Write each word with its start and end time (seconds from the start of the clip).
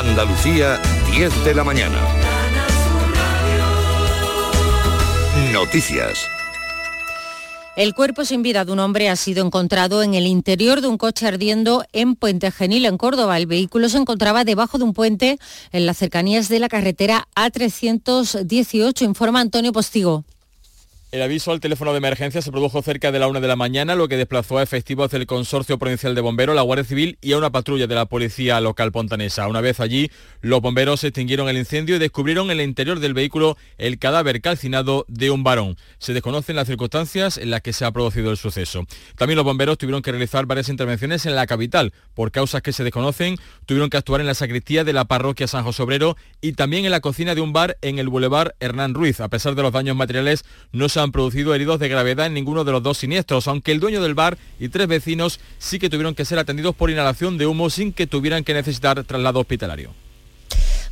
Andalucía, 0.00 0.80
10 1.12 1.44
de 1.44 1.54
la 1.54 1.62
mañana. 1.62 1.98
Noticias. 5.52 6.26
El 7.76 7.94
cuerpo 7.94 8.24
sin 8.24 8.42
vida 8.42 8.64
de 8.64 8.72
un 8.72 8.78
hombre 8.78 9.10
ha 9.10 9.16
sido 9.16 9.44
encontrado 9.44 10.02
en 10.02 10.14
el 10.14 10.26
interior 10.26 10.80
de 10.80 10.88
un 10.88 10.96
coche 10.96 11.26
ardiendo 11.26 11.84
en 11.92 12.16
Puente 12.16 12.50
Genil, 12.50 12.86
en 12.86 12.96
Córdoba. 12.96 13.36
El 13.36 13.46
vehículo 13.46 13.90
se 13.90 13.98
encontraba 13.98 14.44
debajo 14.44 14.78
de 14.78 14.84
un 14.84 14.94
puente 14.94 15.38
en 15.70 15.84
las 15.84 15.98
cercanías 15.98 16.48
de 16.48 16.60
la 16.60 16.70
carretera 16.70 17.28
A318, 17.36 19.02
informa 19.02 19.40
Antonio 19.40 19.72
Postigo. 19.72 20.24
El 21.12 21.22
aviso 21.22 21.50
al 21.50 21.58
teléfono 21.58 21.90
de 21.90 21.98
emergencia 21.98 22.40
se 22.40 22.52
produjo 22.52 22.82
cerca 22.82 23.10
de 23.10 23.18
la 23.18 23.26
una 23.26 23.40
de 23.40 23.48
la 23.48 23.56
mañana, 23.56 23.96
lo 23.96 24.06
que 24.06 24.16
desplazó 24.16 24.58
a 24.58 24.62
efectivos 24.62 25.10
del 25.10 25.26
Consorcio 25.26 25.76
Provincial 25.76 26.14
de 26.14 26.20
Bomberos, 26.20 26.54
la 26.54 26.62
Guardia 26.62 26.84
Civil 26.84 27.18
y 27.20 27.32
a 27.32 27.38
una 27.38 27.50
patrulla 27.50 27.88
de 27.88 27.96
la 27.96 28.06
Policía 28.06 28.60
Local 28.60 28.92
Pontanesa. 28.92 29.48
Una 29.48 29.60
vez 29.60 29.80
allí, 29.80 30.08
los 30.40 30.60
bomberos 30.60 31.02
extinguieron 31.02 31.48
el 31.48 31.56
incendio 31.56 31.96
y 31.96 31.98
descubrieron 31.98 32.52
en 32.52 32.60
el 32.60 32.64
interior 32.64 33.00
del 33.00 33.14
vehículo 33.14 33.56
el 33.76 33.98
cadáver 33.98 34.40
calcinado 34.40 35.04
de 35.08 35.32
un 35.32 35.42
varón. 35.42 35.76
Se 35.98 36.12
desconocen 36.12 36.54
las 36.54 36.68
circunstancias 36.68 37.38
en 37.38 37.50
las 37.50 37.62
que 37.62 37.72
se 37.72 37.84
ha 37.84 37.90
producido 37.90 38.30
el 38.30 38.36
suceso. 38.36 38.86
También 39.16 39.34
los 39.34 39.44
bomberos 39.44 39.78
tuvieron 39.78 40.02
que 40.02 40.12
realizar 40.12 40.46
varias 40.46 40.68
intervenciones 40.68 41.26
en 41.26 41.34
la 41.34 41.48
capital. 41.48 41.92
Por 42.14 42.30
causas 42.30 42.62
que 42.62 42.72
se 42.72 42.84
desconocen, 42.84 43.34
tuvieron 43.66 43.90
que 43.90 43.96
actuar 43.96 44.20
en 44.20 44.28
la 44.28 44.34
sacristía 44.34 44.84
de 44.84 44.92
la 44.92 45.06
parroquia 45.06 45.48
San 45.48 45.64
José 45.64 45.82
Obrero 45.82 46.16
y 46.40 46.52
también 46.52 46.84
en 46.84 46.92
la 46.92 47.00
cocina 47.00 47.34
de 47.34 47.40
un 47.40 47.52
bar 47.52 47.78
en 47.82 47.98
el 47.98 48.08
Boulevard 48.08 48.52
Hernán 48.60 48.94
Ruiz. 48.94 49.18
A 49.18 49.28
pesar 49.28 49.56
de 49.56 49.62
los 49.62 49.72
daños 49.72 49.96
materiales, 49.96 50.44
no 50.70 50.88
se 50.88 50.99
han 51.02 51.12
producido 51.12 51.54
heridos 51.54 51.80
de 51.80 51.88
gravedad 51.88 52.26
en 52.26 52.34
ninguno 52.34 52.64
de 52.64 52.72
los 52.72 52.82
dos 52.82 52.98
siniestros, 52.98 53.48
aunque 53.48 53.72
el 53.72 53.80
dueño 53.80 54.02
del 54.02 54.14
bar 54.14 54.38
y 54.58 54.68
tres 54.68 54.86
vecinos 54.86 55.40
sí 55.58 55.78
que 55.78 55.90
tuvieron 55.90 56.14
que 56.14 56.24
ser 56.24 56.38
atendidos 56.38 56.74
por 56.74 56.90
inhalación 56.90 57.38
de 57.38 57.46
humo 57.46 57.70
sin 57.70 57.92
que 57.92 58.06
tuvieran 58.06 58.44
que 58.44 58.54
necesitar 58.54 59.02
traslado 59.04 59.40
hospitalario. 59.40 59.90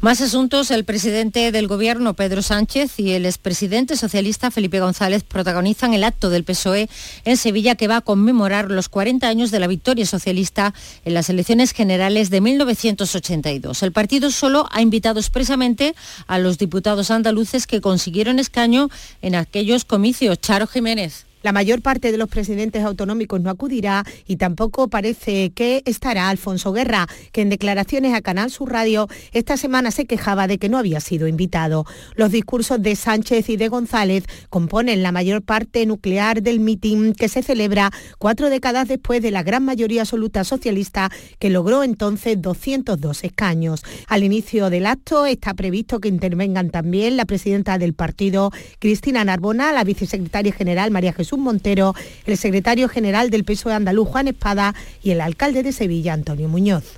Más 0.01 0.21
asuntos, 0.21 0.71
el 0.71 0.85
presidente 0.85 1.51
del 1.51 1.67
Gobierno, 1.67 2.15
Pedro 2.15 2.41
Sánchez, 2.41 3.01
y 3.01 3.15
el 3.15 3.27
expresidente 3.27 3.97
socialista, 3.97 4.53
Felipe 4.53 4.79
González, 4.79 5.25
protagonizan 5.25 5.93
el 5.93 6.05
acto 6.05 6.31
del 6.31 6.45
PSOE 6.45 6.89
en 7.25 7.37
Sevilla 7.37 7.75
que 7.75 7.89
va 7.89 7.97
a 7.97 8.01
conmemorar 8.01 8.71
los 8.71 8.89
40 8.89 9.27
años 9.27 9.51
de 9.51 9.59
la 9.59 9.67
victoria 9.67 10.07
socialista 10.07 10.73
en 11.05 11.15
las 11.15 11.31
elecciones 11.31 11.73
generales 11.73 12.31
de 12.31 12.41
1982. 12.41 13.83
El 13.83 13.91
partido 13.91 14.31
solo 14.31 14.69
ha 14.71 14.83
invitado 14.83 15.19
expresamente 15.19 15.97
a 16.29 16.39
los 16.39 16.59
diputados 16.59 17.11
andaluces 17.11 17.67
que 17.67 17.81
consiguieron 17.81 18.39
escaño 18.39 18.91
en 19.21 19.35
aquellos 19.35 19.85
comicios. 19.85 20.41
Charo 20.41 20.69
Jiménez. 20.69 21.28
La 21.43 21.53
mayor 21.53 21.83
parte 21.83 22.11
de 22.11 22.19
los 22.19 22.29
presidentes 22.29 22.83
autonómicos 22.83 23.41
no 23.41 23.51
acudirá 23.51 24.05
y 24.27 24.37
tampoco 24.37 24.89
parece 24.89 25.51
que 25.51 25.83
estará 25.87 26.31
Alfonso 26.31 26.73
Guerra, 26.73 27.07
que 27.31 27.43
en 27.43 27.49
declaraciones 27.49 28.13
a 28.13 28.23
Canal 28.23 28.51
Sur 28.51 28.73
Radio 28.73 29.07
esta 29.33 29.57
semana 29.57 29.93
se 29.93 30.07
quejaba 30.07 30.49
de 30.49 30.59
que 30.59 30.69
no 30.69 30.79
había 30.79 30.99
sido 31.01 31.29
invitado. 31.29 31.87
Los 32.17 32.33
discursos 32.33 32.83
de 32.83 32.97
Sánchez 32.97 33.51
y 33.51 33.57
de 33.57 33.69
González 33.69 34.25
componen 34.51 35.05
la 35.05 35.13
mayor 35.13 35.43
parte 35.43 35.87
nuclear 35.87 36.43
del 36.43 36.59
mitin 36.59 37.13
que 37.13 37.29
se 37.29 37.45
celebra 37.45 37.93
cuatro 38.19 38.51
décadas 38.51 38.89
después 38.89 39.23
de 39.23 39.31
la 39.31 39.45
gran 39.45 39.65
mayoría 39.65 40.03
absoluta 40.03 40.43
socialista 40.43 41.09
que 41.39 41.51
logró 41.51 41.85
entonces 41.85 42.43
202 42.43 43.23
escaños. 43.23 43.85
Al 44.09 44.25
inicio 44.25 44.71
del 44.71 44.87
acto 44.87 45.25
está 45.25 45.55
previsto 45.55 46.01
que 46.01 46.09
intervengan 46.09 46.71
también 46.71 47.17
la 47.17 47.27
presidenta 47.27 47.79
del 47.79 47.95
partido, 47.95 48.51
Cristina 48.81 49.25
Narbona, 49.25 49.73
la 49.73 49.85
vicesecretaria 49.85 50.53
general 50.53 50.91
María 50.91 51.13
Jesús 51.13 51.28
Montero, 51.37 51.95
el 52.27 52.39
secretario 52.39 52.89
general 52.89 53.31
del 53.31 53.45
PSOE 53.45 53.75
andaluz 53.75 54.09
Juan 54.09 54.29
Espada 54.29 54.75
y 55.03 55.11
el 55.11 55.21
alcalde 55.21 55.63
de 55.63 55.73
Sevilla 55.73 56.15
Antonio 56.15 56.49
Muñoz. 56.49 56.98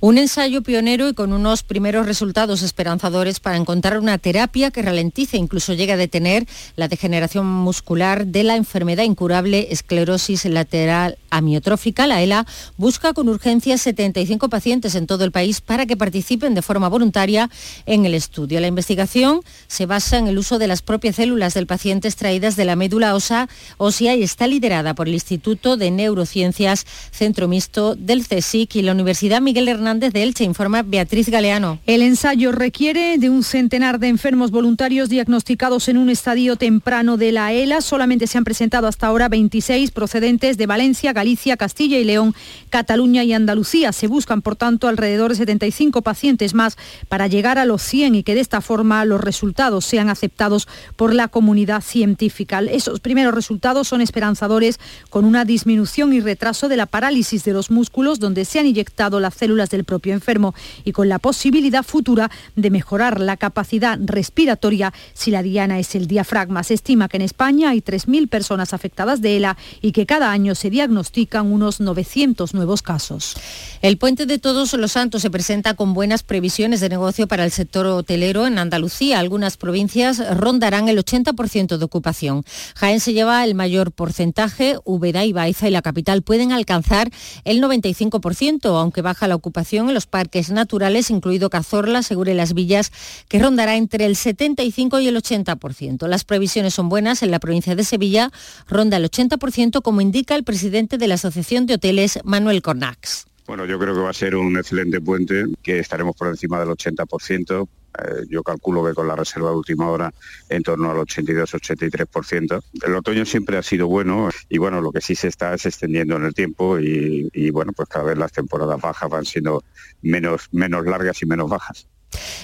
Un 0.00 0.18
ensayo 0.18 0.62
pionero 0.62 1.08
y 1.08 1.14
con 1.14 1.32
unos 1.32 1.62
primeros 1.62 2.06
resultados 2.06 2.62
esperanzadores 2.62 3.40
para 3.40 3.56
encontrar 3.56 3.98
una 3.98 4.18
terapia 4.18 4.70
que 4.70 4.82
ralentice, 4.82 5.36
incluso 5.36 5.74
llegue 5.74 5.92
a 5.92 5.96
detener 5.96 6.46
la 6.76 6.88
degeneración 6.88 7.46
muscular 7.46 8.26
de 8.26 8.44
la 8.44 8.56
enfermedad 8.56 9.04
incurable 9.04 9.68
esclerosis 9.70 10.44
lateral 10.46 11.18
amiotrófica. 11.30 12.06
La 12.06 12.22
ELA 12.22 12.46
busca 12.76 13.12
con 13.12 13.28
urgencia 13.28 13.76
75 13.76 14.48
pacientes 14.48 14.94
en 14.94 15.06
todo 15.06 15.24
el 15.24 15.32
país 15.32 15.60
para 15.60 15.86
que 15.86 15.96
participen 15.96 16.54
de 16.54 16.62
forma 16.62 16.88
voluntaria 16.88 17.50
en 17.86 18.06
el 18.06 18.14
estudio. 18.14 18.60
La 18.60 18.66
investigación 18.66 19.42
se 19.66 19.86
basa 19.86 20.18
en 20.18 20.28
el 20.28 20.38
uso 20.38 20.58
de 20.58 20.66
las 20.66 20.82
propias 20.82 21.16
células 21.16 21.54
del 21.54 21.66
paciente 21.66 22.08
extraídas 22.08 22.56
de 22.56 22.64
la 22.64 22.76
médula 22.76 23.14
ósea 23.14 24.16
y 24.16 24.22
está 24.22 24.46
liderada 24.46 24.94
por 24.94 25.08
el 25.08 25.14
Instituto 25.14 25.76
de 25.76 25.90
Neurociencias 25.90 26.86
Centro 27.10 27.48
Mixto 27.48 27.94
del 27.94 28.26
CSIC 28.26 28.76
y 28.76 28.82
la 28.82 28.92
Universidad 28.92 29.40
Miguel 29.50 29.66
Hernández 29.66 30.12
de 30.12 30.22
Elche, 30.22 30.44
informa 30.44 30.82
Beatriz 30.82 31.28
Galeano. 31.28 31.80
El 31.84 32.02
ensayo 32.02 32.52
requiere 32.52 33.18
de 33.18 33.30
un 33.30 33.42
centenar 33.42 33.98
de 33.98 34.06
enfermos 34.06 34.52
voluntarios 34.52 35.08
diagnosticados 35.08 35.88
en 35.88 35.98
un 35.98 36.08
estadio 36.08 36.54
temprano 36.54 37.16
de 37.16 37.32
la 37.32 37.52
ELA. 37.52 37.80
Solamente 37.80 38.28
se 38.28 38.38
han 38.38 38.44
presentado 38.44 38.86
hasta 38.86 39.08
ahora 39.08 39.28
26 39.28 39.90
procedentes 39.90 40.56
de 40.56 40.66
Valencia, 40.66 41.12
Galicia, 41.12 41.56
Castilla 41.56 41.98
y 41.98 42.04
León, 42.04 42.32
Cataluña 42.68 43.24
y 43.24 43.32
Andalucía. 43.32 43.90
Se 43.90 44.06
buscan, 44.06 44.40
por 44.40 44.54
tanto, 44.54 44.86
alrededor 44.86 45.32
de 45.32 45.38
75 45.38 46.02
pacientes 46.02 46.54
más 46.54 46.76
para 47.08 47.26
llegar 47.26 47.58
a 47.58 47.64
los 47.64 47.82
100 47.82 48.14
y 48.14 48.22
que 48.22 48.36
de 48.36 48.42
esta 48.42 48.60
forma 48.60 49.04
los 49.04 49.20
resultados 49.20 49.84
sean 49.84 50.10
aceptados 50.10 50.68
por 50.94 51.12
la 51.12 51.26
comunidad 51.26 51.80
científica. 51.80 52.60
Esos 52.60 53.00
primeros 53.00 53.34
resultados 53.34 53.88
son 53.88 54.00
esperanzadores 54.00 54.78
con 55.08 55.24
una 55.24 55.44
disminución 55.44 56.12
y 56.12 56.20
retraso 56.20 56.68
de 56.68 56.76
la 56.76 56.86
parálisis 56.86 57.42
de 57.42 57.52
los 57.52 57.72
músculos 57.72 58.20
donde 58.20 58.44
se 58.44 58.60
han 58.60 58.66
inyectado 58.66 59.18
las 59.18 59.29
células 59.34 59.70
del 59.70 59.84
propio 59.84 60.12
enfermo 60.12 60.54
y 60.84 60.92
con 60.92 61.08
la 61.08 61.18
posibilidad 61.18 61.82
futura 61.82 62.30
de 62.56 62.70
mejorar 62.70 63.20
la 63.20 63.36
capacidad 63.36 63.98
respiratoria 64.02 64.92
si 65.14 65.30
la 65.30 65.42
diana 65.42 65.78
es 65.78 65.94
el 65.94 66.06
diafragma. 66.06 66.62
Se 66.62 66.74
estima 66.74 67.08
que 67.08 67.16
en 67.16 67.22
España 67.22 67.70
hay 67.70 67.80
3.000 67.80 68.28
personas 68.28 68.72
afectadas 68.72 69.20
de 69.20 69.36
ELA 69.36 69.56
y 69.80 69.92
que 69.92 70.06
cada 70.06 70.30
año 70.30 70.54
se 70.54 70.70
diagnostican 70.70 71.52
unos 71.52 71.80
900 71.80 72.54
nuevos 72.54 72.82
casos. 72.82 73.34
El 73.82 73.98
puente 73.98 74.26
de 74.26 74.38
Todos 74.38 74.72
los 74.74 74.92
Santos 74.92 75.22
se 75.22 75.30
presenta 75.30 75.74
con 75.74 75.94
buenas 75.94 76.22
previsiones 76.22 76.80
de 76.80 76.88
negocio 76.88 77.26
para 77.26 77.44
el 77.44 77.50
sector 77.50 77.86
hotelero 77.86 78.46
en 78.46 78.58
Andalucía. 78.58 79.18
Algunas 79.18 79.56
provincias 79.56 80.22
rondarán 80.36 80.88
el 80.88 80.98
80% 80.98 81.76
de 81.76 81.84
ocupación. 81.84 82.44
Jaén 82.74 83.00
se 83.00 83.12
lleva 83.12 83.44
el 83.44 83.54
mayor 83.54 83.92
porcentaje, 83.92 84.76
Úbeda 84.84 85.24
y 85.24 85.32
Baiza 85.32 85.68
y 85.68 85.70
la 85.70 85.82
capital 85.82 86.22
pueden 86.22 86.52
alcanzar 86.52 87.10
el 87.44 87.62
95%, 87.62 88.78
aunque 88.78 89.02
baja 89.02 89.19
la 89.28 89.34
ocupación 89.34 89.88
en 89.88 89.94
los 89.94 90.06
parques 90.06 90.50
naturales, 90.50 91.10
incluido 91.10 91.50
Cazorla, 91.50 92.02
Segura 92.02 92.34
Las 92.34 92.54
Villas, 92.54 92.92
que 93.28 93.38
rondará 93.38 93.76
entre 93.76 94.06
el 94.06 94.16
75 94.16 95.00
y 95.00 95.08
el 95.08 95.16
80%. 95.16 96.06
Las 96.06 96.24
previsiones 96.24 96.74
son 96.74 96.88
buenas. 96.88 97.22
En 97.22 97.30
la 97.30 97.38
provincia 97.38 97.74
de 97.74 97.84
Sevilla 97.84 98.30
ronda 98.68 98.96
el 98.96 99.10
80%, 99.10 99.82
como 99.82 100.00
indica 100.00 100.34
el 100.34 100.44
presidente 100.44 100.98
de 100.98 101.08
la 101.08 101.14
Asociación 101.14 101.66
de 101.66 101.74
Hoteles, 101.74 102.18
Manuel 102.24 102.62
Cornax. 102.62 103.26
Bueno, 103.46 103.64
yo 103.64 103.78
creo 103.78 103.94
que 103.94 104.00
va 104.00 104.10
a 104.10 104.14
ser 104.14 104.36
un 104.36 104.56
excelente 104.56 105.00
puente, 105.00 105.44
que 105.62 105.80
estaremos 105.80 106.14
por 106.14 106.28
encima 106.28 106.60
del 106.60 106.68
80%. 106.68 107.68
Eh, 107.98 108.24
yo 108.28 108.42
calculo 108.42 108.84
que 108.84 108.94
con 108.94 109.08
la 109.08 109.16
reserva 109.16 109.50
de 109.50 109.56
última 109.56 109.88
hora 109.88 110.12
en 110.48 110.62
torno 110.62 110.90
al 110.90 110.98
82-83%. 110.98 112.62
El 112.82 112.94
otoño 112.94 113.24
siempre 113.24 113.56
ha 113.56 113.62
sido 113.62 113.88
bueno 113.88 114.30
y 114.48 114.58
bueno, 114.58 114.80
lo 114.80 114.92
que 114.92 115.00
sí 115.00 115.14
se 115.14 115.28
está 115.28 115.54
es 115.54 115.66
extendiendo 115.66 116.16
en 116.16 116.24
el 116.24 116.34
tiempo 116.34 116.78
y, 116.78 117.28
y 117.32 117.50
bueno, 117.50 117.72
pues 117.72 117.88
cada 117.88 118.04
vez 118.04 118.18
las 118.18 118.32
temporadas 118.32 118.80
bajas 118.80 119.10
van 119.10 119.24
siendo 119.24 119.64
menos, 120.02 120.48
menos 120.52 120.86
largas 120.86 121.20
y 121.22 121.26
menos 121.26 121.48
bajas. 121.48 121.88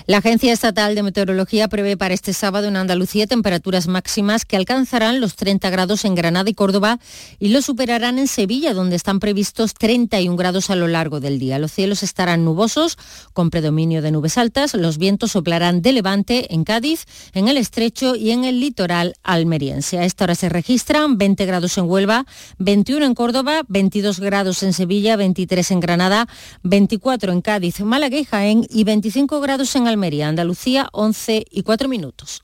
La 0.06 0.18
Agencia 0.18 0.52
Estatal 0.52 0.94
de 0.94 1.02
Meteorología 1.02 1.68
prevé 1.68 1.96
para 1.96 2.14
este 2.14 2.32
sábado 2.32 2.68
en 2.68 2.76
Andalucía 2.76 3.26
temperaturas 3.26 3.88
máximas 3.88 4.44
que 4.44 4.56
alcanzarán 4.56 5.20
los 5.20 5.34
30 5.34 5.68
grados 5.70 6.04
en 6.04 6.14
Granada 6.14 6.48
y 6.48 6.54
Córdoba 6.54 7.00
y 7.40 7.48
lo 7.48 7.60
superarán 7.60 8.18
en 8.18 8.28
Sevilla, 8.28 8.72
donde 8.72 8.94
están 8.94 9.18
previstos 9.18 9.74
31 9.74 10.36
grados 10.36 10.70
a 10.70 10.76
lo 10.76 10.86
largo 10.86 11.18
del 11.18 11.38
día. 11.38 11.58
Los 11.58 11.72
cielos 11.72 12.02
estarán 12.02 12.44
nubosos, 12.44 12.98
con 13.32 13.50
predominio 13.50 14.00
de 14.00 14.12
nubes 14.12 14.38
altas. 14.38 14.74
Los 14.74 14.98
vientos 14.98 15.32
soplarán 15.32 15.82
de 15.82 15.92
levante 15.92 16.54
en 16.54 16.62
Cádiz, 16.62 17.06
en 17.32 17.48
el 17.48 17.56
estrecho 17.56 18.14
y 18.14 18.30
en 18.30 18.44
el 18.44 18.60
litoral 18.60 19.14
almeriense. 19.24 19.98
A 19.98 20.04
esta 20.04 20.24
hora 20.24 20.34
se 20.36 20.48
registran 20.48 21.18
20 21.18 21.46
grados 21.46 21.76
en 21.78 21.88
Huelva, 21.90 22.26
21 22.58 23.04
en 23.04 23.14
Córdoba, 23.14 23.62
22 23.66 24.20
grados 24.20 24.62
en 24.62 24.72
Sevilla, 24.72 25.16
23 25.16 25.70
en 25.72 25.80
Granada, 25.80 26.28
24 26.62 27.32
en 27.32 27.40
Cádiz, 27.40 27.80
Málaga 27.80 28.16
y 28.16 28.24
Jaén 28.24 28.66
y 28.70 28.84
25 28.84 29.40
grados 29.40 29.55
en 29.56 29.88
Almería, 29.88 30.28
Andalucía, 30.28 30.88
11 30.92 31.46
y 31.50 31.62
4 31.62 31.88
minutos. 31.88 32.42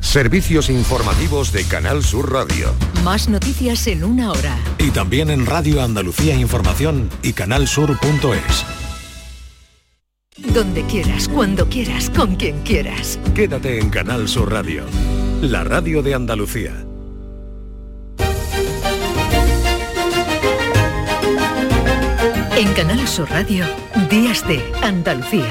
Servicios 0.00 0.68
informativos 0.68 1.50
de 1.50 1.64
Canal 1.64 2.04
Sur 2.04 2.30
Radio. 2.30 2.74
Más 3.02 3.28
noticias 3.30 3.86
en 3.86 4.04
una 4.04 4.32
hora. 4.32 4.58
Y 4.78 4.90
también 4.90 5.30
en 5.30 5.46
Radio 5.46 5.82
Andalucía 5.82 6.34
Información 6.34 7.08
y 7.22 7.32
canalsur.es. 7.32 8.64
Donde 10.52 10.82
quieras, 10.84 11.26
cuando 11.28 11.66
quieras, 11.70 12.10
con 12.10 12.36
quien 12.36 12.60
quieras. 12.62 13.18
Quédate 13.34 13.78
en 13.78 13.88
Canal 13.88 14.28
Sur 14.28 14.52
Radio, 14.52 14.84
la 15.40 15.64
radio 15.64 16.02
de 16.02 16.14
Andalucía. 16.14 16.84
En 22.58 22.72
Canal 22.74 23.08
Sur 23.08 23.30
Radio, 23.30 23.64
Días 24.10 24.46
de 24.46 24.62
Andalucía 24.82 25.50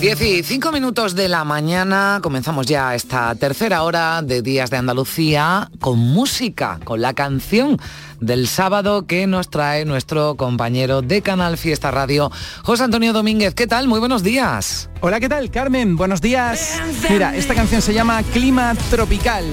15 0.00 0.72
minutos 0.72 1.14
de 1.14 1.28
la 1.28 1.44
mañana, 1.44 2.20
comenzamos 2.22 2.66
ya 2.66 2.94
esta 2.94 3.34
tercera 3.34 3.82
hora 3.82 4.22
de 4.22 4.40
Días 4.40 4.70
de 4.70 4.78
Andalucía 4.78 5.70
con 5.78 5.98
música, 5.98 6.80
con 6.84 7.02
la 7.02 7.12
canción 7.12 7.76
del 8.18 8.48
sábado 8.48 9.06
que 9.06 9.26
nos 9.26 9.50
trae 9.50 9.84
nuestro 9.84 10.36
compañero 10.36 11.02
de 11.02 11.20
Canal 11.20 11.58
Fiesta 11.58 11.90
Radio, 11.90 12.32
José 12.62 12.84
Antonio 12.84 13.12
Domínguez. 13.12 13.54
¿Qué 13.54 13.66
tal? 13.66 13.88
Muy 13.88 14.00
buenos 14.00 14.22
días. 14.22 14.88
Hola, 15.02 15.20
¿qué 15.20 15.28
tal, 15.28 15.50
Carmen? 15.50 15.96
Buenos 15.96 16.22
días. 16.22 16.80
Mira, 17.10 17.36
esta 17.36 17.54
canción 17.54 17.82
se 17.82 17.92
llama 17.92 18.22
Clima 18.22 18.74
Tropical. 18.88 19.44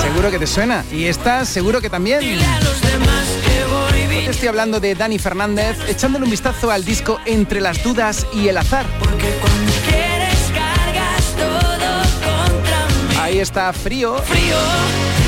Seguro 0.00 0.30
que 0.30 0.38
te 0.38 0.46
suena. 0.46 0.84
Y 0.92 1.06
esta 1.06 1.44
seguro 1.44 1.80
que 1.80 1.90
también. 1.90 2.38
Hoy 4.08 4.24
te 4.24 4.30
estoy 4.30 4.48
hablando 4.48 4.80
de 4.80 4.94
Dani 4.94 5.18
Fernández, 5.18 5.76
echándole 5.88 6.24
un 6.24 6.30
vistazo 6.30 6.70
al 6.70 6.84
disco 6.84 7.20
Entre 7.26 7.60
las 7.60 7.82
dudas 7.82 8.26
y 8.32 8.48
el 8.48 8.56
azar. 8.56 8.86
Ahí 13.20 13.38
está 13.38 13.72
frío. 13.72 14.16
Frío 14.18 14.56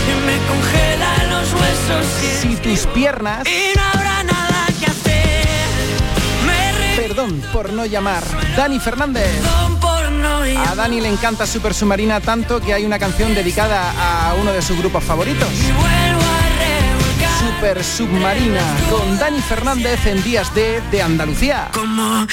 y 0.07 0.27
me 0.27 0.37
congela 0.47 1.25
los 1.31 1.53
huesos. 1.55 2.07
Si 2.41 2.57
tus 2.57 2.87
piernas. 2.93 3.47
Y 3.47 3.77
no 3.77 3.83
habrá 3.83 4.23
nada 4.23 4.67
que 4.79 4.87
hacer. 4.87 5.47
Perdón 6.97 7.43
por 7.53 7.73
no 7.73 7.87
llamar. 7.87 8.23
Dani 8.57 8.79
Fernández. 8.79 9.31
A 10.69 10.75
Dani 10.75 11.01
le 11.01 11.09
encanta 11.09 11.47
Super 11.47 11.75
Submarina 11.75 12.21
tanto 12.21 12.61
que 12.61 12.75
hay 12.75 12.85
una 12.85 12.99
canción 12.99 13.35
dedicada 13.35 14.29
a 14.29 14.35
uno 14.35 14.53
de 14.53 14.63
sus 14.63 14.79
grupos 14.79 15.03
favoritos. 15.03 15.49
Super 17.47 17.85
Submarina 17.85 18.77
con 18.91 19.19
Dani 19.19 19.41
Fernández 19.41 20.05
en 20.07 20.21
Días 20.25 20.53
de 20.53 20.81
de 20.91 21.01
Andalucía. 21.01 21.71
Como 21.73 22.27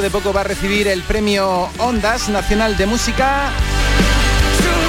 de 0.00 0.10
poco 0.10 0.32
va 0.32 0.40
a 0.40 0.44
recibir 0.44 0.86
el 0.88 1.02
premio 1.02 1.68
Ondas 1.78 2.28
Nacional 2.28 2.76
de 2.76 2.86
Música 2.86 3.50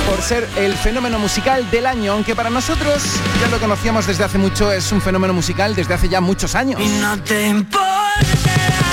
por 0.07 0.21
ser 0.21 0.47
el 0.57 0.73
fenómeno 0.75 1.19
musical 1.19 1.69
del 1.71 1.85
año, 1.85 2.13
aunque 2.13 2.35
para 2.35 2.49
nosotros 2.49 3.03
ya 3.41 3.47
lo 3.49 3.59
conocíamos 3.59 4.07
desde 4.07 4.23
hace 4.23 4.37
mucho, 4.37 4.71
es 4.71 4.91
un 4.91 5.01
fenómeno 5.01 5.33
musical 5.33 5.75
desde 5.75 5.93
hace 5.93 6.09
ya 6.09 6.21
muchos 6.21 6.55
años. 6.55 6.79
Y 6.81 6.87
no 6.99 7.17
te. 7.21 7.53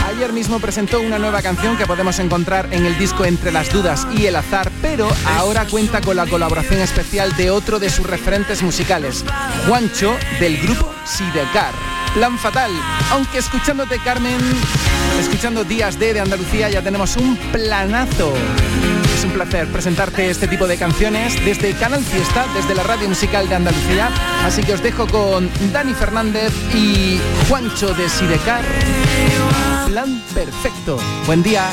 Ayer 0.08 0.32
mismo 0.32 0.60
presentó 0.60 1.00
una 1.00 1.18
nueva 1.18 1.40
canción 1.40 1.76
que 1.76 1.86
podemos 1.86 2.18
encontrar 2.18 2.68
en 2.72 2.84
el 2.84 2.98
disco 2.98 3.24
Entre 3.24 3.52
las 3.52 3.72
Dudas 3.72 4.06
y 4.16 4.26
el 4.26 4.36
Azar, 4.36 4.70
pero 4.82 5.08
ahora 5.38 5.64
cuenta 5.66 6.00
con 6.00 6.16
la 6.16 6.26
colaboración 6.26 6.80
especial 6.80 7.34
de 7.36 7.50
otro 7.50 7.78
de 7.78 7.88
sus 7.88 8.06
referentes 8.06 8.62
musicales, 8.62 9.24
Juancho, 9.66 10.16
del 10.38 10.58
grupo 10.58 10.92
Sidecar. 11.04 11.72
Plan 12.14 12.38
fatal, 12.38 12.70
aunque 13.12 13.38
escuchándote 13.38 13.98
Carmen, 14.00 14.38
escuchando 15.18 15.64
Días 15.64 15.98
de, 15.98 16.12
de 16.12 16.20
Andalucía 16.20 16.68
ya 16.68 16.82
tenemos 16.82 17.16
un 17.16 17.36
planazo. 17.36 18.34
Es 19.20 19.26
un 19.26 19.32
placer 19.32 19.70
presentarte 19.70 20.30
este 20.30 20.48
tipo 20.48 20.66
de 20.66 20.78
canciones 20.78 21.44
desde 21.44 21.74
Canal 21.74 22.02
Fiesta, 22.02 22.46
desde 22.54 22.74
la 22.74 22.82
radio 22.82 23.06
musical 23.06 23.46
de 23.50 23.54
Andalucía. 23.54 24.08
Así 24.46 24.62
que 24.62 24.72
os 24.72 24.82
dejo 24.82 25.06
con 25.06 25.50
Dani 25.74 25.92
Fernández 25.92 26.50
y 26.74 27.20
Juancho 27.46 27.92
de 27.92 28.08
Sidecar. 28.08 28.64
Plan 29.88 30.22
perfecto. 30.32 30.98
Buen 31.26 31.42
día. 31.42 31.68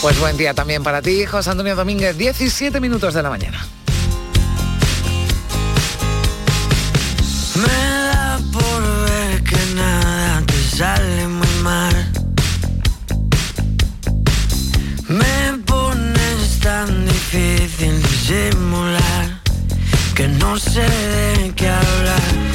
Pues 0.00 0.18
buen 0.18 0.38
día 0.38 0.54
también 0.54 0.82
para 0.82 1.02
ti, 1.02 1.26
José 1.26 1.50
Antonio 1.50 1.76
Domínguez, 1.76 2.16
17 2.16 2.80
minutos 2.80 3.12
de 3.12 3.22
la 3.22 3.28
mañana. 3.28 3.66
Me 7.56 7.68
da 7.68 8.38
por 8.54 9.10
ver 9.10 9.44
que 9.44 9.74
nada 9.74 10.42
te 10.46 10.76
sale 10.78 11.26
disimular 18.26 19.40
que 20.16 20.26
no 20.26 20.58
sé 20.58 20.80
de 20.80 21.54
qué 21.54 21.68
hablar. 21.68 22.45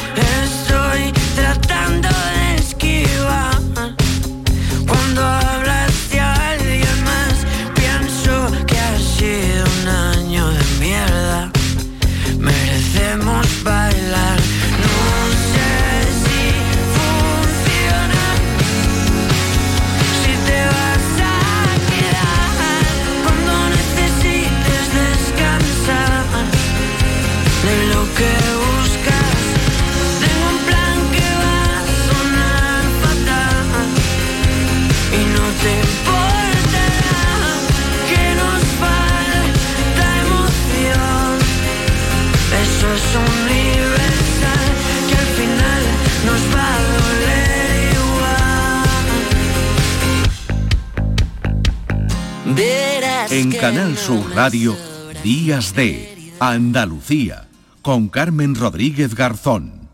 Canal 53.61 53.97
Sur 53.97 54.35
Radio, 54.35 54.75
Días 55.23 55.73
de 55.75 56.33
Andalucía, 56.39 57.47
con 57.81 58.09
Carmen 58.09 58.55
Rodríguez 58.55 59.15
Garzón. 59.15 59.89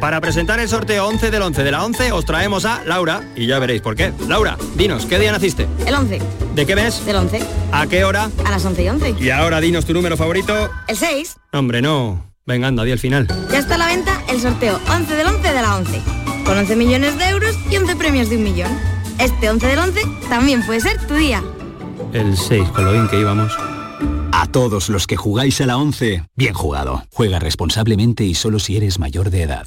Para 0.00 0.20
presentar 0.20 0.58
el 0.60 0.68
sorteo 0.68 1.06
11 1.06 1.30
del 1.30 1.42
11 1.42 1.62
de 1.62 1.70
la 1.70 1.84
11 1.84 2.12
os 2.12 2.24
traemos 2.24 2.64
a 2.64 2.82
Laura 2.84 3.22
y 3.36 3.46
ya 3.46 3.58
veréis 3.58 3.82
por 3.82 3.94
qué. 3.96 4.12
Laura, 4.28 4.56
dinos, 4.76 5.06
¿qué 5.06 5.18
día 5.18 5.30
naciste? 5.32 5.66
El 5.86 5.94
11 5.94 6.20
¿De 6.54 6.66
qué 6.66 6.74
mes? 6.74 7.04
del 7.06 7.16
11 7.16 7.40
¿A 7.72 7.86
qué 7.86 8.04
hora? 8.04 8.30
a 8.44 8.50
las 8.50 8.64
11 8.64 8.82
y 8.82 8.88
11. 8.88 9.14
Y 9.20 9.30
ahora 9.30 9.60
dinos 9.60 9.84
tu 9.84 9.92
número 9.94 10.16
favorito. 10.16 10.70
El 10.88 10.96
6 10.96 11.36
Hombre, 11.52 11.82
no. 11.82 12.32
Venga, 12.46 12.68
anda, 12.68 12.84
di 12.84 12.90
el 12.90 12.98
final. 12.98 13.26
ya 13.50 13.58
está 13.58 13.76
a 13.76 13.78
la 13.78 13.86
venta 13.86 14.20
el 14.28 14.40
sorteo 14.40 14.78
11 14.90 15.14
del 15.16 15.26
11 15.26 15.48
de 15.52 15.62
la 15.62 15.76
11. 15.76 16.00
Con 16.44 16.58
11 16.58 16.76
millones 16.76 17.18
de 17.18 17.28
euros 17.28 17.56
y 17.70 17.76
11 17.76 17.96
premios 17.96 18.28
de 18.28 18.36
un 18.36 18.44
millón. 18.44 18.70
Este 19.18 19.48
11 19.48 19.66
del 19.66 19.78
11 19.78 20.00
también 20.28 20.64
puede 20.66 20.80
ser 20.80 20.98
tu 21.06 21.14
día. 21.14 21.42
El 22.14 22.36
6, 22.36 22.68
con 22.68 22.84
lo 22.84 22.92
bien 22.92 23.08
que 23.08 23.18
íbamos. 23.18 23.58
A 24.30 24.46
todos 24.46 24.88
los 24.88 25.08
que 25.08 25.16
jugáis 25.16 25.60
a 25.60 25.66
la 25.66 25.76
11, 25.78 26.22
bien 26.36 26.54
jugado. 26.54 27.02
Juega 27.10 27.40
responsablemente 27.40 28.22
y 28.22 28.34
solo 28.34 28.60
si 28.60 28.76
eres 28.76 29.00
mayor 29.00 29.30
de 29.30 29.42
edad. 29.42 29.66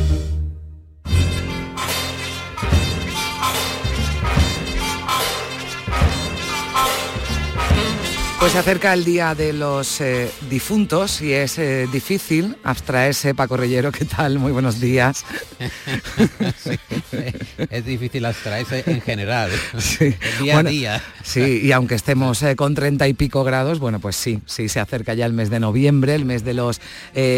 Pues 8.41 8.53
se 8.53 8.57
acerca 8.57 8.91
el 8.93 9.05
día 9.05 9.35
de 9.35 9.53
los 9.53 10.01
eh, 10.01 10.31
difuntos 10.49 11.21
y 11.21 11.31
es 11.31 11.59
eh, 11.59 11.87
difícil 11.93 12.57
abstraerse. 12.63 13.35
Paco 13.35 13.55
Rellero, 13.55 13.91
¿qué 13.91 14.03
tal? 14.03 14.39
Muy 14.39 14.51
buenos 14.51 14.79
días. 14.81 15.23
Sí, 16.63 16.77
es 17.69 17.85
difícil 17.85 18.25
abstraerse 18.25 18.83
en 18.87 19.01
general, 19.01 19.51
Sí. 19.77 20.15
día 20.41 20.53
Bueno, 20.55 20.69
a 20.69 20.71
día. 20.71 21.03
Sí, 21.23 21.61
y 21.63 21.71
aunque 21.71 21.95
estemos 21.95 22.41
eh, 22.43 22.55
con 22.55 22.73
treinta 22.73 23.07
y 23.07 23.13
pico 23.13 23.43
grados, 23.43 23.79
bueno, 23.79 23.99
pues 23.99 24.15
sí, 24.15 24.41
sí, 24.45 24.69
se 24.69 24.79
acerca 24.79 25.13
ya 25.13 25.25
el 25.25 25.33
mes 25.33 25.49
de 25.49 25.59
noviembre, 25.59 26.15
el 26.15 26.25
mes 26.25 26.43
de 26.43 26.53
los 26.53 26.79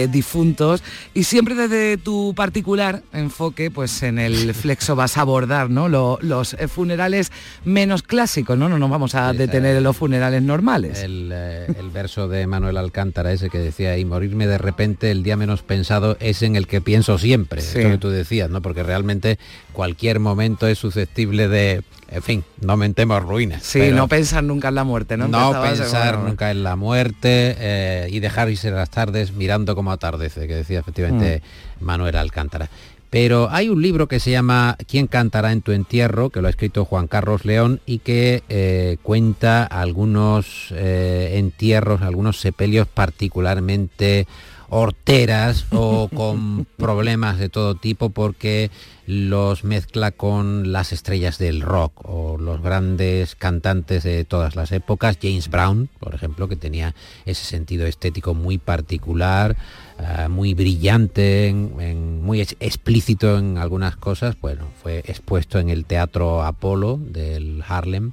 difuntos, 0.09 0.83
y 1.13 1.23
siempre 1.25 1.55
desde 1.55 1.97
tu 1.97 2.33
particular 2.35 3.01
enfoque, 3.13 3.71
pues 3.71 4.03
en 4.03 4.19
el 4.19 4.53
flexo 4.53 4.95
vas 4.95 5.17
a 5.17 5.21
abordar, 5.21 5.69
¿no? 5.69 5.89
Lo- 5.89 6.19
los 6.21 6.55
funerales 6.73 7.31
menos 7.65 8.03
clásicos, 8.03 8.57
¿no? 8.57 8.69
No 8.69 8.77
nos 8.79 8.89
vamos 8.89 9.15
a 9.15 9.33
detener 9.33 9.75
en 9.77 9.83
los 9.83 9.97
funerales 9.97 10.41
normales. 10.43 10.92
El, 11.01 11.29
eh, 11.33 11.67
el 11.79 11.89
verso 11.89 12.27
de 12.27 12.45
Manuel 12.47 12.77
Alcántara 12.77 13.31
ese 13.31 13.49
que 13.49 13.57
decía, 13.59 13.97
y 13.97 14.05
morirme 14.05 14.47
de 14.47 14.57
repente 14.57 15.11
el 15.11 15.23
día 15.23 15.35
menos 15.37 15.61
pensado 15.63 16.17
es 16.19 16.41
en 16.43 16.55
el 16.55 16.67
que 16.67 16.81
pienso 16.81 17.17
siempre, 17.17 17.61
Sí. 17.61 17.79
esto 17.79 17.89
que 17.91 17.97
tú 17.97 18.09
decías, 18.09 18.49
¿no? 18.49 18.61
Porque 18.61 18.83
realmente 18.83 19.37
cualquier 19.71 20.19
momento 20.19 20.67
es 20.67 20.77
susceptible 20.79 21.47
de, 21.47 21.83
en 22.09 22.21
fin, 22.23 22.43
no 22.61 22.77
mentemos 22.77 23.23
ruinas. 23.23 23.63
Sí, 23.63 23.91
no 23.91 24.07
pensar 24.07 24.43
nunca 24.43 24.67
en 24.69 24.75
la 24.75 24.83
muerte, 24.83 25.17
¿no? 25.17 25.27
No 25.27 25.51
pensar 25.61 26.15
bueno, 26.15 26.29
nunca 26.29 26.51
en 26.51 26.63
la 26.63 26.75
muerte 26.75 27.55
eh, 27.57 28.07
y 28.11 28.19
dejar 28.19 28.49
irse 28.49 28.71
las 28.71 28.89
tardes 28.89 29.31
mirando 29.33 29.75
cómo 29.75 29.91
atardece, 29.91 30.47
que 30.47 30.55
decía 30.55 30.79
efectivamente 30.79 31.41
Mm. 31.79 31.85
Manuel 31.85 32.15
Alcántara. 32.15 32.69
Pero 33.13 33.47
hay 33.51 33.69
un 33.69 33.79
libro 33.79 34.07
que 34.07 34.19
se 34.19 34.31
llama 34.31 34.75
¿Quién 34.87 35.05
cantará 35.05 35.51
en 35.51 35.61
tu 35.61 35.71
entierro? 35.71 36.31
que 36.31 36.41
lo 36.41 36.47
ha 36.47 36.49
escrito 36.49 36.83
Juan 36.83 37.07
Carlos 37.07 37.45
León 37.45 37.79
y 37.85 37.99
que 37.99 38.41
eh, 38.49 38.97
cuenta 39.03 39.65
algunos 39.65 40.69
eh, 40.71 41.33
entierros, 41.35 42.01
algunos 42.01 42.39
sepelios 42.39 42.87
particularmente 42.87 44.25
horteras 44.69 45.67
o 45.69 46.09
con 46.15 46.65
problemas 46.77 47.37
de 47.37 47.49
todo 47.49 47.75
tipo 47.75 48.09
porque 48.09 48.71
los 49.05 49.63
mezcla 49.63 50.09
con 50.09 50.71
las 50.71 50.91
estrellas 50.91 51.37
del 51.37 51.61
rock 51.61 52.09
o 52.09 52.39
los 52.39 52.63
grandes 52.63 53.35
cantantes 53.35 54.01
de 54.01 54.23
todas 54.23 54.55
las 54.55 54.71
épocas, 54.71 55.19
James 55.21 55.49
Brown, 55.49 55.87
por 55.99 56.15
ejemplo, 56.15 56.47
que 56.47 56.55
tenía 56.55 56.95
ese 57.25 57.45
sentido 57.45 57.85
estético 57.85 58.33
muy 58.33 58.57
particular, 58.57 59.55
ah, 59.99 60.27
muy 60.29 60.53
brillante, 60.53 61.53
muy 61.53 62.41
ex- 62.41 62.55
explícito 62.59 63.37
en 63.37 63.57
algunas 63.57 63.95
cosas, 63.95 64.35
bueno, 64.41 64.67
fue 64.81 64.99
expuesto 64.99 65.59
en 65.59 65.69
el 65.69 65.85
Teatro 65.85 66.43
Apolo 66.43 66.97
del 66.97 67.63
Harlem 67.67 68.11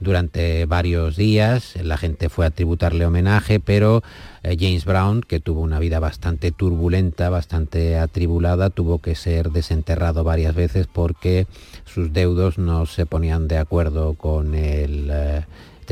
durante 0.00 0.66
varios 0.66 1.16
días, 1.16 1.74
la 1.80 1.96
gente 1.96 2.28
fue 2.28 2.44
a 2.44 2.50
tributarle 2.50 3.06
homenaje, 3.06 3.60
pero 3.60 4.02
eh, 4.42 4.56
James 4.58 4.84
Brown, 4.84 5.20
que 5.20 5.38
tuvo 5.38 5.60
una 5.60 5.78
vida 5.78 6.00
bastante 6.00 6.50
turbulenta, 6.50 7.30
bastante 7.30 7.96
atribulada, 7.96 8.70
tuvo 8.70 8.98
que 8.98 9.14
ser 9.14 9.52
desenterrado 9.52 10.24
varias 10.24 10.56
veces 10.56 10.88
porque 10.92 11.46
sus 11.84 12.12
deudos 12.12 12.58
no 12.58 12.86
se 12.86 13.06
ponían 13.06 13.46
de 13.46 13.58
acuerdo 13.58 14.14
con 14.14 14.56
el 14.56 15.08
eh, 15.12 15.44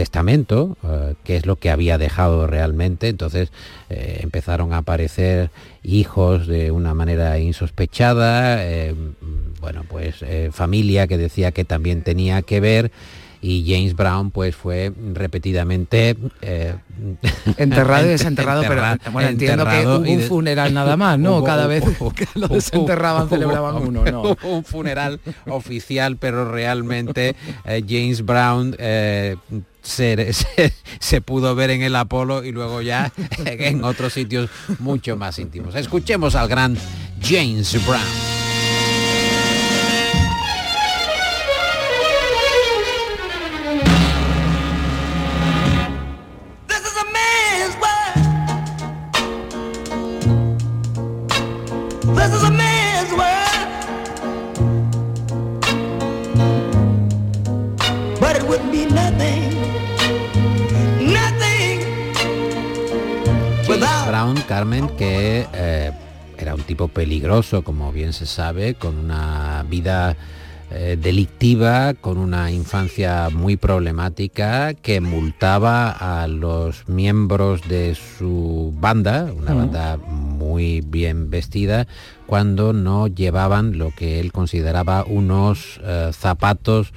testamento, 0.04 0.76
eh, 0.82 1.14
que 1.24 1.36
es 1.36 1.44
lo 1.44 1.56
que 1.56 1.68
había 1.70 1.98
dejado 1.98 2.46
realmente, 2.46 3.08
entonces 3.08 3.52
eh, 3.90 4.20
empezaron 4.22 4.72
a 4.72 4.78
aparecer 4.78 5.50
hijos 5.82 6.46
de 6.46 6.70
una 6.70 6.94
manera 6.94 7.38
insospechada, 7.38 8.64
eh, 8.64 8.94
bueno, 9.60 9.84
pues 9.88 10.16
eh, 10.22 10.48
familia 10.52 11.06
que 11.06 11.18
decía 11.18 11.52
que 11.52 11.64
también 11.64 12.02
tenía 12.02 12.40
que 12.42 12.60
ver, 12.60 12.90
y 13.42 13.64
James 13.66 13.96
Brown 13.96 14.30
pues 14.30 14.54
fue 14.54 14.92
repetidamente 15.14 16.14
eh, 16.42 16.74
Enterrado 17.56 18.04
y 18.06 18.08
desenterrado, 18.18 18.60
pero 18.68 18.82
enterra- 18.82 19.10
bueno, 19.12 19.28
entiendo 19.30 19.64
que 19.64 19.86
hubo 19.86 19.96
un 19.98 20.20
funeral 20.20 20.74
nada 20.74 20.96
más, 20.98 21.18
¿no? 21.18 21.38
Hubo- 21.38 21.44
Cada 21.44 21.66
vez 21.66 21.82
hubo- 21.84 22.12
que 22.12 22.26
lo 22.34 22.48
desenterraban 22.48 23.22
hubo- 23.22 23.30
celebraban 23.30 23.76
uno, 23.76 24.04
¿no? 24.04 24.36
un 24.42 24.62
funeral 24.64 25.20
oficial, 25.46 26.18
pero 26.18 26.50
realmente 26.52 27.34
eh, 27.64 27.82
James 27.88 28.24
Brown 28.26 28.76
eh, 28.78 29.36
se, 29.82 30.32
se- 31.00 31.20
pudo 31.20 31.54
ver 31.54 31.70
en 31.70 31.82
el 31.82 31.96
Apolo 31.96 32.44
y 32.44 32.52
luego 32.52 32.82
ya 32.82 33.12
en 33.44 33.84
otros 33.84 34.12
sitios 34.12 34.50
mucho 34.78 35.16
más 35.16 35.38
íntimos. 35.38 35.74
Escuchemos 35.74 36.34
al 36.34 36.48
gran 36.48 36.76
James 37.22 37.72
Brown. 37.86 38.39
Brown, 64.20 64.36
Carmen, 64.46 64.86
que 64.98 65.46
eh, 65.54 65.92
era 66.36 66.54
un 66.54 66.60
tipo 66.60 66.88
peligroso, 66.88 67.62
como 67.64 67.90
bien 67.90 68.12
se 68.12 68.26
sabe, 68.26 68.74
con 68.74 68.98
una 68.98 69.64
vida 69.66 70.14
eh, 70.70 70.98
delictiva, 71.00 71.94
con 71.94 72.18
una 72.18 72.50
infancia 72.52 73.30
muy 73.30 73.56
problemática, 73.56 74.74
que 74.74 75.00
multaba 75.00 75.90
a 75.90 76.26
los 76.28 76.86
miembros 76.86 77.66
de 77.66 77.94
su 77.94 78.74
banda, 78.78 79.32
una 79.34 79.54
Mm. 79.54 79.56
banda 79.58 79.96
muy 79.96 80.82
bien 80.82 81.30
vestida, 81.30 81.86
cuando 82.26 82.74
no 82.74 83.06
llevaban 83.06 83.78
lo 83.78 83.90
que 83.90 84.20
él 84.20 84.32
consideraba 84.32 85.02
unos 85.06 85.80
eh, 85.82 86.10
zapatos 86.12 86.92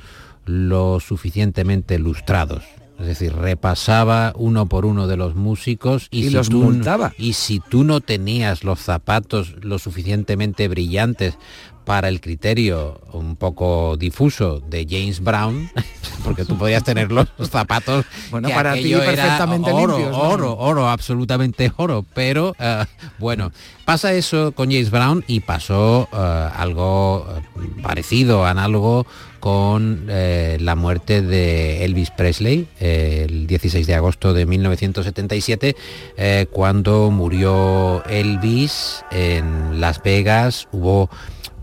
lo 0.46 1.00
suficientemente 1.00 2.00
lustrados. 2.00 2.66
Es 3.00 3.08
decir, 3.08 3.34
repasaba 3.36 4.34
uno 4.36 4.68
por 4.68 4.86
uno 4.86 5.08
de 5.08 5.18
los 5.18 5.36
músicos 5.36 6.08
y, 6.12 6.20
Y 6.20 6.24
si 6.26 6.30
los 6.30 6.50
tú, 6.50 6.64
multaba. 6.64 7.14
Y 7.18 7.34
si 7.34 7.60
tú 7.60 7.84
no 7.84 8.02
tenías 8.02 8.64
los 8.64 8.80
zapatos 8.80 9.56
lo 9.62 9.80
suficientemente 9.80 10.68
brillantes 10.68 11.38
para 11.86 12.08
el 12.08 12.22
criterio 12.22 13.02
un 13.12 13.36
poco 13.36 13.98
difuso 13.98 14.62
de 14.62 14.88
James 14.90 15.22
Brown, 15.22 15.70
porque 16.24 16.46
tú 16.46 16.58
podías 16.58 16.84
tener 16.84 17.12
los 17.12 17.28
zapatos 17.50 18.06
Bueno, 18.32 18.48
que 18.48 18.54
para 18.54 18.74
ti 18.74 18.80
aquello 18.80 19.04
era 19.04 19.12
perfectamente 19.12 19.72
oro, 19.72 19.98
limpios, 19.98 20.18
¿no? 20.18 20.30
oro, 20.30 20.58
oro, 20.58 20.90
absolutamente 20.90 21.72
oro. 21.76 22.06
Pero 22.14 22.56
eh, 22.60 22.86
bueno, 23.20 23.52
pasa 23.86 24.14
eso 24.14 24.54
con 24.54 24.70
James 24.72 24.92
Brown 24.92 25.24
y 25.28 25.42
pasó 25.42 26.08
eh, 26.12 26.50
algo 26.56 27.28
eh, 27.38 27.82
parecido, 27.82 28.46
análogo 28.46 29.06
con 29.44 30.06
eh, 30.08 30.58
la 30.62 30.78
muerte 30.78 31.22
de 31.22 31.84
Elvis 31.84 32.12
Presley 32.12 32.66
eh, 32.80 33.26
el 33.28 33.46
16 33.46 33.86
de 33.86 33.94
agosto 33.94 34.34
de 34.34 34.46
1977, 34.46 35.76
eh, 36.16 36.46
cuando 36.50 37.12
murió 37.12 38.06
Elvis 38.06 39.04
en 39.12 39.82
Las 39.82 40.02
Vegas. 40.02 40.70
Hubo 40.72 41.10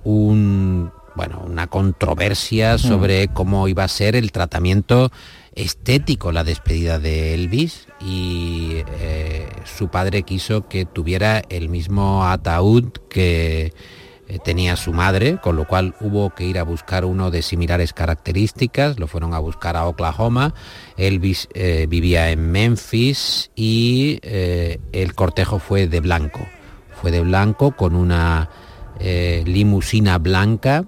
un 0.04 0.92
bueno, 1.14 1.42
una 1.46 1.68
controversia 1.68 2.76
sobre 2.76 3.28
cómo 3.28 3.66
iba 3.66 3.84
a 3.84 3.88
ser 3.88 4.14
el 4.14 4.30
tratamiento 4.30 5.10
estético 5.54 6.32
la 6.32 6.44
despedida 6.44 6.98
de 6.98 7.34
Elvis 7.34 7.88
y 8.00 8.82
eh, 9.00 9.48
su 9.64 9.88
padre 9.88 10.22
quiso 10.22 10.68
que 10.68 10.84
tuviera 10.84 11.42
el 11.48 11.68
mismo 11.68 12.26
ataúd 12.26 12.90
que 13.08 13.72
eh, 14.30 14.38
tenía 14.38 14.76
su 14.76 14.92
madre, 14.92 15.38
con 15.42 15.56
lo 15.56 15.66
cual 15.66 15.96
hubo 16.00 16.30
que 16.30 16.44
ir 16.44 16.60
a 16.60 16.62
buscar 16.62 17.04
uno 17.04 17.32
de 17.32 17.42
similares 17.42 17.92
características, 17.92 19.00
lo 19.00 19.08
fueron 19.08 19.34
a 19.34 19.40
buscar 19.40 19.76
a 19.76 19.86
Oklahoma, 19.86 20.54
Elvis 20.96 21.48
eh, 21.52 21.86
vivía 21.88 22.30
en 22.30 22.52
Memphis 22.52 23.50
y 23.56 24.20
eh, 24.22 24.78
el 24.92 25.16
cortejo 25.16 25.58
fue 25.58 25.88
de 25.88 25.98
blanco, 25.98 26.46
fue 27.00 27.10
de 27.10 27.22
blanco 27.22 27.72
con 27.72 27.96
una 27.96 28.48
limusina 29.44 30.18
blanca 30.18 30.84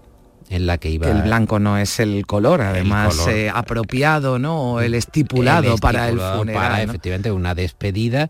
en 0.53 0.67
la 0.67 0.79
que 0.79 0.91
iba 0.91 1.07
Que 1.07 1.13
el 1.13 1.23
blanco 1.23 1.59
no 1.59 1.79
es 1.79 1.99
el 1.99 2.27
color, 2.27 2.61
además 2.61 3.17
color. 3.17 3.31
eh, 3.35 3.51
apropiado, 3.51 4.39
¿no? 4.39 4.75
O 4.75 4.81
el 4.81 4.95
estipulado, 4.95 5.75
el 5.75 5.81
para 5.81 6.09
el 6.11 6.21
funeral. 6.21 6.63
para, 6.63 6.77
¿no? 6.77 6.83
efectivamente 6.91 7.33
una 7.33 7.55
despedida 7.55 8.29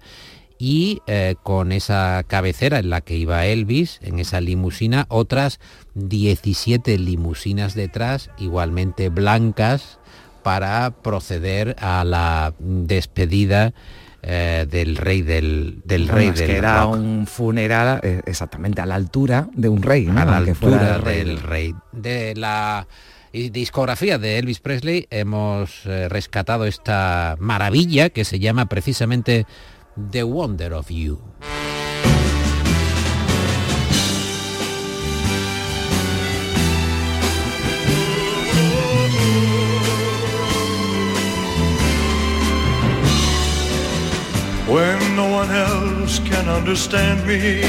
y 0.65 1.03
eh, 1.09 1.35
con 1.43 1.73
esa 1.73 2.23
cabecera 2.29 2.79
en 2.79 2.89
la 2.89 3.01
que 3.01 3.17
iba 3.17 3.47
Elvis, 3.47 3.99
en 4.01 4.21
esa 4.21 4.41
limusina, 4.41 5.07
otras 5.09 5.59
17 5.95 6.99
limusinas 6.99 7.75
detrás, 7.75 8.31
igualmente 8.39 9.09
blancas, 9.09 9.99
para 10.45 10.93
proceder 11.03 11.75
a 11.81 12.05
la 12.05 12.55
despedida 12.61 13.75
eh, 14.23 14.65
del 14.71 14.97
rey 14.99 15.23
del, 15.23 15.81
del 15.85 16.03
Bueno, 16.05 16.15
rey 16.15 16.29
es 16.29 16.39
del 16.39 16.47
que 16.47 16.57
era 16.59 16.85
rock. 16.85 16.95
un 16.95 17.27
funeral 17.27 17.99
eh, 18.05 18.23
exactamente 18.27 18.81
a 18.81 18.87
la 18.87 18.95
altura 18.95 19.49
de 19.55 19.69
un 19.69 19.83
rey, 19.83 20.07
¿no? 20.07 20.21
a 20.21 20.25
la 20.27 20.55
fuera 20.55 20.95
altura 20.95 20.95
el 20.95 21.03
rey. 21.03 21.19
del 21.19 21.41
rey. 21.41 21.75
De 21.91 22.35
la 22.37 22.87
discografía 23.33 24.19
de 24.19 24.39
Elvis 24.39 24.61
Presley 24.61 25.09
hemos 25.11 25.87
eh, 25.87 26.09
rescatado 26.09 26.67
esta 26.67 27.35
maravilla 27.41 28.11
que 28.11 28.25
se 28.25 28.39
llama 28.39 28.67
precisamente 28.67 29.45
The 29.97 30.27
Wonder 30.27 30.75
of 30.75 30.91
You. 30.91 31.21
when 44.67 45.17
no 45.17 45.29
one 45.29 45.51
else 45.51 46.19
can 46.21 46.49
understand 46.49 47.27
me, 47.27 47.61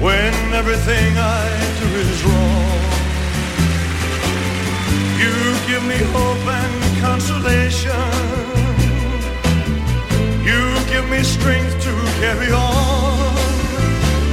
when 0.00 0.32
everything 0.54 1.12
I 1.18 1.46
do 1.80 1.88
is 2.06 2.24
wrong. 2.24 2.80
You 5.20 5.34
give 5.68 5.84
me 5.84 5.98
hope 6.14 6.46
and 6.48 7.00
consolation. 7.02 8.49
You 10.50 10.58
give 10.92 11.06
me 11.08 11.22
strength 11.22 11.78
to 11.84 11.92
carry 12.20 12.50
on. 12.52 13.36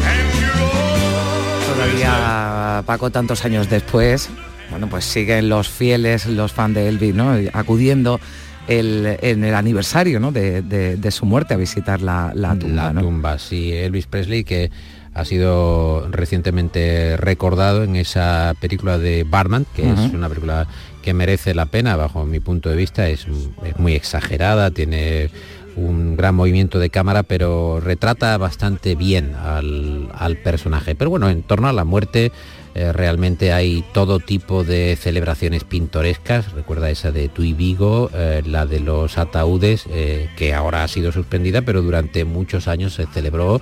And 0.04 0.40
you're 0.40 0.64
always 0.64 1.66
Todavía, 1.68 2.84
Paco, 2.86 3.10
tantos 3.12 3.46
años 3.46 3.70
después, 3.70 4.30
bueno, 4.72 4.88
pues 4.90 5.06
siguen 5.06 5.48
los 5.50 5.70
fieles, 5.70 6.26
los 6.26 6.52
fans 6.54 6.74
de 6.76 6.88
Elvis, 6.88 7.14
¿no? 7.14 7.36
Acudiendo 7.54 8.20
el- 8.68 9.18
en 9.22 9.44
el 9.44 9.54
aniversario 9.56 10.20
¿no? 10.20 10.32
de, 10.32 10.62
de- 10.64 10.98
de 10.98 11.12
su 11.12 11.26
muerte 11.26 11.54
a 11.54 11.58
visitar 11.58 12.02
la, 12.02 12.32
la 12.34 12.58
tumba. 12.58 12.86
La 12.86 12.94
¿no? 12.94 13.02
tumba, 13.02 13.38
sí, 13.40 13.72
Elvis 13.74 14.08
Presley 14.08 14.44
que 14.44 14.72
ha 15.14 15.24
sido 15.26 16.08
recientemente 16.12 17.16
recordado 17.18 17.84
en 17.84 17.96
esa 17.96 18.54
película 18.60 18.98
de 18.98 19.24
Barman, 19.24 19.66
que 19.76 19.90
es 19.90 20.00
una 20.14 20.30
película 20.30 20.68
que 21.02 21.14
merece 21.14 21.56
la 21.56 21.66
pena 21.68 21.96
bajo 21.96 22.26
mi 22.26 22.40
punto 22.40 22.70
de 22.70 22.76
vista, 22.76 23.08
es, 23.08 23.26
es 23.66 23.80
muy 23.80 23.94
exagerada, 23.96 24.70
tiene 24.72 25.30
un 25.78 26.18
gran 26.18 26.36
movimiento 26.36 26.80
de 26.80 26.90
cámara, 26.90 27.24
pero 27.24 27.80
retrata 27.80 28.38
bastante 28.38 28.96
bien 28.96 29.36
al, 29.36 30.38
personaje. 30.44 30.96
Pero 30.96 31.10
bueno, 31.10 31.30
en 31.30 31.44
torno 31.44 31.68
a 31.68 31.74
la 31.74 31.86
muerte 31.86 32.32
eh, 32.76 32.92
realmente 32.92 33.54
hay 33.54 33.84
todo 33.94 34.20
tipo 34.20 34.64
de 34.64 34.98
celebraciones 35.00 35.64
pintorescas, 35.64 36.52
recuerda 36.52 36.90
esa 36.90 37.12
de 37.12 37.30
Tui 37.30 37.54
Vigo, 37.54 38.10
eh, 38.14 38.42
la 38.46 38.66
de 38.66 38.80
los 38.80 39.18
ataúdes, 39.18 39.86
eh, 39.90 40.30
que 40.36 40.54
ahora 40.54 40.84
ha 40.84 40.88
sido 40.88 41.12
suspendida, 41.12 41.62
pero 41.62 41.82
durante 41.82 42.26
muchos 42.26 42.68
años 42.68 42.94
se 42.94 43.06
celebró 43.08 43.62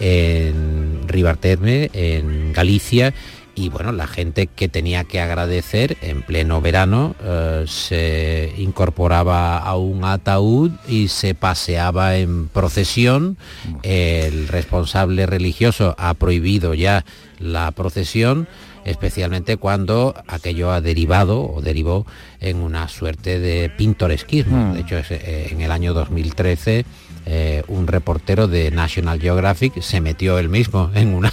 en 0.00 1.00
Ribarterme, 1.06 1.90
en 1.92 2.52
Galicia, 2.52 3.12
y 3.60 3.68
bueno, 3.68 3.92
la 3.92 4.06
gente 4.06 4.46
que 4.46 4.68
tenía 4.68 5.04
que 5.04 5.20
agradecer 5.20 5.98
en 6.00 6.22
pleno 6.22 6.62
verano 6.62 7.14
eh, 7.22 7.64
se 7.66 8.54
incorporaba 8.56 9.58
a 9.58 9.76
un 9.76 10.02
ataúd 10.04 10.70
y 10.88 11.08
se 11.08 11.34
paseaba 11.34 12.16
en 12.16 12.48
procesión. 12.48 13.36
El 13.82 14.48
responsable 14.48 15.26
religioso 15.26 15.94
ha 15.98 16.14
prohibido 16.14 16.72
ya 16.72 17.04
la 17.38 17.70
procesión 17.72 18.48
especialmente 18.86 19.58
cuando 19.58 20.14
aquello 20.26 20.72
ha 20.72 20.80
derivado 20.80 21.42
o 21.42 21.60
derivó 21.60 22.06
en 22.40 22.56
una 22.62 22.88
suerte 22.88 23.38
de 23.38 23.68
pintoresquismo. 23.68 24.56
Mm. 24.56 24.72
De 24.72 24.80
hecho, 24.80 24.96
eh, 24.96 25.48
en 25.50 25.60
el 25.60 25.70
año 25.70 25.92
2013 25.92 26.86
eh, 27.26 27.62
un 27.68 27.86
reportero 27.86 28.48
de 28.48 28.70
National 28.70 29.20
Geographic 29.20 29.82
se 29.82 30.00
metió 30.00 30.38
él 30.38 30.48
mismo 30.48 30.90
en 30.94 31.12
una 31.12 31.30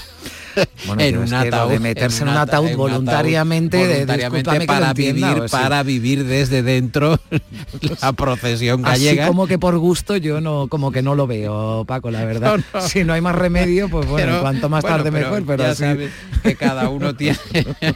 Bueno, 0.86 1.02
en 1.02 1.17
un 1.17 1.34
ataúd, 1.34 1.72
de 1.72 1.80
meterse 1.80 2.24
en 2.24 2.30
un 2.30 2.36
ata- 2.36 2.41
ataúd 2.58 2.76
voluntariamente, 2.76 3.78
voluntariamente 3.78 4.65
para 4.65 4.89
entienda, 4.89 5.34
vivir 5.34 5.50
para 5.50 5.84
vivir 5.84 6.26
desde 6.26 6.63
dentro 6.63 7.20
la 8.02 8.13
procesión 8.13 8.82
gallega. 8.82 9.24
Así 9.24 9.28
como 9.30 9.48
que 9.48 9.60
por 9.60 9.78
gusto 9.78 10.17
yo 10.17 10.41
no, 10.41 10.67
como 10.67 10.91
que 10.91 11.02
no 11.02 11.15
lo 11.15 11.28
veo, 11.28 11.86
Paco, 11.86 12.12
la 12.12 12.24
verdad. 12.26 12.58
No, 12.58 12.63
no. 12.80 12.88
Si 12.88 13.04
no 13.04 13.13
hay 13.13 13.22
más 13.22 13.36
remedio, 13.36 13.89
pues 13.89 14.08
bueno, 14.08 14.28
Pero, 14.28 14.41
cuanto 14.41 14.70
más 14.70 14.82
bueno, 14.82 14.98
tarde 14.98 15.12
pero 15.12 15.26
mejor, 15.30 15.46
pero 15.46 15.63
ya 15.63 15.70
así- 15.72 15.84
sabes 15.84 16.12
que 16.43 16.56
cada 16.56 16.89
uno 16.89 17.15
tiene 17.17 17.38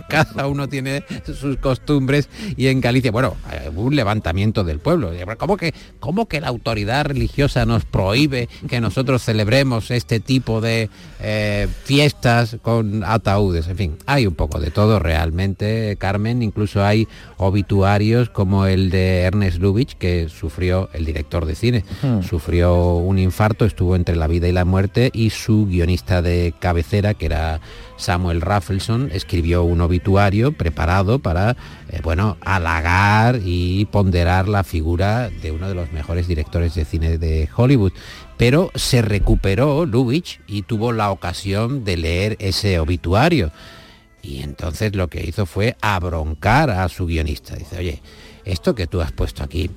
cada 0.10 0.48
uno 0.48 0.68
tiene 0.68 1.04
sus 1.26 1.58
costumbres 1.58 2.30
y 2.58 2.68
en 2.68 2.82
Galicia 2.82 3.12
bueno 3.12 3.36
hubo 3.74 3.84
un 3.84 3.96
levantamiento 3.96 4.64
del 4.64 4.80
pueblo 4.80 5.12
cómo 5.38 5.58
que 5.58 5.74
cómo 6.00 6.28
que 6.28 6.42
la 6.42 6.48
autoridad 6.48 7.06
religiosa 7.06 7.66
nos 7.66 7.86
prohíbe 7.86 8.50
que 8.68 8.82
nosotros 8.82 9.24
celebremos 9.24 9.92
este 9.92 10.20
tipo 10.20 10.62
de 10.62 10.90
eh, 11.20 11.68
fiestas 11.86 12.51
con 12.62 13.04
ataúdes 13.04 13.68
en 13.68 13.78
fin 13.78 13.98
hay 14.06 14.28
un 14.28 14.36
poco 14.36 14.60
de 14.60 14.72
todo 14.72 15.00
realmente 15.00 15.96
Carmen 15.98 16.42
incluso 16.42 16.84
hay 16.84 17.08
obituarios 17.38 18.30
como 18.30 18.66
el 18.66 18.90
de 18.90 19.22
Ernest 19.22 19.60
Lubitsch 19.60 19.96
que 19.98 20.30
sufrió 20.30 20.90
el 20.94 21.06
director 21.06 21.46
de 21.46 21.56
cine 21.56 21.84
Hmm. 22.02 22.22
sufrió 22.22 22.96
un 22.96 23.20
infarto, 23.20 23.66
estuvo 23.66 23.96
entre 23.96 24.16
la 24.16 24.28
vida 24.28 24.48
y 24.48 24.52
la 24.52 24.66
muerte 24.66 25.12
y 25.14 25.30
su 25.30 25.68
guionista 25.68 26.22
de 26.22 26.54
cabecera, 26.60 27.14
que 27.14 27.26
era 27.28 27.62
Samuel 27.98 28.42
Raffleson, 28.42 29.10
escribió 29.14 29.64
un 29.64 29.82
obituario 29.82 30.52
preparado 30.52 31.20
para, 31.20 31.52
eh, 31.90 32.00
bueno, 32.04 32.38
halagar 32.42 33.40
y 33.44 33.86
ponderar 33.86 34.48
la 34.48 34.64
figura 34.64 35.30
de 35.30 35.52
uno 35.52 35.68
de 35.68 35.76
los 35.76 35.92
mejores 35.92 36.28
directores 36.28 36.74
de 36.74 36.86
cine 36.86 37.18
de 37.18 37.48
Hollywood. 37.56 37.94
Pero 38.42 38.72
se 38.74 39.04
recuperó 39.04 39.86
Lubitsch 39.86 40.40
y 40.48 40.64
tuvo 40.64 40.94
la 40.94 41.12
ocasión 41.12 41.84
de 41.86 41.96
leer 41.96 42.38
ese 42.40 42.80
obituario. 42.80 43.52
Y 44.24 44.42
entonces 44.42 44.96
lo 44.96 45.10
que 45.10 45.24
hizo 45.24 45.46
fue 45.46 45.78
abroncar 45.80 46.72
a 46.72 46.90
su 46.90 47.06
guionista. 47.06 47.56
Dice, 47.56 47.78
oye, 47.78 48.02
esto 48.44 48.74
que 48.74 48.88
tú 48.88 49.00
has 49.00 49.12
puesto 49.12 49.44
aquí 49.44 49.70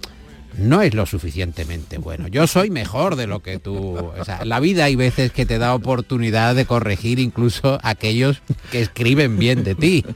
no 0.57 0.81
es 0.81 0.95
lo 0.95 1.05
suficientemente 1.05 1.99
bueno. 1.99 2.27
Yo 2.27 2.47
soy 2.47 2.71
mejor 2.71 3.17
de 3.17 3.27
lo 3.27 3.43
que 3.43 3.59
tú. 3.59 3.97
O 3.97 4.25
sea, 4.25 4.47
la 4.47 4.61
vida 4.61 4.85
hay 4.85 4.97
veces 4.97 5.31
que 5.31 5.45
te 5.45 5.59
da 5.59 5.75
oportunidad 5.75 6.55
de 6.55 6.65
corregir 6.65 7.19
incluso 7.19 7.79
aquellos 7.83 8.41
que 8.73 8.81
escriben 8.81 9.39
bien 9.39 9.63
de 9.63 9.75
ti. 9.75 10.07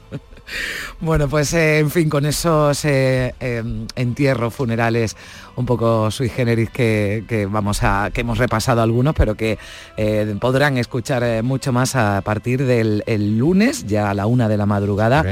Bueno, 0.99 1.29
pues 1.29 1.53
eh, 1.53 1.79
en 1.79 1.89
fin, 1.89 2.09
con 2.09 2.25
esos 2.25 2.83
eh, 2.85 3.33
eh, 3.39 3.63
entierros 3.95 4.53
funerales 4.53 5.15
un 5.55 5.65
poco 5.65 6.11
sui 6.11 6.29
generis 6.29 6.69
que, 6.69 7.23
que 7.27 7.45
vamos 7.45 7.83
a 7.83 8.11
que 8.13 8.21
hemos 8.21 8.37
repasado 8.37 8.81
algunos, 8.81 9.15
pero 9.15 9.35
que 9.35 9.57
eh, 9.97 10.35
podrán 10.39 10.77
escuchar 10.77 11.43
mucho 11.43 11.71
más 11.71 11.95
a 11.95 12.21
partir 12.21 12.65
del 12.65 13.03
el 13.05 13.37
lunes, 13.37 13.85
ya 13.85 14.09
a 14.09 14.13
la 14.13 14.25
una 14.25 14.47
de 14.47 14.57
la 14.57 14.65
madrugada, 14.65 15.23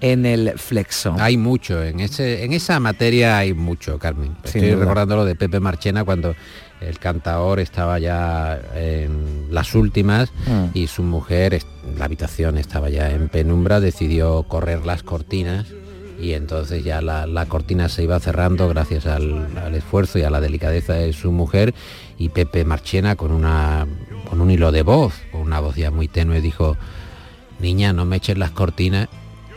en 0.00 0.26
el 0.26 0.58
Flexo. 0.58 1.16
Hay 1.18 1.36
mucho, 1.36 1.82
en, 1.82 2.00
ese, 2.00 2.44
en 2.44 2.52
esa 2.52 2.78
materia 2.80 3.38
hay 3.38 3.54
mucho, 3.54 3.98
Carmen. 3.98 4.36
Estoy 4.44 4.74
recordando 4.74 5.16
lo 5.16 5.24
de 5.24 5.34
Pepe 5.34 5.60
Marchena 5.60 6.04
cuando 6.04 6.34
el 6.80 6.98
cantaor 6.98 7.58
estaba 7.60 7.98
ya 7.98 8.60
en 8.74 9.46
las 9.50 9.74
últimas 9.74 10.30
Mm. 10.46 10.66
y 10.74 10.86
su 10.88 11.02
mujer, 11.02 11.60
la 11.98 12.04
habitación 12.04 12.58
estaba 12.58 12.90
ya 12.90 13.10
en 13.10 13.28
penumbra, 13.28 13.80
decidió 13.80 14.42
correr 14.44 14.84
las 14.86 15.02
cortinas 15.02 15.66
y 16.20 16.32
entonces 16.32 16.82
ya 16.84 17.00
la, 17.02 17.26
la 17.26 17.46
cortina 17.46 17.88
se 17.88 18.02
iba 18.02 18.18
cerrando 18.20 18.68
gracias 18.68 19.06
al, 19.06 19.46
al 19.58 19.74
esfuerzo 19.74 20.18
y 20.18 20.22
a 20.22 20.30
la 20.30 20.40
delicadeza 20.40 20.94
de 20.94 21.12
su 21.12 21.30
mujer 21.32 21.74
y 22.18 22.30
Pepe 22.30 22.64
Marchena 22.64 23.16
con, 23.16 23.32
una, 23.32 23.86
con 24.30 24.40
un 24.40 24.50
hilo 24.50 24.72
de 24.72 24.82
voz, 24.82 25.14
con 25.32 25.42
una 25.42 25.60
voz 25.60 25.76
ya 25.76 25.90
muy 25.90 26.08
tenue, 26.08 26.40
dijo, 26.40 26.76
niña, 27.60 27.92
no 27.92 28.04
me 28.06 28.16
eches 28.16 28.38
las 28.38 28.50
cortinas, 28.50 29.08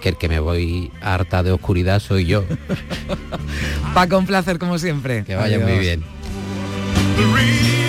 que 0.02 0.10
el 0.10 0.18
que 0.18 0.30
me 0.30 0.40
voy 0.40 0.92
harta 1.02 1.44
de 1.44 1.52
oscuridad 1.52 2.00
soy 2.00 2.26
yo. 2.26 2.44
Paco, 3.94 4.18
un 4.18 4.26
placer 4.26 4.60
como 4.60 4.78
siempre. 4.78 5.24
Que 5.26 5.36
vaya 5.36 5.60
muy 5.60 5.78
bien. 5.80 6.04
the 7.20 7.26
real 7.26 7.89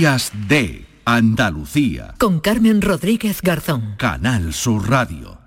Días 0.00 0.32
de 0.48 0.86
Andalucía. 1.04 2.14
Con 2.16 2.40
Carmen 2.40 2.80
Rodríguez 2.80 3.42
Garzón. 3.42 3.96
Canal 3.98 4.54
Sur 4.54 4.88
Radio. 4.88 5.38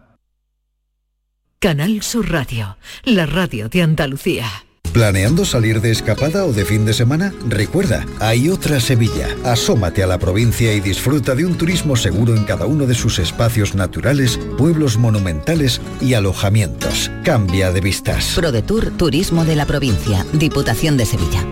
Canal 1.58 2.04
Sur 2.04 2.30
Radio, 2.30 2.78
la 3.04 3.26
radio 3.26 3.68
de 3.68 3.82
Andalucía. 3.82 4.46
¿Planeando 4.94 5.44
salir 5.44 5.82
de 5.82 5.90
escapada 5.90 6.46
o 6.46 6.54
de 6.54 6.66
fin 6.66 6.86
de 6.86 6.94
semana? 6.94 7.34
Recuerda, 7.50 8.06
hay 8.20 8.48
otra 8.50 8.80
Sevilla. 8.80 9.28
Asómate 9.44 10.04
a 10.04 10.08
la 10.08 10.20
provincia 10.20 10.72
y 10.72 10.82
disfruta 10.82 11.34
de 11.34 11.48
un 11.48 11.58
turismo 11.58 11.96
seguro 11.96 12.36
en 12.36 12.44
cada 12.44 12.68
uno 12.68 12.86
de 12.86 12.94
sus 12.94 13.18
espacios 13.18 13.74
naturales, 13.74 14.40
pueblos 14.60 15.00
monumentales 15.00 15.82
y 16.00 16.14
alojamientos. 16.14 17.10
Cambia 17.24 17.72
de 17.72 17.82
vistas. 17.82 18.34
ProDetour 18.36 18.92
Turismo 18.98 19.46
de 19.46 19.56
la 19.56 19.66
Provincia, 19.66 20.24
Diputación 20.32 20.96
de 20.96 21.08
Sevilla. 21.08 21.44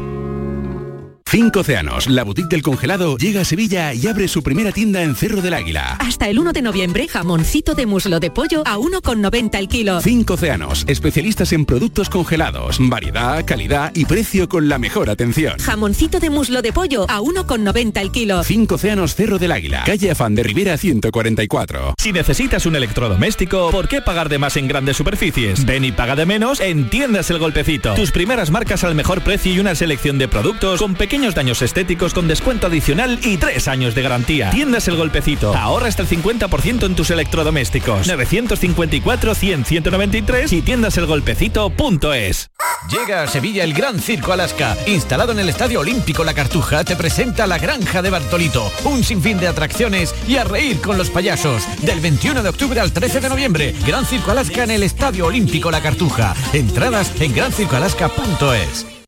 Cinco 1.31 1.61
Océanos, 1.61 2.09
la 2.09 2.25
boutique 2.25 2.49
del 2.49 2.61
congelado, 2.61 3.15
llega 3.15 3.39
a 3.39 3.45
Sevilla 3.45 3.93
y 3.93 4.05
abre 4.05 4.27
su 4.27 4.43
primera 4.43 4.73
tienda 4.73 5.01
en 5.01 5.15
Cerro 5.15 5.41
del 5.41 5.53
Águila. 5.53 5.95
Hasta 6.01 6.27
el 6.27 6.37
1 6.37 6.51
de 6.51 6.61
noviembre, 6.61 7.07
jamoncito 7.07 7.73
de 7.73 7.85
muslo 7.85 8.19
de 8.19 8.29
pollo 8.29 8.63
a 8.65 8.77
1,90 8.77 9.57
el 9.57 9.69
kilo. 9.69 10.01
Cinco 10.01 10.33
Océanos, 10.33 10.83
especialistas 10.89 11.53
en 11.53 11.63
productos 11.63 12.09
congelados, 12.09 12.79
variedad, 12.81 13.45
calidad 13.45 13.93
y 13.95 14.03
precio 14.03 14.49
con 14.49 14.67
la 14.67 14.77
mejor 14.77 15.09
atención. 15.09 15.57
Jamoncito 15.59 16.19
de 16.19 16.29
muslo 16.29 16.61
de 16.61 16.73
pollo 16.73 17.05
a 17.09 17.21
1,90 17.21 18.01
el 18.01 18.11
kilo. 18.11 18.43
Cinco 18.43 18.75
Océanos 18.75 19.15
Cerro 19.15 19.39
del 19.39 19.53
Águila, 19.53 19.83
calle 19.85 20.11
Afán 20.11 20.35
de 20.35 20.43
Rivera 20.43 20.75
144. 20.75 21.93
Si 21.97 22.11
necesitas 22.11 22.65
un 22.65 22.75
electrodoméstico, 22.75 23.71
¿por 23.71 23.87
qué 23.87 24.01
pagar 24.01 24.27
de 24.27 24.37
más 24.37 24.57
en 24.57 24.67
grandes 24.67 24.97
superficies? 24.97 25.65
Ven 25.65 25.85
y 25.85 25.93
paga 25.93 26.17
de 26.17 26.25
menos 26.25 26.59
en 26.59 26.89
Tiendas 26.89 27.29
El 27.29 27.39
Golpecito. 27.39 27.93
Tus 27.93 28.11
primeras 28.11 28.51
marcas 28.51 28.83
al 28.83 28.95
mejor 28.95 29.21
precio 29.21 29.53
y 29.53 29.59
una 29.59 29.75
selección 29.75 30.17
de 30.17 30.27
productos 30.27 30.81
con 30.81 30.93
pequeños 30.95 31.20
daños 31.29 31.61
estéticos 31.61 32.13
con 32.13 32.27
descuento 32.27 32.67
adicional 32.67 33.19
y 33.23 33.37
tres 33.37 33.67
años 33.67 33.93
de 33.93 34.01
garantía. 34.01 34.49
Tiendas 34.49 34.87
El 34.87 34.97
Golpecito. 34.97 35.55
Ahorra 35.55 35.87
hasta 35.87 36.01
el 36.01 36.09
50% 36.09 36.85
en 36.85 36.95
tus 36.95 37.11
electrodomésticos. 37.11 38.07
954 38.07 39.35
100 39.35 39.65
193 39.65 40.51
y 40.51 40.61
tiendaselgolpecito.es. 40.61 42.49
Llega 42.89 43.21
a 43.21 43.27
Sevilla 43.27 43.63
el 43.63 43.73
Gran 43.73 43.99
Circo 43.99 44.33
Alaska. 44.33 44.75
Instalado 44.87 45.31
en 45.31 45.39
el 45.39 45.49
Estadio 45.49 45.81
Olímpico 45.81 46.23
La 46.23 46.33
Cartuja, 46.33 46.83
te 46.83 46.95
presenta 46.95 47.45
la 47.45 47.59
Granja 47.59 48.01
de 48.01 48.09
Bartolito. 48.09 48.71
Un 48.85 49.03
sinfín 49.03 49.39
de 49.39 49.47
atracciones 49.47 50.15
y 50.27 50.37
a 50.37 50.43
reír 50.43 50.81
con 50.81 50.97
los 50.97 51.11
payasos. 51.11 51.63
Del 51.83 51.99
21 51.99 52.41
de 52.41 52.49
octubre 52.49 52.79
al 52.79 52.91
13 52.91 53.21
de 53.21 53.29
noviembre. 53.29 53.75
Gran 53.85 54.05
Circo 54.05 54.31
Alaska 54.31 54.63
en 54.63 54.71
el 54.71 54.83
Estadio 54.83 55.27
Olímpico 55.27 55.69
La 55.69 55.81
Cartuja. 55.81 56.33
Entradas 56.53 57.13
en 57.21 57.33
grancircoalaska.es. 57.33 58.90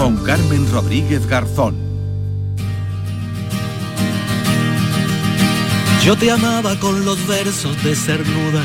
con 0.00 0.16
Carmen 0.24 0.66
Rodríguez 0.72 1.26
Garzón. 1.26 1.74
Yo 6.02 6.16
te 6.16 6.30
amaba 6.30 6.74
con 6.80 7.04
los 7.04 7.26
versos 7.26 7.76
de 7.84 7.94
Cernuda, 7.94 8.62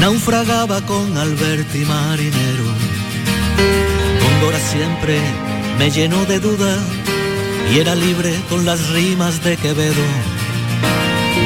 naufragaba 0.00 0.82
con 0.82 1.16
Alberti 1.16 1.78
Marinero. 1.86 2.68
Góngora 4.20 4.58
siempre 4.58 5.18
me 5.78 5.90
llenó 5.90 6.22
de 6.26 6.40
duda 6.40 6.76
y 7.72 7.78
era 7.78 7.94
libre 7.94 8.38
con 8.50 8.66
las 8.66 8.86
rimas 8.90 9.42
de 9.42 9.56
Quevedo. 9.56 10.08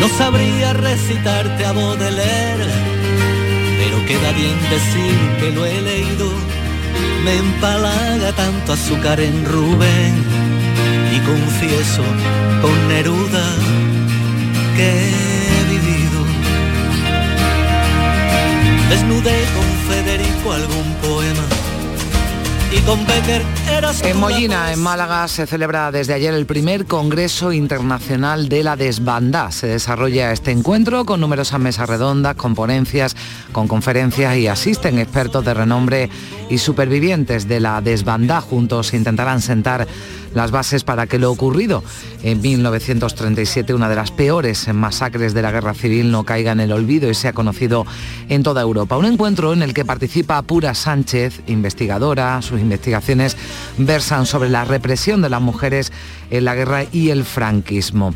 No 0.00 0.08
sabría 0.08 0.72
recitarte 0.72 1.64
a 1.64 1.70
Baudelaire, 1.70 2.72
pero 3.78 4.04
queda 4.06 4.32
bien 4.32 4.58
decir 4.70 5.16
que 5.38 5.52
lo 5.52 5.64
he 5.66 5.80
leído. 5.82 6.62
Me 7.24 7.37
empalaga 7.37 8.33
tanto 8.33 8.72
azúcar 8.72 9.20
en 9.20 9.44
Rubén 9.44 10.14
y 11.14 11.18
confieso 11.20 12.02
con 12.61 12.88
Neruda 12.88 13.46
que 14.76 14.88
he 15.09 15.64
vivido. 15.70 16.20
Desnudé 18.90 19.44
con 19.57 19.68
Federico 19.88 20.52
algún 20.52 20.94
poema 21.02 21.21
y 22.74 22.80
con 22.80 23.06
Becker 23.06 23.42
eras 23.70 24.00
tú 24.00 24.08
En 24.08 24.18
Mollina, 24.18 24.72
en 24.72 24.80
Málaga, 24.80 25.28
se 25.28 25.46
celebra 25.46 25.90
desde 25.90 26.14
ayer 26.14 26.32
el 26.32 26.46
primer 26.46 26.87
Congreso 26.87 27.52
Internacional 27.52 28.48
de 28.48 28.62
la 28.62 28.76
Desbandá. 28.76 29.50
Se 29.50 29.66
desarrolla 29.66 30.32
este 30.32 30.50
encuentro 30.50 31.04
con 31.04 31.20
numerosas 31.20 31.61
mesas 31.61 31.88
redondas, 31.88 32.37
con 32.37 32.54
ponencias, 32.54 33.16
con 33.52 33.68
conferencias 33.68 34.37
y 34.37 34.46
asisten 34.46 34.98
expertos 34.98 35.44
de 35.44 35.54
renombre 35.54 36.11
y 36.48 36.58
supervivientes 36.58 37.48
de 37.48 37.61
la 37.61 37.80
desbandá. 37.80 38.40
Juntos 38.40 38.94
intentarán 38.94 39.40
sentar 39.40 39.87
las 40.34 40.50
bases 40.50 40.84
para 40.84 41.06
que 41.06 41.18
lo 41.18 41.30
ocurrido 41.30 41.82
en 42.22 42.40
1937, 42.40 43.74
una 43.74 43.88
de 43.88 43.96
las 43.96 44.10
peores 44.10 44.68
masacres 44.72 45.34
de 45.34 45.42
la 45.42 45.50
guerra 45.50 45.74
civil, 45.74 46.10
no 46.10 46.24
caiga 46.24 46.52
en 46.52 46.60
el 46.60 46.72
olvido 46.72 47.10
y 47.10 47.14
sea 47.14 47.32
conocido 47.32 47.86
en 48.28 48.42
toda 48.42 48.62
Europa. 48.62 48.96
Un 48.96 49.06
encuentro 49.06 49.52
en 49.52 49.62
el 49.62 49.74
que 49.74 49.84
participa 49.84 50.42
Pura 50.42 50.74
Sánchez, 50.74 51.42
investigadora. 51.46 52.40
Sus 52.42 52.60
investigaciones 52.60 53.36
versan 53.78 54.26
sobre 54.26 54.48
la 54.48 54.64
represión 54.64 55.22
de 55.22 55.30
las 55.30 55.40
mujeres 55.40 55.92
en 56.30 56.44
la 56.44 56.54
guerra 56.54 56.84
y 56.92 57.10
el 57.10 57.24
franquismo. 57.24 58.14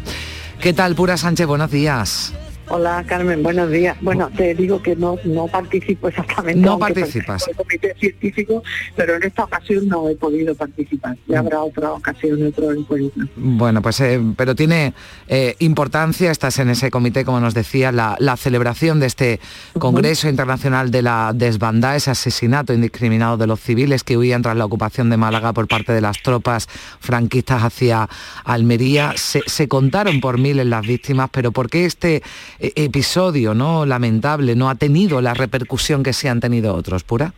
¿Qué 0.61 0.73
tal, 0.73 0.95
Pura 0.95 1.17
Sánchez? 1.17 1.47
Buenos 1.47 1.71
días. 1.71 2.33
Hola 2.69 3.05
Carmen, 3.07 3.45
buenos 3.45 3.71
días. 3.71 3.97
Bueno, 4.01 4.29
te 4.37 4.53
digo 4.55 4.83
que 4.83 4.97
no, 4.97 5.17
no 5.25 5.47
participo 5.47 6.09
exactamente. 6.09 6.61
No 6.61 6.79
participas. 6.79 7.47
al 7.47 7.55
comité 7.55 7.95
científico, 7.99 8.63
pero 8.97 9.15
en 9.15 9.23
esta 9.23 9.45
ocasión 9.45 9.87
no 9.87 10.09
he 10.09 10.17
podido 10.17 10.53
participar. 10.55 11.17
Ya 11.29 11.39
habrá 11.39 11.63
otra 11.63 11.93
ocasión, 11.93 12.45
otro 12.45 12.73
encuentro. 12.73 13.25
Bueno, 13.37 13.83
pues 13.83 14.01
eh, 14.01 14.21
pero 14.37 14.57
tiene 14.57 14.95
eh, 15.29 15.55
importancia, 15.61 16.33
estás 16.33 16.59
en 16.59 16.71
ese 16.71 16.91
comité, 16.91 17.25
como 17.25 17.39
nos 17.39 17.55
decía, 17.55 17.93
la, 17.93 18.17
la 18.19 18.37
celebración 18.37 18.99
de 18.99 19.07
este 19.07 19.41
Congreso 19.79 20.29
Internacional 20.29 20.91
de 20.91 21.03
la 21.03 21.33
Desbandá, 21.35 21.95
ese 21.95 22.11
asesinato 22.11 22.75
indiscriminado 22.75 23.37
de 23.37 23.47
los 23.47 23.61
civiles 23.61 24.03
que 24.03 24.19
huían 24.19 24.43
tras 24.43 24.57
la 24.57 24.65
ocupación 24.65 25.09
de 25.09 25.17
Málaga 25.17 25.53
por 25.53 25.69
parte 25.69 25.93
de 25.93 26.01
las 26.01 26.21
tropas 26.21 26.69
franquistas 26.99 27.63
hacia 27.63 28.09
Almería. 28.45 29.13
Se, 29.15 29.43
se 29.47 29.69
contaron 29.69 30.21
por 30.21 30.39
miles 30.39 30.67
las 30.67 30.85
víctimas, 30.85 31.31
pero 31.31 31.53
¿por 31.53 31.71
qué 31.71 31.85
este 31.85 32.25
episodio 32.59 33.55
no 33.55 33.87
lamentable 33.87 34.57
no 34.57 34.71
ha 34.71 34.75
tenido 34.75 35.21
la 35.21 35.35
repercusión 35.35 36.03
que 36.03 36.13
se 36.13 36.29
han 36.29 36.41
tenido 36.41 36.75
otros, 36.75 37.05
Pura? 37.05 37.35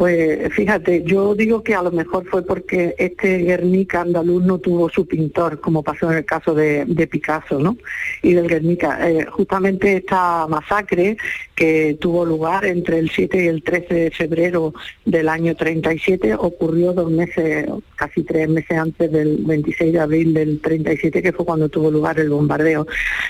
Pues 0.00 0.50
fíjate, 0.54 1.02
yo 1.04 1.34
digo 1.34 1.62
que 1.62 1.74
a 1.74 1.82
lo 1.82 1.90
mejor 1.90 2.24
fue 2.24 2.42
porque 2.42 2.94
este 2.96 3.36
Guernica 3.36 4.00
andaluz 4.00 4.42
no 4.42 4.56
tuvo 4.56 4.88
su 4.88 5.06
pintor, 5.06 5.60
como 5.60 5.82
pasó 5.82 6.10
en 6.10 6.16
el 6.16 6.24
caso 6.24 6.54
de, 6.54 6.86
Picasso, 7.10 7.58
¿no? 7.58 7.76
Y 8.22 8.32
del 8.32 8.48
Guernica. 8.48 8.98
Eh, 9.06 9.26
justamente 9.26 9.98
esta 9.98 10.46
masacre 10.46 11.18
que 11.54 11.98
tuvo 12.00 12.24
lugar 12.24 12.64
entre 12.64 12.98
el 12.98 13.10
7 13.10 13.44
y 13.44 13.48
el 13.48 13.62
13 13.62 13.94
de 13.94 14.10
febrero 14.10 14.72
del 15.04 15.28
año 15.28 15.54
37 15.54 16.34
ocurrió 16.34 16.94
dos 16.94 17.10
meses, 17.10 17.68
casi 17.96 18.22
tres 18.22 18.48
meses 18.48 18.78
antes 18.78 19.12
del 19.12 19.36
26 19.44 19.92
de 19.92 20.00
abril 20.00 20.32
del 20.32 20.62
37, 20.62 21.20
que 21.20 21.32
fue 21.34 21.44
cuando 21.44 21.68
tuvo 21.68 21.90
lugar 21.90 22.18
el 22.18 22.30
bombardeo 22.30 22.86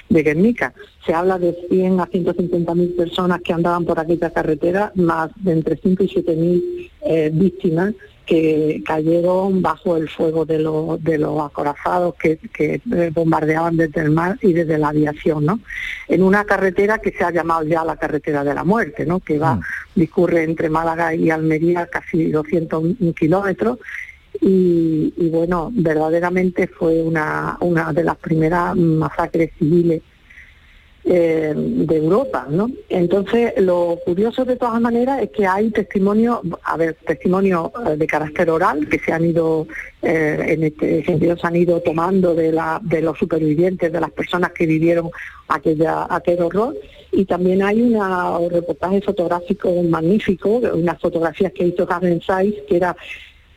de 0.08 0.22
Guernica. 0.22 0.72
Se 1.04 1.14
habla 1.14 1.40
de 1.40 1.56
100 1.68 1.98
a 1.98 2.06
150 2.06 2.74
mil 2.76 2.90
personas 2.90 3.40
que 3.40 3.52
andaban 3.52 3.84
por 3.84 3.98
aquella 3.98 4.30
carretera, 4.30 4.92
más 4.94 5.30
de 5.42 5.52
entre 5.52 5.76
5 5.76 6.04
y 6.04 6.08
7 6.08 6.36
mil 6.36 6.59
eh, 7.02 7.30
víctimas 7.32 7.94
que 8.30 8.80
cayeron 8.86 9.60
bajo 9.60 9.96
el 9.96 10.08
fuego 10.08 10.44
de, 10.44 10.60
los 10.60 11.02
de 11.02 11.18
los 11.18 11.40
acorazados 11.40 12.14
que, 12.14 12.36
que, 12.36 12.74
eh, 12.74 13.10
bombardeaban 13.12 13.76
desde 13.76 14.02
el 14.02 14.10
mar 14.12 14.38
y 14.40 14.52
desde 14.52 14.78
la 14.78 14.90
aviación, 14.90 15.46
¿no? 15.46 15.58
En 16.06 16.22
una 16.22 16.44
carretera 16.44 16.98
que 16.98 17.10
se 17.10 17.24
ha 17.24 17.32
llamado 17.32 17.64
ya 17.64 17.84
la 17.84 17.96
carretera 17.96 18.44
de 18.44 18.54
la 18.54 18.62
muerte, 18.62 19.04
¿no? 19.04 19.18
Que 19.18 19.36
va, 19.36 19.58
discurre 19.96 20.44
entre 20.44 20.70
Málaga 20.70 21.12
y 21.12 21.28
Almería 21.28 21.86
casi 21.86 22.30
200 22.30 22.84
kilómetros 23.18 23.78
y, 24.40 25.12
y, 25.16 25.28
bueno, 25.28 25.70
verdaderamente 25.72 26.68
fue 26.68 27.02
una, 27.02 27.56
una 27.60 27.92
de 27.92 28.04
las 28.04 28.16
primeras 28.16 28.76
masacres 28.76 29.50
civiles 29.58 30.02
eh, 31.04 31.54
de 31.56 31.96
Europa, 31.96 32.46
¿no? 32.50 32.70
Entonces, 32.88 33.54
lo 33.56 33.98
curioso 34.04 34.44
de 34.44 34.56
todas 34.56 34.80
maneras 34.80 35.22
es 35.22 35.30
que 35.30 35.46
hay 35.46 35.70
testimonios, 35.70 36.40
a 36.62 36.76
ver, 36.76 36.94
testimonios 37.06 37.70
eh, 37.86 37.96
de 37.96 38.06
carácter 38.06 38.50
oral 38.50 38.86
que 38.86 38.98
se 38.98 39.10
han 39.10 39.24
ido, 39.24 39.66
eh, 40.02 40.44
en 40.48 40.64
este 40.64 41.02
sentido, 41.04 41.38
se 41.38 41.46
han 41.46 41.56
ido 41.56 41.80
tomando 41.80 42.34
de, 42.34 42.52
la, 42.52 42.80
de 42.82 43.00
los 43.00 43.18
supervivientes, 43.18 43.90
de 43.90 44.00
las 44.00 44.10
personas 44.10 44.52
que 44.52 44.66
vivieron 44.66 45.10
aquella, 45.48 46.06
aquel 46.08 46.42
horror, 46.42 46.76
y 47.12 47.24
también 47.24 47.62
hay 47.62 47.80
una, 47.80 48.38
un 48.38 48.50
reportaje 48.50 49.00
fotográfico 49.00 49.82
magnífico, 49.82 50.60
unas 50.74 51.00
fotografías 51.00 51.52
que 51.52 51.64
hizo 51.64 51.86
Karen 51.86 52.20
Saiz, 52.20 52.54
que 52.68 52.76
era 52.76 52.94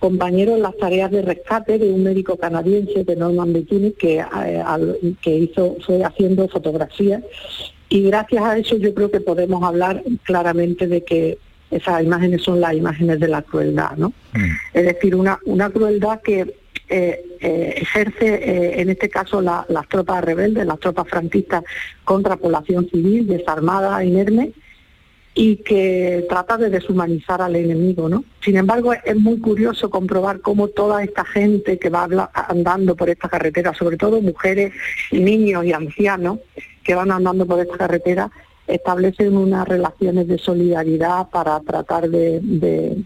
compañero 0.07 0.53
en 0.57 0.61
las 0.63 0.75
tareas 0.75 1.09
de 1.11 1.21
rescate 1.21 1.79
de 1.79 1.89
un 1.89 2.03
médico 2.03 2.35
canadiense 2.35 3.05
de 3.05 3.15
Norman 3.15 3.53
Bikini 3.53 3.91
que, 3.93 4.19
eh, 4.19 5.15
que 5.21 5.33
hizo, 5.37 5.77
fue 5.85 6.03
haciendo 6.03 6.49
fotografías 6.49 7.23
y 7.87 8.01
gracias 8.03 8.43
a 8.43 8.57
eso 8.57 8.75
yo 8.75 8.93
creo 8.93 9.09
que 9.09 9.21
podemos 9.21 9.63
hablar 9.63 10.03
claramente 10.23 10.87
de 10.87 11.05
que 11.05 11.37
esas 11.71 12.03
imágenes 12.03 12.41
son 12.43 12.59
las 12.59 12.73
imágenes 12.73 13.17
de 13.21 13.29
la 13.29 13.43
crueldad, 13.43 13.91
¿no? 13.95 14.11
Es 14.73 14.83
decir, 14.83 15.15
una, 15.15 15.39
una 15.45 15.69
crueldad 15.69 16.19
que 16.21 16.53
eh, 16.89 17.23
eh, 17.39 17.73
ejerce 17.77 18.27
eh, 18.51 18.81
en 18.81 18.89
este 18.89 19.07
caso 19.09 19.41
la- 19.41 19.65
las 19.69 19.87
tropas 19.87 20.21
rebeldes, 20.21 20.65
las 20.65 20.79
tropas 20.81 21.07
franquistas 21.07 21.63
contra 22.03 22.35
población 22.35 22.89
civil, 22.89 23.25
desarmada, 23.25 24.03
inerme, 24.03 24.51
y 25.35 25.57
que 25.57 26.25
trata 26.29 26.57
de 26.57 26.69
deshumanizar 26.69 27.41
al 27.41 27.55
enemigo, 27.55 28.07
¿no? 28.07 28.23
Sin 28.41 28.55
embargo, 28.55 28.93
es 28.93 29.15
muy 29.15 29.39
curioso 29.39 29.89
comprobar 29.89 30.41
cómo 30.41 30.67
toda 30.67 31.03
esta 31.03 31.25
gente 31.25 31.79
que 31.79 31.89
va 31.89 32.07
andando 32.33 32.95
por 32.95 33.09
esta 33.09 33.29
carretera, 33.29 33.73
sobre 33.73 33.97
todo 33.97 34.21
mujeres 34.21 34.73
niños 35.11 35.65
y 35.65 35.73
ancianos 35.73 36.39
que 36.83 36.93
van 36.93 37.11
andando 37.11 37.45
por 37.47 37.59
esta 37.59 37.77
carretera, 37.77 38.29
establecen 38.67 39.35
unas 39.35 39.67
relaciones 39.67 40.27
de 40.27 40.37
solidaridad 40.37 41.29
para 41.29 41.59
tratar 41.61 42.09
de, 42.09 42.39
de, 42.41 42.97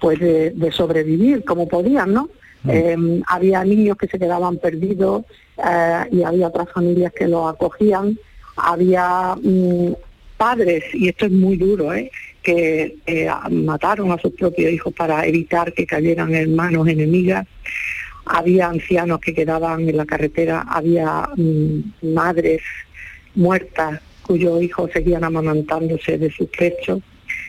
pues 0.00 0.18
de, 0.18 0.50
de 0.50 0.72
sobrevivir 0.72 1.44
como 1.44 1.68
podían, 1.68 2.12
¿no? 2.12 2.28
Eh, 2.68 3.22
había 3.28 3.64
niños 3.64 3.96
que 3.96 4.08
se 4.08 4.18
quedaban 4.18 4.56
perdidos 4.56 5.24
eh, 5.58 6.04
y 6.10 6.22
había 6.22 6.48
otras 6.48 6.70
familias 6.70 7.12
que 7.12 7.28
los 7.28 7.48
acogían. 7.48 8.18
Había 8.56 9.36
mm, 9.40 9.92
padres, 10.36 10.84
y 10.92 11.08
esto 11.08 11.26
es 11.26 11.32
muy 11.32 11.56
duro, 11.56 11.92
¿eh? 11.94 12.10
que 12.42 12.98
eh, 13.06 13.28
mataron 13.50 14.12
a 14.12 14.18
sus 14.18 14.32
propios 14.32 14.70
hijos 14.70 14.94
para 14.94 15.26
evitar 15.26 15.72
que 15.72 15.86
cayeran 15.86 16.34
en 16.34 16.54
manos 16.54 16.86
enemigas. 16.86 17.46
Había 18.24 18.68
ancianos 18.68 19.20
que 19.20 19.34
quedaban 19.34 19.88
en 19.88 19.96
la 19.96 20.06
carretera, 20.06 20.64
había 20.68 21.28
mm, 21.36 22.14
madres 22.14 22.62
muertas 23.34 24.00
cuyos 24.22 24.62
hijos 24.62 24.90
seguían 24.92 25.24
amamantándose 25.24 26.18
de 26.18 26.30
sus 26.30 26.48
pechos. 26.48 27.00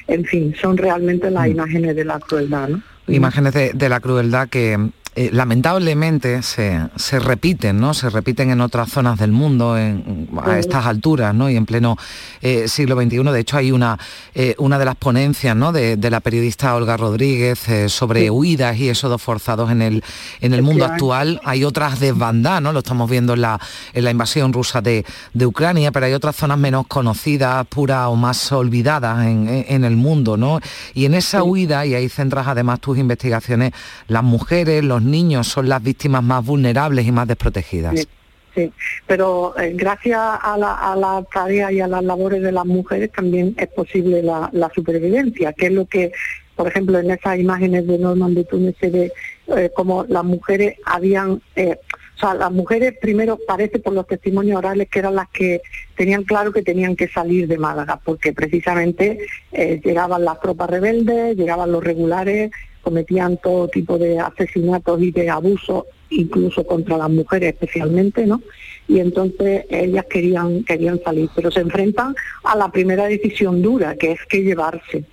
En 0.07 0.23
fin, 0.25 0.55
son 0.59 0.77
realmente 0.77 1.29
las 1.29 1.47
imágenes 1.47 1.95
de 1.95 2.05
la 2.05 2.19
crueldad, 2.19 2.69
¿no? 2.69 2.81
Imágenes 3.07 3.53
de, 3.53 3.71
de 3.73 3.89
la 3.89 3.99
crueldad 3.99 4.49
que 4.49 4.77
eh, 5.17 5.29
lamentablemente 5.33 6.43
se, 6.43 6.79
se 6.95 7.17
repiten, 7.19 7.79
¿no? 7.79 7.93
Se 7.95 8.09
repiten 8.09 8.51
en 8.51 8.61
otras 8.61 8.89
zonas 8.91 9.17
del 9.17 9.31
mundo 9.31 9.75
en- 9.77 10.29
a 10.45 10.59
estas 10.59 10.85
alturas, 10.85 11.33
¿no? 11.33 11.49
Y 11.49 11.55
en 11.55 11.65
pleno 11.65 11.97
eh, 12.41 12.67
siglo 12.67 12.95
XXI. 12.95 13.23
De 13.23 13.39
hecho, 13.39 13.57
hay 13.57 13.71
una, 13.71 13.97
eh, 14.35 14.53
una 14.59 14.77
de 14.77 14.85
las 14.85 14.95
ponencias, 14.95 15.55
¿no? 15.55 15.71
De, 15.71 15.97
de 15.97 16.09
la 16.11 16.19
periodista 16.19 16.75
Olga 16.75 16.95
Rodríguez 16.97 17.59
sobre 17.87 18.21
Sí. 18.25 18.29
huidas 18.29 18.77
y 18.77 18.89
éxodos 18.89 19.21
forzados 19.21 19.71
en 19.71 19.81
el, 19.81 20.03
en 20.39 20.53
el 20.53 20.61
mundo 20.61 20.85
actual. 20.85 21.41
Hay 21.43 21.63
otras 21.63 21.99
desbandadas, 21.99 22.61
¿no? 22.61 22.71
Lo 22.71 22.79
estamos 22.79 23.09
viendo 23.09 23.33
en 23.33 23.41
la, 23.41 23.59
en 23.93 24.03
la 24.03 24.11
invasión 24.11 24.53
rusa 24.53 24.81
de, 24.81 25.03
de 25.33 25.45
Ucrania, 25.47 25.91
pero 25.91 26.05
hay 26.05 26.13
otras 26.13 26.35
zonas 26.35 26.59
menos 26.59 26.85
conocidas, 26.87 27.65
puras 27.67 28.05
o 28.07 28.15
más 28.15 28.51
olvidadas 28.51 29.25
en, 29.25 29.49
en- 29.49 29.65
en 29.67 29.83
el 29.83 29.95
mundo, 29.97 30.37
¿no? 30.37 30.59
Y 30.93 31.05
en 31.05 31.15
esa 31.15 31.41
huida, 31.43 31.85
y 31.87 31.95
ahí 31.95 32.07
centras 32.07 32.47
además 32.47 32.79
tus 32.79 32.97
investigaciones, 32.99 33.71
las 34.07 34.23
mujeres, 34.23 34.83
los 34.83 35.01
niños 35.07 35.47
son 35.47 35.69
las 35.69 35.81
víctimas 35.81 36.23
más 36.23 36.45
vulnerables 36.45 37.05
y 37.05 37.11
más 37.11 37.27
desprotegidas. 37.27 38.07
Sí, 38.57 38.73
pero 39.05 39.53
eh, 39.59 39.73
gracias 39.75 40.19
a 40.19 40.57
la, 40.57 40.73
a 40.73 40.95
la 40.95 41.23
tarea 41.31 41.71
y 41.71 41.79
a 41.79 41.87
las 41.87 42.03
labores 42.03 42.41
de 42.41 42.51
las 42.51 42.65
mujeres 42.65 43.11
también 43.11 43.53
es 43.55 43.67
posible 43.67 44.23
la, 44.23 44.71
supervivencia, 44.73 45.53
que 45.53 45.67
es 45.67 45.71
lo 45.71 45.85
que, 45.85 46.11
por 46.55 46.67
ejemplo, 46.67 46.97
en 46.97 47.11
esas 47.11 47.37
imágenes 47.37 47.85
de 47.85 47.99
Norman 47.99 48.33
de 48.33 48.45
Túnez 48.45 48.75
se 48.79 48.89
ve 48.89 49.11
eh, 49.55 49.69
como 49.75 50.05
las 50.05 50.23
mujeres 50.23 50.75
habían... 50.85 51.39
eh, 51.55 51.77
o 52.15 52.19
sea, 52.19 52.33
las 52.33 52.51
mujeres 52.51 52.95
primero 52.99 53.37
parece 53.47 53.77
por 53.77 53.93
los 53.93 54.07
testimonios 54.07 54.57
orales 54.57 54.89
que 54.89 54.97
eran 54.97 55.13
las 55.13 55.29
que 55.29 55.61
tenían 55.95 56.23
claro 56.23 56.51
que 56.51 56.63
tenían 56.63 56.95
que 56.95 57.07
salir 57.07 57.47
de 57.47 57.59
Málaga, 57.59 58.01
porque 58.03 58.33
precisamente 58.33 59.19
llegaban 59.51 60.25
las 60.25 60.39
tropas 60.39 60.67
rebeldes, 60.67 61.37
llegaban 61.37 61.71
los 61.71 61.83
regulares, 61.83 62.49
cometían 62.87 63.35
todo 63.35 63.67
tipo 63.67 63.97
de 63.97 64.17
asesinatos 64.17 65.01
y 65.01 65.11
de 65.11 65.29
abusos, 65.29 65.83
incluso 66.09 66.65
contra 66.65 66.97
las 66.97 67.09
mujeres 67.09 67.53
especialmente, 67.53 68.25
¿no? 68.25 68.41
Y 68.87 69.01
entonces 69.01 69.65
ellas 69.69 70.05
querían, 70.05 70.63
querían 70.63 70.97
salir, 71.03 71.29
pero 71.35 71.51
se 71.51 71.59
enfrentan 71.59 72.15
a 72.45 72.55
la 72.55 72.71
primera 72.71 73.03
decisión 73.07 73.61
dura, 73.61 73.97
que 73.97 74.13
es 74.13 74.19
que 74.29 74.41
llevarse. 74.41 75.03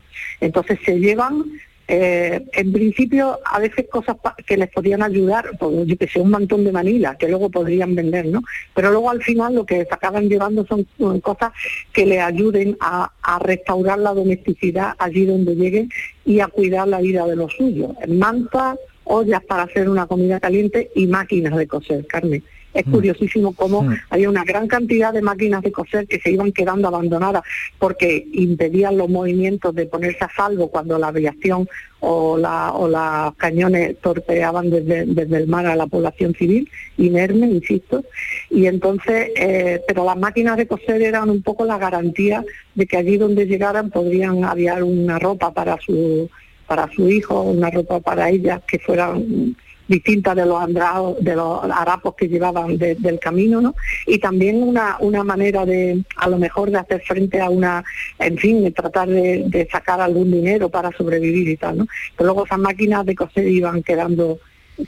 Entonces 0.40 0.78
se 0.84 1.00
llevan, 1.00 1.46
eh, 1.86 2.44
en 2.52 2.72
principio, 2.72 3.38
a 3.44 3.58
veces 3.58 3.86
cosas 3.90 4.16
que 4.46 4.56
les 4.56 4.70
podían 4.70 5.02
ayudar, 5.02 5.50
pues, 5.58 5.86
yo 5.86 5.96
que 5.98 6.08
sé, 6.08 6.20
un 6.20 6.30
mantón 6.30 6.64
de 6.64 6.72
Manila, 6.72 7.16
que 7.18 7.28
luego 7.28 7.50
podrían 7.50 7.94
vender, 7.94 8.26
¿no? 8.26 8.42
Pero 8.74 8.90
luego 8.90 9.10
al 9.10 9.22
final 9.22 9.54
lo 9.54 9.66
que 9.66 9.84
se 9.84 9.94
acaban 9.94 10.28
llevando 10.28 10.66
son 10.66 10.86
cosas 11.20 11.52
que 11.92 12.06
le 12.06 12.20
ayuden 12.20 12.76
a, 12.80 13.12
a 13.22 13.38
restaurar 13.38 13.98
la 13.98 14.14
domesticidad 14.14 14.94
allí 14.98 15.26
donde 15.26 15.54
lleguen 15.56 15.90
y 16.24 16.40
a 16.40 16.46
cuidar 16.46 16.88
la 16.88 17.00
vida 17.00 17.26
de 17.26 17.36
los 17.36 17.52
suyos. 17.52 17.90
Mantas, 18.08 18.78
ollas 19.04 19.44
para 19.44 19.64
hacer 19.64 19.88
una 19.88 20.06
comida 20.06 20.40
caliente 20.40 20.90
y 20.94 21.06
máquinas 21.06 21.56
de 21.56 21.66
coser, 21.66 22.06
Carmen. 22.06 22.42
Es 22.74 22.84
curiosísimo 22.84 23.54
cómo 23.54 23.88
había 24.10 24.28
una 24.28 24.44
gran 24.44 24.66
cantidad 24.66 25.12
de 25.12 25.22
máquinas 25.22 25.62
de 25.62 25.72
coser 25.72 26.06
que 26.06 26.18
se 26.18 26.32
iban 26.32 26.52
quedando 26.52 26.88
abandonadas 26.88 27.44
porque 27.78 28.26
impedían 28.32 28.98
los 28.98 29.08
movimientos 29.08 29.74
de 29.74 29.86
ponerse 29.86 30.24
a 30.24 30.30
salvo 30.34 30.68
cuando 30.68 30.98
la 30.98 31.08
aviación 31.08 31.68
o, 32.00 32.36
la, 32.36 32.72
o 32.72 32.88
los 32.88 33.34
cañones 33.36 33.96
torpeaban 34.00 34.70
desde, 34.70 35.06
desde 35.06 35.36
el 35.36 35.46
mar 35.46 35.66
a 35.66 35.76
la 35.76 35.86
población 35.86 36.34
civil, 36.34 36.68
inerme, 36.98 37.46
insisto. 37.46 38.04
Y 38.50 38.66
entonces, 38.66 39.30
eh, 39.36 39.80
pero 39.86 40.04
las 40.04 40.16
máquinas 40.16 40.56
de 40.56 40.66
coser 40.66 41.00
eran 41.00 41.30
un 41.30 41.42
poco 41.42 41.64
la 41.64 41.78
garantía 41.78 42.44
de 42.74 42.86
que 42.86 42.96
allí 42.96 43.16
donde 43.16 43.46
llegaran 43.46 43.90
podrían 43.90 44.44
aviar 44.44 44.82
una 44.82 45.18
ropa 45.18 45.52
para 45.52 45.78
su 45.80 46.28
para 46.66 46.90
su 46.92 47.08
hijo, 47.08 47.42
una 47.42 47.70
ropa 47.70 48.00
para 48.00 48.30
ella 48.30 48.62
que 48.66 48.78
fueran 48.78 49.54
distintas 49.86 50.34
de 50.36 50.46
los 50.46 50.60
andrados, 50.62 51.16
de 51.22 51.34
los 51.36 51.62
harapos 51.64 52.14
que 52.14 52.28
llevaban 52.28 52.78
de- 52.78 52.94
del 52.94 53.18
camino, 53.18 53.60
¿no? 53.60 53.74
Y 54.06 54.18
también 54.18 54.62
una, 54.62 54.96
una 55.00 55.22
manera 55.24 55.66
de, 55.66 56.02
a 56.16 56.28
lo 56.28 56.38
mejor, 56.38 56.70
de 56.70 56.78
hacer 56.78 57.02
frente 57.02 57.40
a 57.40 57.50
una, 57.50 57.84
en 58.18 58.38
fin, 58.38 58.62
de 58.64 58.70
tratar 58.70 59.08
de, 59.08 59.44
de 59.46 59.68
sacar 59.70 60.00
algún 60.00 60.30
dinero 60.32 60.68
para 60.70 60.90
sobrevivir 60.92 61.48
y 61.48 61.56
tal, 61.56 61.78
¿no? 61.78 61.86
Pero 62.16 62.28
luego 62.28 62.46
esas 62.46 62.58
máquinas 62.58 63.04
de 63.04 63.14
coser 63.14 63.46
iban 63.46 63.82
quedando 63.82 64.38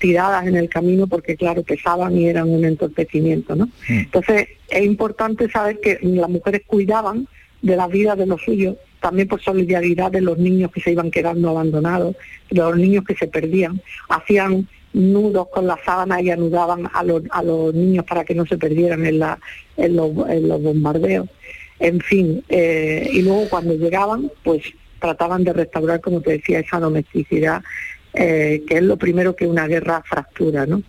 tiradas 0.01 0.47
en 0.47 0.57
el 0.57 0.69
camino 0.69 1.07
porque, 1.07 1.37
claro, 1.37 1.63
pesaban 1.63 2.17
y 2.17 2.27
eran 2.29 2.49
un 2.49 2.65
entorpecimiento, 2.65 3.55
¿no? 3.55 3.69
Entonces, 3.89 4.49
es 4.69 4.85
importante 4.85 5.49
saber 5.51 5.79
que 5.81 5.99
las 6.03 6.29
mujeres 6.29 6.63
cuidaban 6.67 7.29
de 7.63 7.77
la 7.77 7.87
vida 7.87 8.17
de 8.17 8.27
los 8.27 8.43
suyos, 8.43 8.77
también 9.01 9.29
por 9.29 9.41
solidaridad 9.43 10.11
de 10.11 10.21
los 10.23 10.39
niños 10.39 10.73
que 10.73 10.81
se 10.81 10.91
iban 10.93 11.11
quedando 11.11 11.51
abandonados, 11.51 12.17
de 12.51 12.61
los 12.61 12.77
niños 12.77 13.05
que 13.05 13.15
se 13.15 13.29
perdían, 13.29 13.81
hacían 14.09 14.69
nudos 14.97 15.49
con 15.53 15.67
la 15.67 15.79
sábana 15.85 16.21
y 16.23 16.31
anudaban 16.31 16.89
a 16.93 17.03
los, 17.05 17.23
a 17.31 17.43
los 17.43 17.75
niños 17.75 18.05
para 18.07 18.25
que 18.25 18.35
no 18.35 18.47
se 18.47 18.57
perdieran 18.57 19.05
en, 19.05 19.19
la, 19.19 19.39
en, 19.77 19.95
los, 19.97 20.11
en 20.29 20.49
los 20.49 20.63
bombardeos. 20.63 21.29
En 21.79 22.01
fin, 22.01 22.43
eh, 22.49 23.07
y 23.13 23.21
luego 23.23 23.49
cuando 23.51 23.75
llegaban, 23.75 24.31
pues 24.43 24.63
trataban 24.99 25.45
de 25.45 25.53
restaurar, 25.53 26.01
como 26.01 26.23
te 26.23 26.33
decía, 26.33 26.61
esa 26.61 26.81
domesticidad, 26.81 27.63
eh, 28.15 28.63
que 28.67 28.77
es 28.79 28.83
lo 28.83 28.97
primero 28.97 29.37
que 29.37 29.47
una 29.47 29.67
guerra 29.67 30.03
fractura, 30.09 30.65
¿no? 30.65 30.83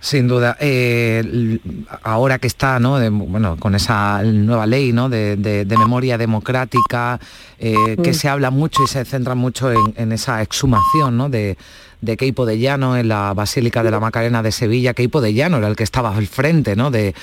Sin 0.00 0.28
duda. 0.28 0.56
Eh, 0.60 1.58
ahora 2.02 2.38
que 2.38 2.46
está, 2.46 2.78
¿no? 2.78 2.98
de- 2.98 3.08
bueno, 3.08 3.56
con 3.58 3.74
esa 3.74 4.22
nueva 4.22 4.66
ley, 4.66 4.92
¿no? 4.92 5.08
De, 5.08 5.36
de- 5.36 5.64
de 5.64 5.78
memoria 5.78 6.18
democrática, 6.18 7.18
eh, 7.58 7.96
que 8.02 8.10
Mm. 8.10 8.14
se 8.14 8.28
habla 8.28 8.50
mucho 8.50 8.82
y 8.84 8.86
se 8.86 9.04
centra 9.06 9.34
mucho 9.34 9.72
en, 9.72 9.94
en 9.96 10.12
esa 10.12 10.42
exhumación, 10.42 11.16
¿no? 11.16 11.30
De, 11.30 11.56
de 12.00 12.16
Queipo 12.16 12.46
de 12.46 12.58
Llano 12.58 12.96
en 12.96 13.08
la 13.08 13.32
Basílica 13.34 13.82
de 13.82 13.90
la 13.90 14.00
Macarena 14.00 14.42
de 14.42 14.52
Sevilla. 14.52 14.94
Queipo 14.94 15.20
de 15.20 15.32
Llano 15.34 15.58
era 15.58 15.68
el 15.68 15.76
que 15.76 15.84
estaba 15.84 16.14
al 16.16 16.26
frente, 16.26 16.76
¿no? 16.76 16.90
De, 16.90 17.14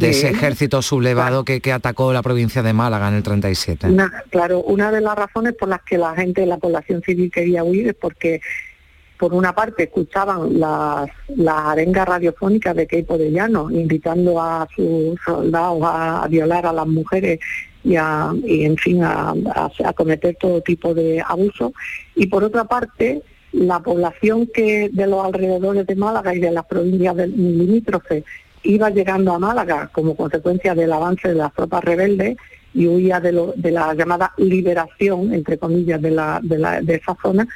ese 0.00 0.30
ejército 0.30 0.82
sublevado 0.82 1.44
que, 1.44 1.60
que 1.60 1.72
atacó 1.72 2.12
la 2.12 2.22
provincia 2.22 2.62
de 2.62 2.72
Málaga 2.72 3.08
en 3.08 3.14
el 3.14 3.22
37. 3.22 3.88
Una, 3.88 4.10
claro, 4.30 4.60
una 4.62 4.90
de 4.90 5.00
las 5.00 5.14
razones 5.16 5.54
por 5.54 5.68
las 5.68 5.82
que 5.82 5.98
la 5.98 6.14
gente 6.14 6.44
la 6.46 6.56
población 6.58 7.02
civil 7.02 7.30
quería 7.30 7.62
huir 7.62 7.88
es 7.88 7.94
porque 7.94 8.40
por 9.18 9.34
una 9.34 9.54
parte 9.54 9.84
escuchaban 9.84 10.58
las, 10.58 11.08
las 11.36 11.54
arengas 11.66 12.08
radiofónicas 12.08 12.74
de 12.74 12.86
Keipo 12.88 13.16
de 13.18 13.30
Llano, 13.30 13.70
invitando 13.70 14.40
a 14.40 14.66
sus 14.74 15.16
soldados 15.24 15.80
a, 15.84 16.24
a 16.24 16.28
violar 16.28 16.66
a 16.66 16.72
las 16.72 16.86
mujeres 16.88 17.38
y, 17.84 17.94
a, 17.96 18.32
y 18.44 18.64
en 18.64 18.76
fin, 18.76 19.04
a, 19.04 19.30
a- 19.30 19.70
a 19.84 19.92
cometer 19.92 20.36
todo 20.40 20.60
tipo 20.62 20.92
de 20.94 21.22
abusos. 21.24 21.70
Y 22.16 22.26
por 22.26 22.42
otra 22.42 22.64
parte, 22.64 23.22
la 23.52 23.80
población 23.80 24.46
que 24.52 24.88
de 24.92 25.06
los 25.06 25.24
alrededores 25.24 25.86
de 25.86 25.94
Málaga 25.96 26.34
y 26.34 26.40
de 26.40 26.50
las 26.50 26.64
provincias 26.66 27.14
limítrofes 27.28 28.24
iba 28.64 28.90
llegando 28.90 29.32
a 29.34 29.38
Málaga 29.38 29.90
como 29.92 30.16
consecuencia 30.16 30.74
del 30.74 30.92
avance 30.92 31.28
de 31.28 31.34
las 31.34 31.52
tropas 31.52 31.84
rebeldes 31.84 32.36
y 32.74 32.86
huía 32.86 33.20
de, 33.20 33.32
lo- 33.32 33.52
de 33.56 33.70
la 33.70 33.92
llamada 33.94 34.32
liberación, 34.38 35.34
entre 35.34 35.58
comillas, 35.58 36.00
de, 36.00 36.10
la, 36.12 36.40
de, 36.42 36.58
la- 36.58 36.80
de 36.80 36.94
esa 36.94 37.14
zona, 37.20 37.46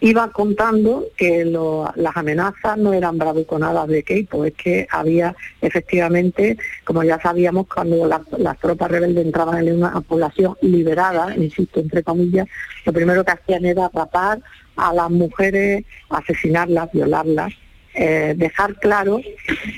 iba 0.00 0.30
contando 0.30 1.06
que 1.16 1.44
lo- 1.44 1.90
las 1.96 2.16
amenazas 2.16 2.78
no 2.78 2.92
eran 2.92 3.18
bravuconadas 3.18 3.88
de 3.88 4.02
Keipo, 4.02 4.44
es 4.44 4.54
que 4.54 4.86
había 4.90 5.34
efectivamente, 5.60 6.56
como 6.84 7.02
ya 7.02 7.20
sabíamos, 7.20 7.66
cuando 7.66 8.06
las, 8.06 8.58
tropas 8.58 8.90
rebeldes 8.90 9.26
entraban 9.26 9.66
en 9.66 9.78
una 9.78 10.00
población 10.00 10.56
liberada, 10.60 11.34
insisto, 11.36 11.80
entre 11.80 12.02
comillas, 12.02 12.46
lo 12.84 12.92
primero 12.92 13.24
que 13.24 13.32
hacían 13.32 13.64
era 13.64 13.90
rapar 13.92 14.40
a 14.76 14.94
las 14.94 15.10
mujeres, 15.10 15.84
asesinarlas, 16.10 16.92
violarlas, 16.92 17.52
eh, 17.94 18.34
dejar 18.36 18.76
claro 18.76 19.20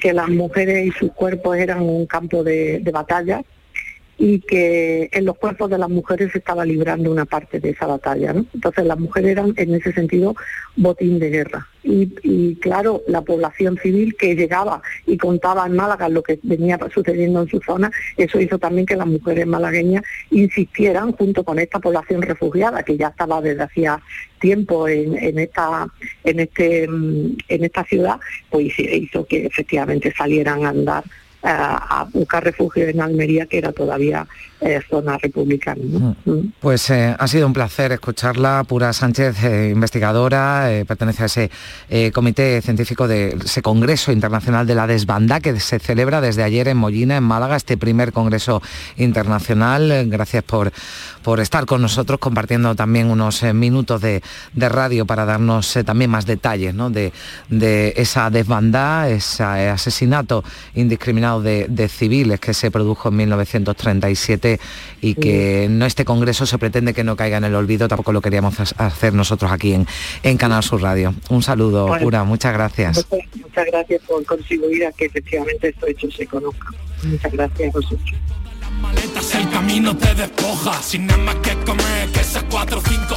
que 0.03 0.13
las 0.13 0.29
mujeres 0.29 0.87
y 0.87 0.91
sus 0.91 1.13
cuerpos 1.13 1.57
eran 1.57 1.81
un 1.81 2.05
campo 2.07 2.45
de 2.45 2.83
batalla 2.93 3.43
y 4.23 4.41
que 4.41 5.09
en 5.13 5.25
los 5.25 5.39
cuerpos 5.39 5.71
de 5.71 5.79
las 5.79 5.89
mujeres 5.89 6.31
se 6.33 6.39
estaba 6.39 6.67
librando 6.67 7.11
una 7.11 7.25
parte 7.25 7.59
de 7.59 7.71
esa 7.71 7.87
batalla. 7.87 8.35
¿no? 8.35 8.45
Entonces 8.53 8.85
las 8.85 8.99
mujeres 8.99 9.31
eran 9.31 9.55
en 9.57 9.75
ese 9.75 9.95
sentido 9.95 10.37
botín 10.77 11.19
de 11.19 11.31
guerra. 11.31 11.67
Y, 11.83 12.13
y, 12.23 12.57
claro, 12.57 13.03
la 13.09 13.23
población 13.23 13.79
civil 13.79 14.15
que 14.19 14.37
llegaba 14.37 14.83
y 15.07 15.17
contaba 15.17 15.65
en 15.65 15.75
Málaga 15.75 16.11
lo 16.11 16.23
que 16.23 16.39
venía 16.43 16.79
sucediendo 16.93 17.41
en 17.41 17.49
su 17.49 17.61
zona, 17.61 17.91
eso 18.19 18.39
hizo 18.39 18.59
también 18.59 18.85
que 18.85 18.95
las 18.95 19.07
mujeres 19.07 19.47
malagueñas 19.47 20.03
insistieran 20.31 21.13
junto 21.13 21.43
con 21.43 21.59
esta 21.59 21.79
población 21.79 22.21
refugiada 22.21 22.83
que 22.83 22.99
ya 22.99 23.09
estaba 23.09 23.41
desde 23.41 23.63
hacía 23.63 24.03
tiempo 24.39 24.87
en, 24.87 25.17
en 25.17 25.39
esta 25.39 25.87
en 26.25 26.41
este 26.41 26.85
en 26.85 27.39
esta 27.49 27.85
ciudad, 27.85 28.21
pues 28.51 28.79
hizo 28.79 29.25
que 29.25 29.47
efectivamente 29.47 30.13
salieran 30.15 30.67
a 30.67 30.71
andar 30.71 31.05
a 31.43 32.07
buscar 32.13 32.45
refugio 32.45 32.87
en 32.89 33.01
Almería, 33.01 33.47
que 33.47 33.59
era 33.59 33.73
todavía 33.73 34.27
eh, 34.63 34.79
zona 34.91 35.17
republicana. 35.17 35.81
¿no? 35.83 36.17
Mm. 36.27 36.53
Pues 36.61 36.91
eh, 36.91 37.17
ha 37.19 37.27
sido 37.29 37.47
un 37.47 37.55
placer 37.55 37.93
escucharla, 37.93 38.63
Pura 38.69 38.93
Sánchez, 38.93 39.43
eh, 39.43 39.71
investigadora, 39.73 40.69
pertenece 40.87 41.23
a 41.23 41.27
ese 41.27 41.51
comité 42.13 42.61
científico 42.61 43.09
de 43.09 43.39
ese 43.43 43.63
Congreso 43.63 44.13
Internacional 44.13 44.67
de 44.67 44.75
la 44.75 44.87
Desbanda 44.87 45.41
que 45.41 45.59
se 45.61 45.79
celebra 45.79 46.21
desde 46.21 46.43
ayer 46.43 46.69
en 46.69 46.77
Mollina, 46.77 47.17
en 47.17 47.25
Málaga, 47.25 47.57
este 47.57 47.79
primer 47.79 48.13
Congreso 48.13 48.61
Internacional. 48.99 50.11
Gracias 50.11 50.45
por, 50.45 50.73
por 51.23 51.41
estar 51.41 51.65
con 51.65 51.81
nosotros 51.81 52.21
compartiendo 52.21 52.75
también 52.75 53.11
unos 53.11 53.43
minutos 53.55 54.03
de, 54.03 54.23
de 54.53 54.69
radio 54.69 55.07
para 55.07 55.25
darnos 55.25 55.79
también 55.87 56.11
más 56.11 56.27
detalles 56.27 56.75
¿no? 56.75 56.91
de, 56.91 57.15
de 57.49 57.95
esa 57.97 58.29
desbandada, 58.29 59.09
ese 59.09 59.43
asesinato 59.43 60.45
indiscriminado 60.75 61.30
de, 61.39 61.67
de 61.69 61.89
civiles 61.89 62.41
que 62.41 62.55
se 62.55 62.71
produjo 62.71 63.11
en 63.11 63.17
1937 63.17 64.59
y 65.01 65.15
que 65.15 65.69
no 65.71 65.87
este 65.87 66.05
congreso 66.05 66.47
se 66.47 66.59
pretende 66.59 66.95
que 66.95 67.05
no 67.05 67.15
caiga 67.15 67.37
en 67.37 67.45
el 67.45 67.55
olvido, 67.55 67.87
tampoco 67.89 68.13
lo 68.13 68.21
queríamos 68.21 68.59
ha- 68.59 68.87
hacer 68.87 69.15
nosotros 69.15 69.53
aquí 69.53 69.75
en, 69.75 69.87
en 70.23 70.37
Canal 70.37 70.63
Sur 70.63 70.83
Radio. 70.83 71.15
Un 71.29 71.43
saludo, 71.43 71.87
Bueno. 71.87 72.25
Muchas 72.25 72.53
gracias. 72.53 73.07
Muchas, 73.11 73.29
muchas 73.37 73.67
gracias 73.67 74.03
por 74.09 74.25
contribuir 74.25 74.87
a 74.87 74.93
que 74.93 75.05
efectivamente 75.07 75.69
estos 75.69 75.89
hechos 75.91 76.15
se 76.17 76.27
conozcan. 76.27 76.75
Muchas 77.05 77.33
gracias 77.33 77.69
a 77.69 77.73
vosotros. 77.73 78.15
maletas 78.81 79.35
el 79.35 79.49
camino 79.51 79.97
te 79.97 80.15
despoja 80.15 80.83
Sin 80.83 81.07
nada 81.07 81.23
más 81.23 81.35
que 81.37 81.55
comer 81.67 82.09
que 82.13 82.21
esas 82.21 82.45
cuatro 82.51 82.79
o 82.79 82.83
cinco 82.83 83.17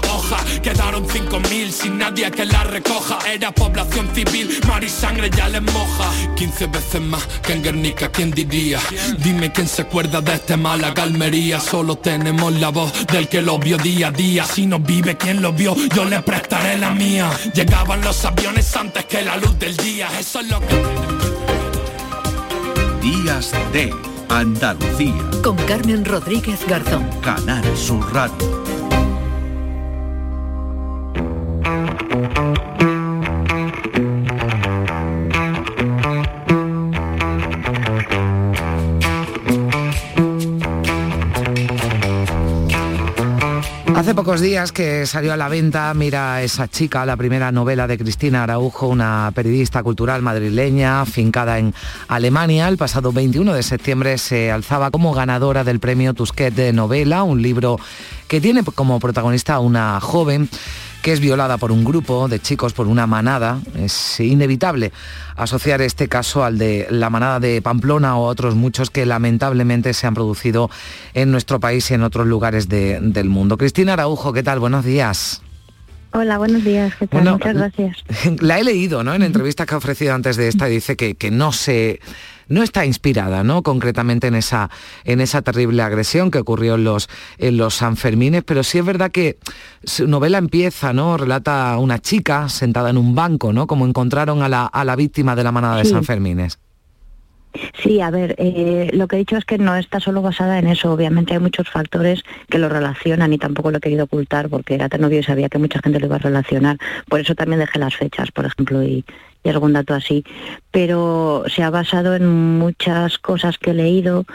Quedaron 0.62 1.06
cinco 1.10 1.40
mil 1.50 1.72
sin 1.72 1.98
nadie 1.98 2.30
que 2.32 2.46
las 2.46 2.68
recoja 2.68 3.20
Era 3.32 3.52
población 3.52 4.10
civil, 4.14 4.60
mar 4.68 4.84
y 4.84 4.90
sangre 4.90 5.30
ya 5.30 5.50
les 5.50 5.62
moja 5.62 6.10
15 6.36 6.68
veces 6.68 7.02
más 7.02 7.26
que 7.42 7.54
en 7.54 7.64
Guernica, 7.64 8.10
¿quién 8.10 8.32
diría? 8.32 8.80
Dime 9.20 9.52
quién 9.52 9.68
se 9.68 9.84
acuerda 9.84 10.22
de 10.22 10.34
este 10.34 10.58
Málaga 10.58 11.04
Almería 11.04 11.60
Solo 11.60 11.98
tenemos 11.98 12.54
la 12.54 12.70
voz 12.70 13.06
del 13.08 13.28
que 13.28 13.42
lo 13.42 13.60
vio 13.60 13.78
día 13.78 14.08
a 14.08 14.12
día 14.12 14.46
Si 14.46 14.66
no 14.66 14.80
vive 14.80 15.18
quien 15.18 15.42
lo 15.42 15.54
vio, 15.54 15.76
yo 15.96 16.06
le 16.06 16.22
prestaré 16.22 16.78
la 16.78 16.92
mía 16.92 17.30
Llegaban 17.54 18.02
los 18.02 18.24
aviones 18.26 18.76
antes 18.76 19.06
que 19.06 19.22
la 19.22 19.38
luz 19.38 19.58
del 19.60 19.76
día 19.78 20.08
Eso 20.20 20.40
es 20.40 20.48
lo 20.48 20.60
que... 20.60 21.14
Días 23.02 23.52
de 23.74 23.94
Andalucía. 24.30 25.14
Con 25.44 25.58
Carmen 25.68 26.06
Rodríguez 26.06 26.66
Garzón. 26.68 27.08
Canal 27.22 27.66
Sur 27.78 28.14
Radio. 28.14 28.63
Hace 44.04 44.16
pocos 44.16 44.42
días 44.42 44.74
que 44.74 45.06
salió 45.06 45.32
a 45.32 45.38
la 45.38 45.48
venta 45.48 45.94
Mira 45.94 46.42
esa 46.42 46.68
chica, 46.68 47.06
la 47.06 47.16
primera 47.16 47.54
novela 47.54 47.88
de 47.88 47.98
Cristina 47.98 48.44
Araujo, 48.44 48.88
una 48.88 49.32
periodista 49.34 49.82
cultural 49.82 50.22
madrileña 50.22 51.06
fincada 51.06 51.58
en 51.58 51.74
Alemania. 52.10 52.68
El 52.68 52.76
pasado 52.76 53.14
21 53.14 53.54
de 53.54 53.64
septiembre 53.64 54.18
se 54.18 54.52
alzaba 54.52 54.92
como 54.92 55.14
ganadora 55.14 55.64
del 55.64 55.80
premio 55.80 56.14
Tusquet 56.14 56.54
de 56.54 56.74
novela, 56.74 57.24
un 57.24 57.42
libro 57.42 57.80
que 58.28 58.42
tiene 58.42 58.64
como 58.64 59.00
protagonista 59.00 59.54
a 59.54 59.60
una 59.60 60.02
joven 60.02 60.50
que 61.04 61.12
es 61.12 61.20
violada 61.20 61.58
por 61.58 61.72
un 61.72 61.84
grupo 61.84 62.28
de 62.28 62.40
chicos, 62.40 62.74
por 62.74 62.88
una 62.88 63.06
manada. 63.06 63.60
Es 63.78 64.20
inevitable 64.20 64.92
asociar 65.36 65.82
este 65.82 66.08
caso 66.08 66.44
al 66.44 66.58
de 66.58 66.88
la 66.90 67.10
manada 67.12 67.40
de 67.40 67.62
Pamplona 67.62 68.18
o 68.18 68.26
a 68.26 68.30
otros 68.30 68.56
muchos 68.56 68.90
que 68.90 69.06
lamentablemente 69.06 69.94
se 69.94 70.08
han 70.08 70.14
producido 70.16 70.72
en 71.14 71.30
nuestro 71.32 71.60
país 71.60 71.92
y 71.92 71.94
en 71.94 72.04
otros 72.04 72.26
lugares 72.26 72.70
de- 72.70 73.00
del 73.02 73.30
mundo. 73.30 73.58
Cristina 73.58 73.94
Araujo, 73.94 74.32
¿qué 74.34 74.42
tal? 74.44 74.60
Buenos 74.60 74.86
días. 74.86 75.42
Hola, 76.14 76.38
buenos 76.38 76.64
días, 76.64 76.94
¿qué 76.98 77.08
tal? 77.08 77.22
Bueno, 77.22 77.34
Muchas 77.38 77.56
gracias. 77.56 77.98
La 78.42 78.60
he 78.60 78.64
leído, 78.64 79.04
¿no? 79.04 79.14
En 79.14 79.24
entrevistas 79.24 79.66
que 79.68 79.74
ha 79.74 79.78
ofrecido 79.78 80.14
antes 80.14 80.38
de 80.38 80.48
esta 80.48 80.68
dice 80.68 80.96
que, 80.96 81.16
que 81.16 81.32
no 81.32 81.52
se 81.52 82.00
no 82.54 82.64
está 82.64 82.86
inspirada, 82.86 83.44
¿no? 83.44 83.64
Concretamente 83.64 84.28
en 84.28 84.36
esa 84.36 84.70
en 85.04 85.22
esa 85.22 85.42
terrible 85.42 85.82
agresión 85.82 86.32
que 86.32 86.40
ocurrió 86.40 86.76
en 86.76 86.84
los 86.84 87.10
en 87.38 87.58
los 87.58 87.76
Sanfermines, 87.76 88.44
pero 88.44 88.64
sí 88.64 88.78
es 88.78 88.86
verdad 88.86 89.12
que 89.12 89.38
su 89.84 90.08
novela 90.08 90.38
empieza, 90.38 90.94
¿no? 90.94 91.18
Relata 91.18 91.74
a 91.74 91.78
una 91.80 92.00
chica 92.00 92.50
sentada 92.50 92.90
en 92.90 92.98
un 92.98 93.16
banco, 93.16 93.52
¿no? 93.54 93.68
Como 93.68 93.86
encontraron 93.86 94.42
a 94.42 94.50
la, 94.50 94.66
a 94.66 94.86
la 94.86 94.96
víctima 94.96 95.36
de 95.36 95.44
la 95.44 95.52
manada 95.52 95.78
de 95.78 95.86
Sí. 95.86 95.92
Sanfermines. 95.92 96.60
Sí, 97.84 98.02
a 98.02 98.10
ver, 98.10 98.34
eh, 98.40 98.90
lo 98.94 99.08
que 99.08 99.16
he 99.16 99.20
dicho 99.20 99.38
es 99.38 99.46
que 99.46 99.60
no 99.60 99.76
está 99.76 100.00
solo 100.00 100.22
basada 100.24 100.58
en 100.58 100.68
eso. 100.68 100.92
Obviamente 100.92 101.34
hay 101.34 101.40
muchos 101.40 101.70
factores 101.70 102.24
que 102.50 102.58
lo 102.58 102.68
relacionan 102.68 103.32
y 103.32 103.38
tampoco 103.38 103.70
lo 103.70 103.78
he 103.78 103.82
querido 103.82 104.06
ocultar 104.06 104.50
porque 104.50 104.74
era 104.74 104.90
tan 104.90 105.04
obvio 105.04 105.20
y 105.20 105.24
sabía 105.24 105.50
que 105.50 105.60
mucha 105.60 105.80
gente 105.84 106.00
lo 106.00 106.08
iba 106.08 106.16
a 106.16 106.20
relacionar. 106.20 106.78
Por 107.08 107.20
eso 107.20 107.36
también 107.36 107.60
dejé 107.60 107.78
las 107.78 107.96
fechas, 107.96 108.32
por 108.32 108.46
ejemplo, 108.46 108.82
y, 108.82 109.06
y 109.44 109.50
algún 109.50 109.74
dato 109.74 109.94
así. 109.94 110.24
Pero 110.72 111.44
se 111.48 111.64
ha 111.64 111.70
basado 111.70 112.16
en 112.16 112.28
muchas 112.58 113.18
cosas 113.18 113.58
que 113.58 113.72
he 113.72 113.74
leído, 113.74 114.26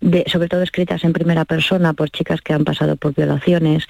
de, 0.00 0.24
sobre 0.28 0.48
todo 0.48 0.62
escritas 0.62 1.04
en 1.04 1.12
primera 1.12 1.44
persona 1.44 1.92
por 1.92 2.10
chicas 2.10 2.40
que 2.40 2.54
han 2.54 2.64
pasado 2.64 2.96
por 2.96 3.14
violaciones 3.14 3.86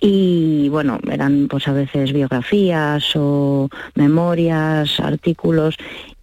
y 0.00 0.68
bueno, 0.68 0.98
eran 1.10 1.48
pues 1.48 1.66
a 1.68 1.72
veces 1.72 2.12
biografías 2.12 3.12
o 3.16 3.68
memorias, 3.94 5.00
artículos 5.00 5.76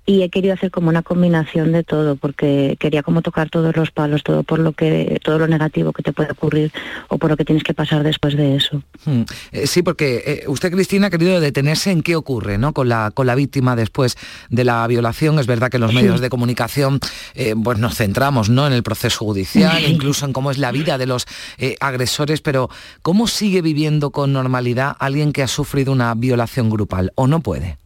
y 0.06 0.22
he 0.24 0.30
querido 0.30 0.54
hacer 0.54 0.70
como 0.70 0.90
una 0.90 1.02
combinación 1.02 1.72
de 1.72 1.84
todo 1.84 2.18
porque 2.18 2.76
quería 2.80 3.04
como 3.04 3.22
tocar 3.22 3.50
todos 3.50 3.76
los 3.78 3.92
palos, 3.92 4.22
todo 4.24 4.44
por 4.44 4.60
lo 4.60 4.74
que 4.74 5.20
todo 5.24 5.40
lo 5.40 5.48
negativo 5.48 5.94
que 5.94 6.04
te 6.04 6.12
puede 6.12 6.32
ocurrir 6.32 6.72
o 7.08 7.18
por 7.18 7.30
lo 7.30 7.38
que 7.38 7.46
tienes 7.46 7.64
que 7.64 7.74
pasar 7.74 8.04
después 8.04 8.36
de 8.36 8.56
eso. 8.58 8.84
Hmm. 9.06 9.22
Eh, 9.54 9.66
sí, 9.66 9.82
porque 9.82 10.24
eh, 10.26 10.44
usted, 10.48 10.72
Cristina, 10.72 11.08
ha 11.08 11.10
querido 11.10 11.40
detenerse 11.40 11.92
en 11.92 12.02
qué 12.04 12.16
ocurre 12.18 12.58
¿no? 12.58 12.74
con, 12.74 12.90
la, 12.90 13.12
con 13.14 13.28
la 13.28 13.36
víctima 13.36 13.76
después 13.78 14.18
de 14.50 14.64
la 14.66 14.86
violación. 14.88 15.40
Es 15.40 15.48
verdad 15.48 15.70
que 15.70 15.78
en 15.78 15.82
los 15.82 15.92
Sí. 15.92 15.98
medios 15.98 16.20
de 16.22 16.30
comunicación 16.30 17.00
eh, 17.36 17.54
pues 17.64 17.78
nos 17.78 17.96
centramos 17.96 18.50
¿no? 18.50 18.68
en 18.68 18.74
el 18.74 18.84
proceso 18.84 19.20
judicial, 19.24 19.78
Sí. 19.78 19.86
incluso 19.92 20.26
en 20.26 20.34
cómo 20.34 20.52
es 20.52 20.58
la 20.58 20.72
vida 20.72 20.98
de 20.98 21.06
los 21.06 21.26
eh, 21.58 21.76
agresores, 21.80 22.42
pero 22.42 22.70
¿cómo 23.04 23.28
sigue 23.28 23.62
viviendo 23.62 24.10
con 24.12 24.34
normalidad 24.34 24.96
alguien 25.00 25.32
que 25.32 25.44
ha 25.44 25.48
sufrido 25.48 25.94
una 25.94 26.14
violación 26.16 26.70
grupal 26.70 27.12
o 27.16 27.28
no 27.28 27.40
puede? 27.40 27.78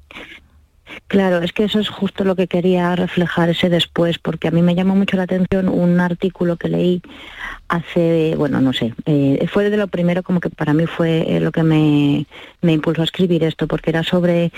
Claro, 1.06 1.41
es 1.41 1.54
que 1.54 1.64
eso 1.64 1.80
es 1.80 1.89
justo 1.89 2.24
lo 2.24 2.36
que 2.36 2.48
quería 2.48 2.95
reflejar 2.95 3.50
ese 3.50 3.70
después, 3.70 4.18
porque 4.18 4.48
a 4.48 4.52
mí 4.52 4.62
me 4.62 4.76
llamó 4.76 4.95
mucho 4.95 5.16
la 5.16 5.24
atención 5.24 5.70
un 5.70 6.00
artículo 6.00 6.58
que 6.58 6.70
leí 6.70 7.02
hace, 7.70 8.36
bueno, 8.38 8.61
no 8.61 8.74
sé, 8.74 8.93
eh, 9.05 9.45
fue 9.51 9.70
de 9.70 9.78
lo 9.78 9.88
primero 9.88 10.24
como 10.24 10.39
que 10.39 10.49
para 10.49 10.74
mí 10.74 10.86
fue 10.86 11.36
eh, 11.36 11.39
lo 11.39 11.51
que 11.51 11.63
me, 11.63 12.26
me, 12.61 12.74
impulsó 12.74 13.01
a 13.01 13.05
escribir 13.05 13.43
esto, 13.43 13.68
porque 13.68 13.89
era 13.89 14.03
sobre 14.03 14.51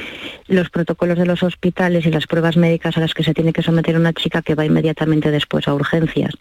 los 0.47 0.69
protocolos 0.69 1.17
de 1.17 1.25
los 1.25 1.41
hospitales 1.41 2.05
y 2.05 2.11
las 2.11 2.27
pruebas 2.27 2.57
médicas 2.57 2.97
a 2.97 2.99
las 2.99 3.13
que 3.13 3.23
se 3.23 3.33
tiene 3.33 3.53
que 3.53 3.63
someter 3.63 3.97
una 3.97 4.13
chica 4.13 4.41
que 4.41 4.55
va 4.55 4.65
inmediatamente 4.65 5.31
después 5.31 5.67
a 5.67 5.73
urgencias 5.73 6.33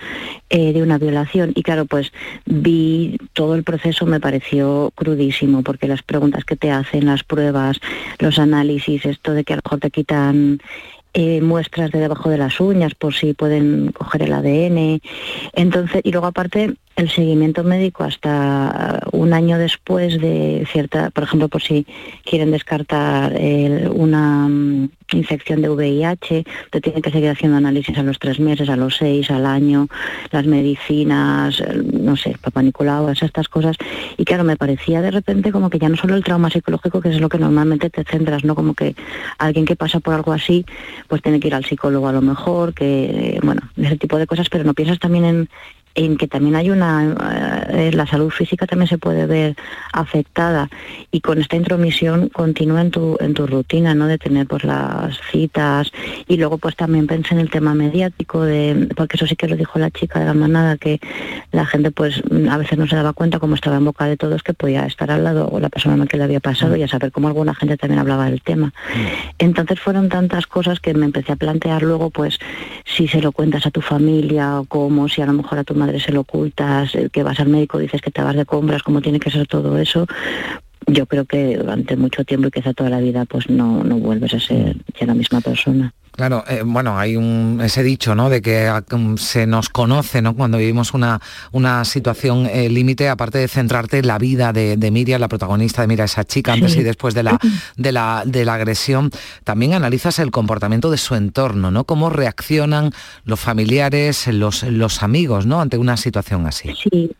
eh, 0.51 0.73
de 0.73 0.83
una 0.83 0.99
violación. 0.99 1.53
Y 1.55 1.63
claro, 1.63 1.87
pues 1.87 2.13
vi 2.45 3.19
todo 3.33 3.55
el 3.55 3.65
proceso, 3.65 4.05
me 4.05 4.21
pareció 4.21 4.93
crudísimo, 4.95 5.63
porque 5.63 5.89
las 5.89 6.03
preguntas 6.03 6.45
que 6.45 6.57
te 6.57 6.71
hacen, 6.71 7.07
las 7.07 7.25
pruebas, 7.25 7.81
los 8.19 8.39
análisis, 8.39 9.07
esto 9.07 9.33
de 9.33 9.45
que 9.45 9.55
a 9.55 9.57
lo 9.57 9.63
mejor 9.65 9.81
te 9.81 9.91
quitan 9.91 10.61
eh, 11.21 11.41
muestras 11.41 11.91
de 11.91 11.99
debajo 11.99 12.31
de 12.31 12.39
las 12.39 12.61
uñas 12.61 12.95
por 12.95 13.13
si 13.13 13.35
pueden 13.35 13.91
coger 13.91 14.23
el 14.23 14.33
ADN. 14.33 15.01
Entonces, 15.53 16.01
y 16.05 16.13
luego 16.13 16.29
aparte 16.29 16.77
el 16.99 17.09
seguimiento 17.11 17.63
médico 17.63 18.03
hasta 18.03 19.01
un 19.13 19.33
año 19.33 19.57
después 19.57 20.21
de 20.21 20.67
cierta, 20.71 21.11
por 21.11 21.25
ejemplo, 21.25 21.49
por 21.49 21.63
si 21.63 21.87
quieren 22.25 22.51
descartar 22.51 23.39
una 23.93 24.49
mm, 24.49 24.91
infección 25.13 25.63
de 25.63 25.71
VIH, 25.71 26.45
te 26.71 26.81
tienen 26.81 27.01
que 27.01 27.13
seguir 27.13 27.31
haciendo 27.31 27.57
análisis 27.57 27.97
a 27.97 28.03
los 28.03 28.19
tres 28.19 28.41
meses, 28.41 28.69
a 28.69 28.77
los 28.77 28.97
seis, 28.97 29.31
al 29.31 29.47
año, 29.47 29.87
las 30.33 30.45
medicinas, 30.47 31.63
no 31.93 32.17
sé, 32.17 32.37
papá 32.41 32.63
Nicolau, 32.63 33.09
estas 33.09 33.49
cosas. 33.49 33.77
Y 34.17 34.25
claro, 34.25 34.43
me 34.43 34.57
parecía 34.57 35.01
de 35.01 35.13
repente 35.13 35.53
como 35.53 35.71
que 35.71 35.79
ya 35.79 35.89
no 35.89 35.97
solo 35.97 36.17
el 36.17 36.25
trauma 36.25 36.51
psicológico, 36.51 37.01
que 37.01 37.11
es 37.11 37.21
lo 37.21 37.29
que 37.29 37.39
normalmente 37.39 37.91
te 37.91 38.03
centras, 38.03 38.45
¿no? 38.45 38.57
Como 38.57 38.75
que 38.75 38.97
alguien 39.39 39.65
que 39.67 39.77
pasa 39.77 40.01
por 40.01 40.15
algo 40.15 40.33
así, 40.33 40.67
pues 41.07 41.23
tiene 41.23 41.39
que 41.39 41.47
ir 41.47 41.55
al 41.55 41.65
psicólogo 41.65 42.09
a 42.09 42.13
lo 42.13 42.23
mejor, 42.23 42.75
que, 42.75 43.39
bueno, 43.43 43.63
ese 43.77 43.97
tipo 43.97 44.19
de 44.19 44.27
cosas, 44.27 44.49
pero 44.49 44.65
no 44.65 44.75
piensas 44.75 44.99
también 44.99 45.25
en, 45.25 45.49
en 45.95 46.17
que 46.17 46.29
también 46.29 46.57
hay 46.57 46.71
una, 46.71 47.67
eh, 47.71 47.91
la 47.93 48.07
salud 48.07 48.31
física 48.31 48.67
también 48.67 48.89
se 48.89 48.99
puede 48.99 49.27
ver 49.27 49.57
afectada 49.93 50.71
y 51.11 51.21
con 51.21 51.41
esta 51.41 51.57
intromisión 51.57 52.29
continúa 52.29 52.81
en 52.81 52.91
tu, 52.91 53.17
en 53.21 53.35
tu 53.35 53.47
rutina, 53.47 53.95
¿no? 53.95 54.07
De 54.07 54.19
tener 54.19 54.47
pues 54.47 54.65
las 54.65 55.19
citas 55.31 55.91
y 56.27 56.37
luego 56.37 56.59
pues 56.59 56.77
también 56.77 57.07
pensé 57.07 57.35
en 57.35 57.41
el 57.41 57.51
tema 57.51 57.75
mediático 57.75 58.43
de, 58.43 58.89
porque 58.97 59.17
eso 59.17 59.27
sí 59.27 59.37
que 59.37 59.49
lo 59.49 59.57
dijo 59.57 59.79
la 59.79 59.91
chica 59.91 60.21
de 60.21 60.27
la 60.27 60.35
manada, 60.35 60.77
que 60.77 61.01
la 61.53 61.67
gente 61.67 61.91
pues 61.91 62.23
a 62.51 62.57
veces 62.59 62.79
no 62.79 62.87
se 62.87 62.97
daba 62.97 63.13
cuenta 63.13 63.39
como 63.39 63.55
estaba 63.55 63.77
en 63.77 63.85
boca 63.85 64.07
de 64.07 64.17
todos 64.17 64.43
que 64.43 64.55
podía 64.55 64.87
estar 64.87 65.11
al 65.11 65.25
lado 65.25 65.49
o 65.51 65.61
la 65.61 65.69
persona 65.69 66.07
que 66.07 66.17
le 66.17 66.25
había 66.25 66.41
pasado 66.41 66.77
y 66.77 66.83
a 66.83 66.89
saber 66.89 67.13
cómo 67.13 67.29
alguna 67.29 67.55
gente 67.55 67.77
también 67.77 67.99
hablaba 67.99 68.31
del 68.31 68.43
tema. 68.43 68.73
Entonces 69.39 69.81
fueron 69.81 70.09
tantas 70.09 70.47
cosas 70.47 70.81
que 70.81 70.95
me 70.95 71.07
empecé 71.07 71.33
a 71.33 71.37
plantear 71.37 71.83
luego 71.83 72.11
pues 72.11 72.39
si 72.85 73.09
se 73.09 73.21
lo 73.21 73.33
cuentas 73.33 73.67
a 73.67 73.71
tu 73.71 73.81
familia 73.81 74.61
o 74.61 74.65
cómo, 74.65 75.09
si 75.09 75.23
a 75.23 75.27
lo 75.27 75.33
mejor 75.33 75.59
a 75.59 75.65
tu 75.65 75.75
madre 75.79 76.01
se 76.01 76.13
lo 76.13 76.21
ocultas, 76.21 76.93
que 77.13 77.23
vas 77.23 77.41
al 77.41 77.49
médico, 77.49 77.79
dices 77.79 78.03
que 78.03 78.11
te 78.11 78.23
vas 78.23 78.37
de 78.37 78.45
compras, 78.45 78.83
cómo 78.83 79.01
tiene 79.01 79.21
que 79.21 79.31
ser 79.31 79.47
todo 79.47 79.79
eso, 79.79 80.07
yo 80.87 81.07
creo 81.07 81.25
que 81.25 81.57
durante 81.57 81.97
mucho 81.97 82.25
tiempo 82.25 82.49
y 82.49 82.51
quizá 82.51 82.73
toda 82.73 82.91
la 82.91 83.01
vida 83.01 83.25
pues 83.25 83.49
no, 83.49 83.85
no 83.85 83.99
vuelves 83.99 84.35
a 84.35 84.41
ser 84.41 84.77
ya 84.99 85.07
la 85.07 85.15
misma 85.15 85.41
persona. 85.41 85.93
Claro, 86.19 86.43
eh, 86.49 86.63
bueno, 86.67 86.99
hay 86.99 87.15
un, 87.15 87.61
ese 87.63 87.85
dicho, 87.85 88.17
¿no? 88.17 88.29
De 88.29 88.43
que 88.43 88.67
ah, 88.67 88.83
se 89.19 89.47
nos 89.47 89.69
conoce, 89.69 90.21
¿no? 90.21 90.35
Cuando 90.35 90.59
vivimos 90.59 90.93
una, 90.93 91.21
una 91.53 91.85
situación 91.85 92.47
eh, 92.47 92.69
límite, 92.69 93.09
aparte 93.09 93.39
de 93.39 93.47
centrarte 93.47 93.99
en 93.99 94.09
la 94.09 94.19
vida 94.19 94.53
de, 94.53 94.91
Miriam, 94.91 95.21
la 95.21 95.29
protagonista 95.29 95.83
de 95.83 95.87
Mira, 95.87 96.07
esa 96.07 96.25
chica, 96.25 96.55
antes 96.55 96.75
y 96.75 96.83
después 96.83 97.15
de 97.15 97.23
la, 97.23 97.39
de, 97.77 97.93
la, 97.93 98.25
de 98.27 98.45
la 98.45 98.55
agresión, 98.55 99.13
también 99.45 99.75
analizas 99.75 100.19
el 100.19 100.33
comportamiento 100.33 100.91
de 100.91 100.97
su 100.97 101.15
entorno, 101.15 101.71
¿no? 101.71 101.85
Cómo 101.85 102.11
reaccionan 102.11 102.91
los 103.25 103.39
familiares, 103.39 104.27
los, 104.27 104.65
los 104.65 105.05
amigos, 105.05 105.47
¿no? 105.47 105.61
Ante 105.61 105.79
una 105.79 105.97
situación 105.97 106.49
así. 106.49 106.75
Sí. 106.91 107.13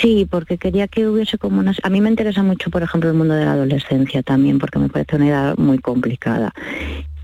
Sí, 0.00 0.26
porque 0.30 0.56
quería 0.56 0.88
que 0.88 1.06
hubiese 1.06 1.36
como 1.36 1.60
una... 1.60 1.74
A 1.82 1.90
mí 1.90 2.00
me 2.00 2.08
interesa 2.08 2.42
mucho, 2.42 2.70
por 2.70 2.82
ejemplo, 2.82 3.10
el 3.10 3.16
mundo 3.16 3.34
de 3.34 3.44
la 3.44 3.52
adolescencia 3.52 4.22
también, 4.22 4.58
porque 4.58 4.78
me 4.78 4.88
parece 4.88 5.16
una 5.16 5.28
edad 5.28 5.58
muy 5.58 5.78
complicada 5.78 6.54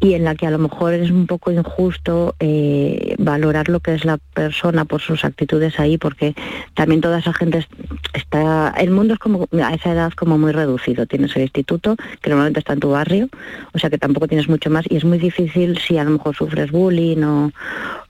y 0.00 0.14
en 0.14 0.24
la 0.24 0.34
que 0.34 0.46
a 0.46 0.50
lo 0.50 0.58
mejor 0.58 0.94
es 0.94 1.10
un 1.10 1.26
poco 1.26 1.50
injusto 1.50 2.34
eh, 2.38 3.14
valorar 3.18 3.68
lo 3.68 3.80
que 3.80 3.94
es 3.94 4.04
la 4.04 4.18
persona 4.34 4.84
por 4.84 5.00
sus 5.00 5.24
actitudes 5.24 5.80
ahí, 5.80 5.96
porque 5.98 6.34
también 6.74 7.00
toda 7.00 7.18
esa 7.18 7.32
gente 7.32 7.66
está, 8.12 8.74
el 8.78 8.90
mundo 8.90 9.14
es 9.14 9.18
como 9.18 9.48
a 9.52 9.74
esa 9.74 9.92
edad 9.92 10.12
como 10.12 10.38
muy 10.38 10.52
reducido. 10.52 11.06
Tienes 11.06 11.34
el 11.36 11.42
instituto, 11.42 11.96
que 12.20 12.30
normalmente 12.30 12.60
está 12.60 12.74
en 12.74 12.80
tu 12.80 12.90
barrio, 12.90 13.28
o 13.72 13.78
sea 13.78 13.90
que 13.90 13.98
tampoco 13.98 14.28
tienes 14.28 14.48
mucho 14.48 14.70
más, 14.70 14.84
y 14.88 14.96
es 14.96 15.04
muy 15.04 15.18
difícil 15.18 15.78
si 15.78 15.96
a 15.98 16.04
lo 16.04 16.10
mejor 16.10 16.36
sufres 16.36 16.70
bullying 16.70 17.22
o, 17.22 17.52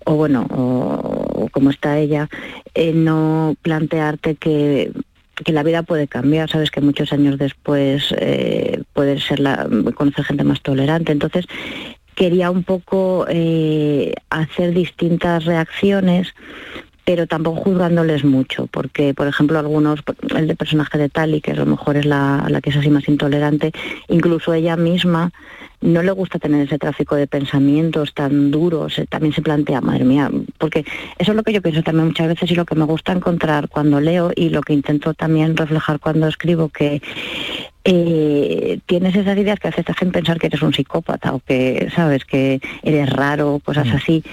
o 0.04 0.14
bueno, 0.14 0.46
o, 0.50 1.48
como 1.52 1.70
está 1.70 1.98
ella, 1.98 2.28
eh, 2.74 2.92
no 2.92 3.54
plantearte 3.62 4.34
que 4.34 4.92
que 5.44 5.52
la 5.52 5.62
vida 5.62 5.82
puede 5.82 6.08
cambiar, 6.08 6.50
sabes 6.50 6.70
que 6.70 6.80
muchos 6.80 7.12
años 7.12 7.38
después 7.38 8.14
eh, 8.18 8.82
puede 8.92 9.20
ser 9.20 9.40
la, 9.40 9.68
conocer 9.94 10.24
gente 10.24 10.44
más 10.44 10.62
tolerante. 10.62 11.12
Entonces, 11.12 11.46
quería 12.14 12.50
un 12.50 12.64
poco 12.64 13.26
eh, 13.28 14.14
hacer 14.30 14.72
distintas 14.72 15.44
reacciones 15.44 16.34
pero 17.06 17.28
tampoco 17.28 17.60
juzgándoles 17.62 18.24
mucho, 18.24 18.66
porque, 18.66 19.14
por 19.14 19.28
ejemplo, 19.28 19.60
algunos, 19.60 20.00
el 20.36 20.48
de 20.48 20.56
personaje 20.56 20.98
de 20.98 21.08
Tali, 21.08 21.40
que 21.40 21.52
a 21.52 21.54
lo 21.54 21.64
mejor 21.64 21.96
es 21.96 22.04
la, 22.04 22.44
la 22.48 22.60
que 22.60 22.70
es 22.70 22.76
así 22.76 22.90
más 22.90 23.06
intolerante, 23.06 23.70
incluso 24.08 24.52
ella 24.52 24.76
misma 24.76 25.30
no 25.86 26.02
le 26.02 26.10
gusta 26.10 26.38
tener 26.38 26.66
ese 26.66 26.78
tráfico 26.78 27.14
de 27.14 27.26
pensamientos 27.28 28.12
tan 28.12 28.50
duros, 28.50 28.98
eh, 28.98 29.06
también 29.08 29.32
se 29.32 29.40
plantea, 29.40 29.80
madre 29.80 30.04
mía, 30.04 30.30
porque 30.58 30.84
eso 31.18 31.30
es 31.30 31.36
lo 31.36 31.44
que 31.44 31.52
yo 31.52 31.62
pienso 31.62 31.82
también 31.82 32.08
muchas 32.08 32.26
veces 32.26 32.50
y 32.50 32.54
lo 32.54 32.64
que 32.64 32.74
me 32.74 32.84
gusta 32.84 33.12
encontrar 33.12 33.68
cuando 33.68 34.00
leo 34.00 34.32
y 34.34 34.50
lo 34.50 34.62
que 34.62 34.72
intento 34.72 35.14
también 35.14 35.56
reflejar 35.56 36.00
cuando 36.00 36.26
escribo, 36.26 36.68
que 36.68 37.00
eh, 37.84 38.80
tienes 38.86 39.14
esas 39.14 39.38
ideas 39.38 39.60
que 39.60 39.68
haces 39.68 39.84
te 39.84 39.92
hacen 39.92 40.10
pensar 40.10 40.40
que 40.40 40.48
eres 40.48 40.62
un 40.62 40.74
psicópata 40.74 41.32
o 41.32 41.38
que, 41.38 41.88
sabes, 41.94 42.24
que 42.24 42.60
eres 42.82 43.08
raro, 43.10 43.60
cosas 43.64 43.86
mm. 43.86 43.96
así, 43.96 44.24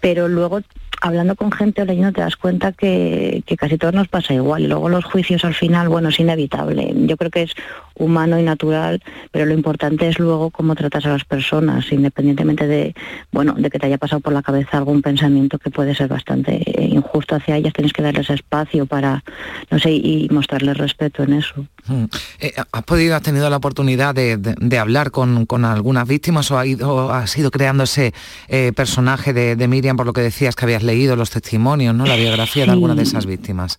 pero 0.00 0.28
luego 0.28 0.60
hablando 1.00 1.36
con 1.36 1.52
gente 1.52 1.82
o 1.82 1.84
leyendo 1.84 2.12
te 2.12 2.20
das 2.20 2.36
cuenta 2.36 2.72
que, 2.72 3.42
casi 3.58 3.78
todo 3.78 3.92
nos 3.92 4.08
pasa 4.08 4.34
igual. 4.34 4.62
Y 4.62 4.66
luego 4.66 4.88
los 4.88 5.04
juicios 5.04 5.44
al 5.44 5.54
final, 5.54 5.88
bueno, 5.88 6.08
es 6.08 6.20
inevitable. 6.20 6.92
Yo 6.94 7.16
creo 7.16 7.30
que 7.30 7.42
es 7.42 7.54
humano 7.94 8.38
y 8.38 8.42
natural, 8.42 9.02
pero 9.32 9.46
lo 9.46 9.54
importante 9.54 10.08
es 10.08 10.18
luego 10.18 10.50
cómo 10.50 10.74
tratas 10.74 11.04
a 11.06 11.10
las 11.10 11.24
personas, 11.24 11.90
independientemente 11.92 12.66
de, 12.66 12.94
bueno, 13.32 13.54
de 13.54 13.70
que 13.70 13.78
te 13.78 13.86
haya 13.86 13.98
pasado 13.98 14.20
por 14.20 14.32
la 14.32 14.42
cabeza 14.42 14.78
algún 14.78 15.02
pensamiento 15.02 15.58
que 15.58 15.70
puede 15.70 15.94
ser 15.94 16.08
bastante 16.08 16.62
injusto 16.78 17.34
hacia 17.34 17.56
ellas, 17.56 17.72
tienes 17.72 17.92
que 17.92 18.02
darles 18.02 18.30
espacio 18.30 18.86
para, 18.86 19.24
no 19.70 19.78
sé, 19.78 19.90
y 19.92 20.28
mostrarles 20.30 20.76
respeto 20.76 21.22
en 21.22 21.34
eso. 21.34 21.66
Hmm. 21.86 22.04
Eh, 22.40 22.52
¿Has 22.72 22.84
podido, 22.84 23.16
has 23.16 23.22
tenido 23.22 23.48
la 23.50 23.56
oportunidad 23.56 24.14
de, 24.14 24.78
hablar 24.78 25.10
con, 25.10 25.46
algunas 25.64 26.06
víctimas 26.06 26.50
o 26.50 26.58
ha 26.58 26.66
ido, 26.66 27.10
has 27.12 27.36
ido 27.36 27.50
creando 27.50 27.84
ese 27.84 28.12
eh, 28.48 28.72
personaje 28.74 29.32
de, 29.32 29.68
Miriam 29.68 29.96
por 29.96 30.06
lo 30.06 30.12
que 30.12 30.22
decías 30.22 30.56
que 30.56 30.64
habías 30.64 30.82
leído 30.88 31.14
los 31.14 31.30
testimonios, 31.30 31.94
¿no? 31.94 32.06
La 32.06 32.16
biografía 32.16 32.64
de 32.64 32.72
alguna 32.72 32.94
de 32.94 33.02
esas 33.02 33.26
víctimas 33.26 33.78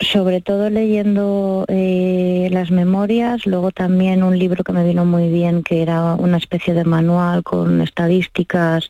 sobre 0.00 0.40
todo 0.40 0.70
leyendo 0.70 1.66
eh, 1.68 2.48
las 2.50 2.70
memorias, 2.70 3.44
luego 3.44 3.70
también 3.70 4.22
un 4.22 4.38
libro 4.38 4.64
que 4.64 4.72
me 4.72 4.82
vino 4.82 5.04
muy 5.04 5.28
bien, 5.28 5.62
que 5.62 5.82
era 5.82 6.14
una 6.14 6.38
especie 6.38 6.72
de 6.72 6.84
manual 6.84 7.42
con 7.42 7.82
estadísticas 7.82 8.88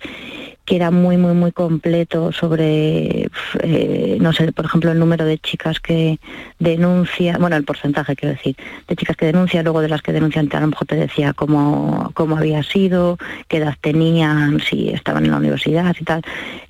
que 0.70 0.76
era 0.76 0.92
muy, 0.92 1.16
muy, 1.16 1.34
muy 1.34 1.50
completo 1.50 2.30
sobre, 2.30 3.28
eh, 3.60 4.18
no 4.20 4.32
sé, 4.32 4.52
por 4.52 4.66
ejemplo, 4.66 4.92
el 4.92 5.00
número 5.00 5.24
de 5.24 5.36
chicas 5.36 5.80
que 5.80 6.20
denuncian, 6.60 7.40
bueno, 7.40 7.56
el 7.56 7.64
porcentaje, 7.64 8.14
quiero 8.14 8.36
decir, 8.36 8.54
de 8.86 8.94
chicas 8.94 9.16
que 9.16 9.26
denuncian, 9.26 9.64
luego 9.64 9.80
de 9.80 9.88
las 9.88 10.00
que 10.00 10.12
denuncian, 10.12 10.48
a 10.52 10.60
lo 10.60 10.68
mejor 10.68 10.86
te 10.86 10.94
decía 10.94 11.32
cómo, 11.32 12.12
cómo 12.14 12.36
había 12.36 12.62
sido, 12.62 13.18
qué 13.48 13.56
edad 13.56 13.74
tenían, 13.80 14.60
si 14.60 14.90
estaban 14.90 15.24
en 15.24 15.32
la 15.32 15.38
universidad 15.38 15.96
y 16.00 16.04
tal. 16.04 16.22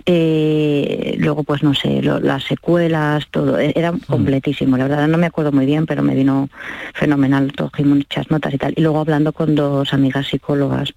Eh, 0.07 1.17
luego, 1.19 1.45
pues 1.45 1.63
no 1.63 1.75
sé, 1.75 2.01
las 2.01 2.45
secuelas, 2.45 3.27
todo, 3.31 3.59
e-, 3.59 3.75
era 3.77 3.93
mm. 3.93 4.01
completísimo. 4.07 4.79
La 4.79 4.89
verdad 4.89 5.09
no 5.09 5.19
me 5.19 5.27
acuerdo 5.27 5.53
muy 5.53 5.67
bien, 5.67 5.85
pero 5.85 6.03
me 6.03 6.15
vino 6.15 6.49
fenomenal, 6.95 7.53
cogí 7.55 7.85
muchas 7.85 8.31
notas 8.31 8.55
y 8.55 8.57
tal. 8.57 8.73
Y 8.77 8.81
luego 8.81 9.01
hablando 9.01 9.35
con 9.35 9.55
dos 9.55 9.93
amigas 9.93 10.27
psicólogas 10.29 10.95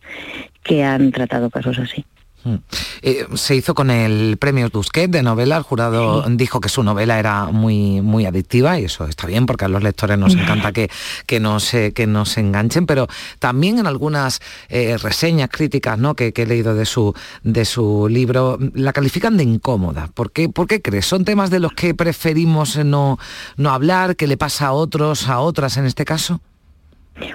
que 0.64 0.86
han 0.86 1.12
tratado 1.12 1.50
casos 1.50 1.78
así. 1.80 2.06
Mm. 2.44 2.56
Eh, 3.02 3.28
se 3.36 3.56
hizo 3.56 3.74
con 3.74 3.90
el 3.90 4.38
premio 4.38 4.70
Tusquet 4.70 5.10
de 5.10 5.24
novela, 5.24 5.58
el 5.58 5.64
jurado 5.64 6.24
dijo 6.30 6.60
que 6.60 6.70
su 6.70 6.84
novela 6.84 7.20
era 7.20 7.46
muy, 7.46 8.02
muy 8.02 8.26
adictiva 8.26 8.80
y 8.80 8.86
eso 8.86 9.06
está 9.08 9.28
bien 9.28 9.46
porque 9.46 9.66
a 9.66 9.68
los 9.68 9.84
lectores 9.84 10.18
nos 10.18 10.34
encanta 10.36 10.72
que, 10.72 10.90
que, 11.26 11.40
nos, 11.40 11.72
que 11.72 12.08
nos 12.08 12.38
enganchen, 12.38 12.86
pero 12.86 13.08
también 13.40 13.80
en 13.80 13.88
algunas 13.88 14.42
eh, 14.70 14.98
reseñas 14.98 15.50
críticas 15.50 15.98
¿no? 15.98 16.16
que, 16.16 16.34
he 16.36 16.46
leído 16.46 16.76
de 16.76 16.86
su, 16.86 17.14
de 17.44 17.66
su 17.66 18.08
libro 18.10 18.58
la 18.74 18.94
califican 18.94 19.38
de 19.38 19.44
incómoda. 19.44 20.10
¿Por 20.14 20.32
qué, 20.32 20.50
¿Por 20.50 20.68
qué 20.68 20.82
crees? 20.82 21.06
¿Son 21.06 21.26
temas 21.26 21.50
de 21.50 21.60
los 21.60 21.74
que 21.74 21.94
preferimos 21.94 22.78
no, 22.78 23.20
no 23.58 23.72
hablar, 23.72 24.16
que 24.16 24.28
le 24.28 24.38
pasa 24.38 24.68
a 24.68 24.72
otros, 24.74 25.28
a 25.30 25.40
otras 25.40 25.78
en 25.78 25.86
este 25.86 26.06
caso? 26.06 26.42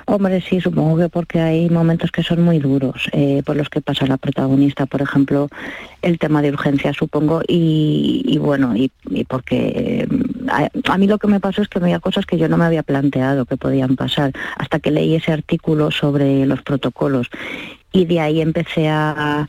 Hombre, 0.07 0.41
sí, 0.41 0.61
supongo 0.61 0.97
que 0.99 1.09
porque 1.09 1.41
hay 1.41 1.71
momentos 1.71 2.11
que 2.11 2.23
son 2.23 2.43
muy 2.43 2.59
duros 2.59 3.09
eh, 3.13 3.43
por 3.45 3.57
los 3.57 3.69
que 3.69 3.81
pasa 3.81 4.07
la 4.07 4.17
protagonista, 4.17 4.87
por 4.87 5.03
ejemplo, 5.03 5.49
el 6.03 6.19
tema 6.19 6.43
de 6.43 6.51
urgencia, 6.51 6.93
supongo, 6.93 7.43
y, 7.47 8.37
bueno, 8.41 8.75
y, 8.77 8.91
porque 9.29 10.09
eh, 10.09 10.69
a, 10.85 10.99
mí 10.99 11.07
lo 11.07 11.19
que 11.19 11.29
me 11.29 11.41
pasó 11.41 11.63
es 11.63 11.69
que 11.69 11.79
había 11.79 12.01
cosas 12.01 12.27
que 12.27 12.39
yo 12.39 12.49
no 12.49 12.57
me 12.57 12.65
había 12.65 12.83
planteado 12.83 13.47
que 13.47 13.57
podían 13.57 13.97
pasar, 13.97 14.33
hasta 14.57 14.81
que 14.81 14.91
leí 14.91 15.15
ese 15.15 15.33
artículo 15.33 15.91
sobre 15.91 16.45
los 16.47 16.63
protocolos, 16.63 17.29
y 17.93 18.05
de 18.05 18.21
ahí 18.21 18.41
empecé 18.41 18.89
a, 18.89 19.49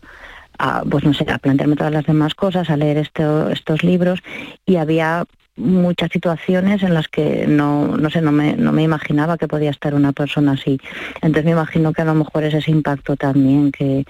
pues 0.90 1.04
no 1.04 1.14
sé, 1.14 1.26
a 1.30 1.40
plantearme 1.40 1.76
todas 1.76 1.94
las 1.94 2.06
demás 2.06 2.36
cosas, 2.36 2.70
a 2.70 2.78
leer 2.78 2.98
estos 2.98 3.84
libros 3.84 4.20
y 4.66 4.76
había 4.76 5.26
muchas 5.60 6.10
situaciones 6.12 6.82
en 6.84 6.94
las 6.94 7.08
que 7.08 7.46
no, 7.48 7.98
no 7.98 8.10
sé, 8.10 8.22
no 8.22 8.32
me, 8.32 8.56
no 8.56 8.72
me 8.72 8.84
imaginaba 8.84 9.38
que 9.38 9.48
podía 9.48 9.70
estar 9.70 9.94
una 9.94 10.14
persona 10.14 10.54
así. 10.54 10.80
Entonces 11.16 11.46
me 11.46 11.52
imagino 11.52 11.94
que 11.94 12.02
a 12.02 12.06
lo 12.06 12.16
mejor 12.16 12.44
es 12.44 12.54
ese 12.54 12.72
impacto 12.72 13.16
también 13.16 13.72
que, 13.72 14.06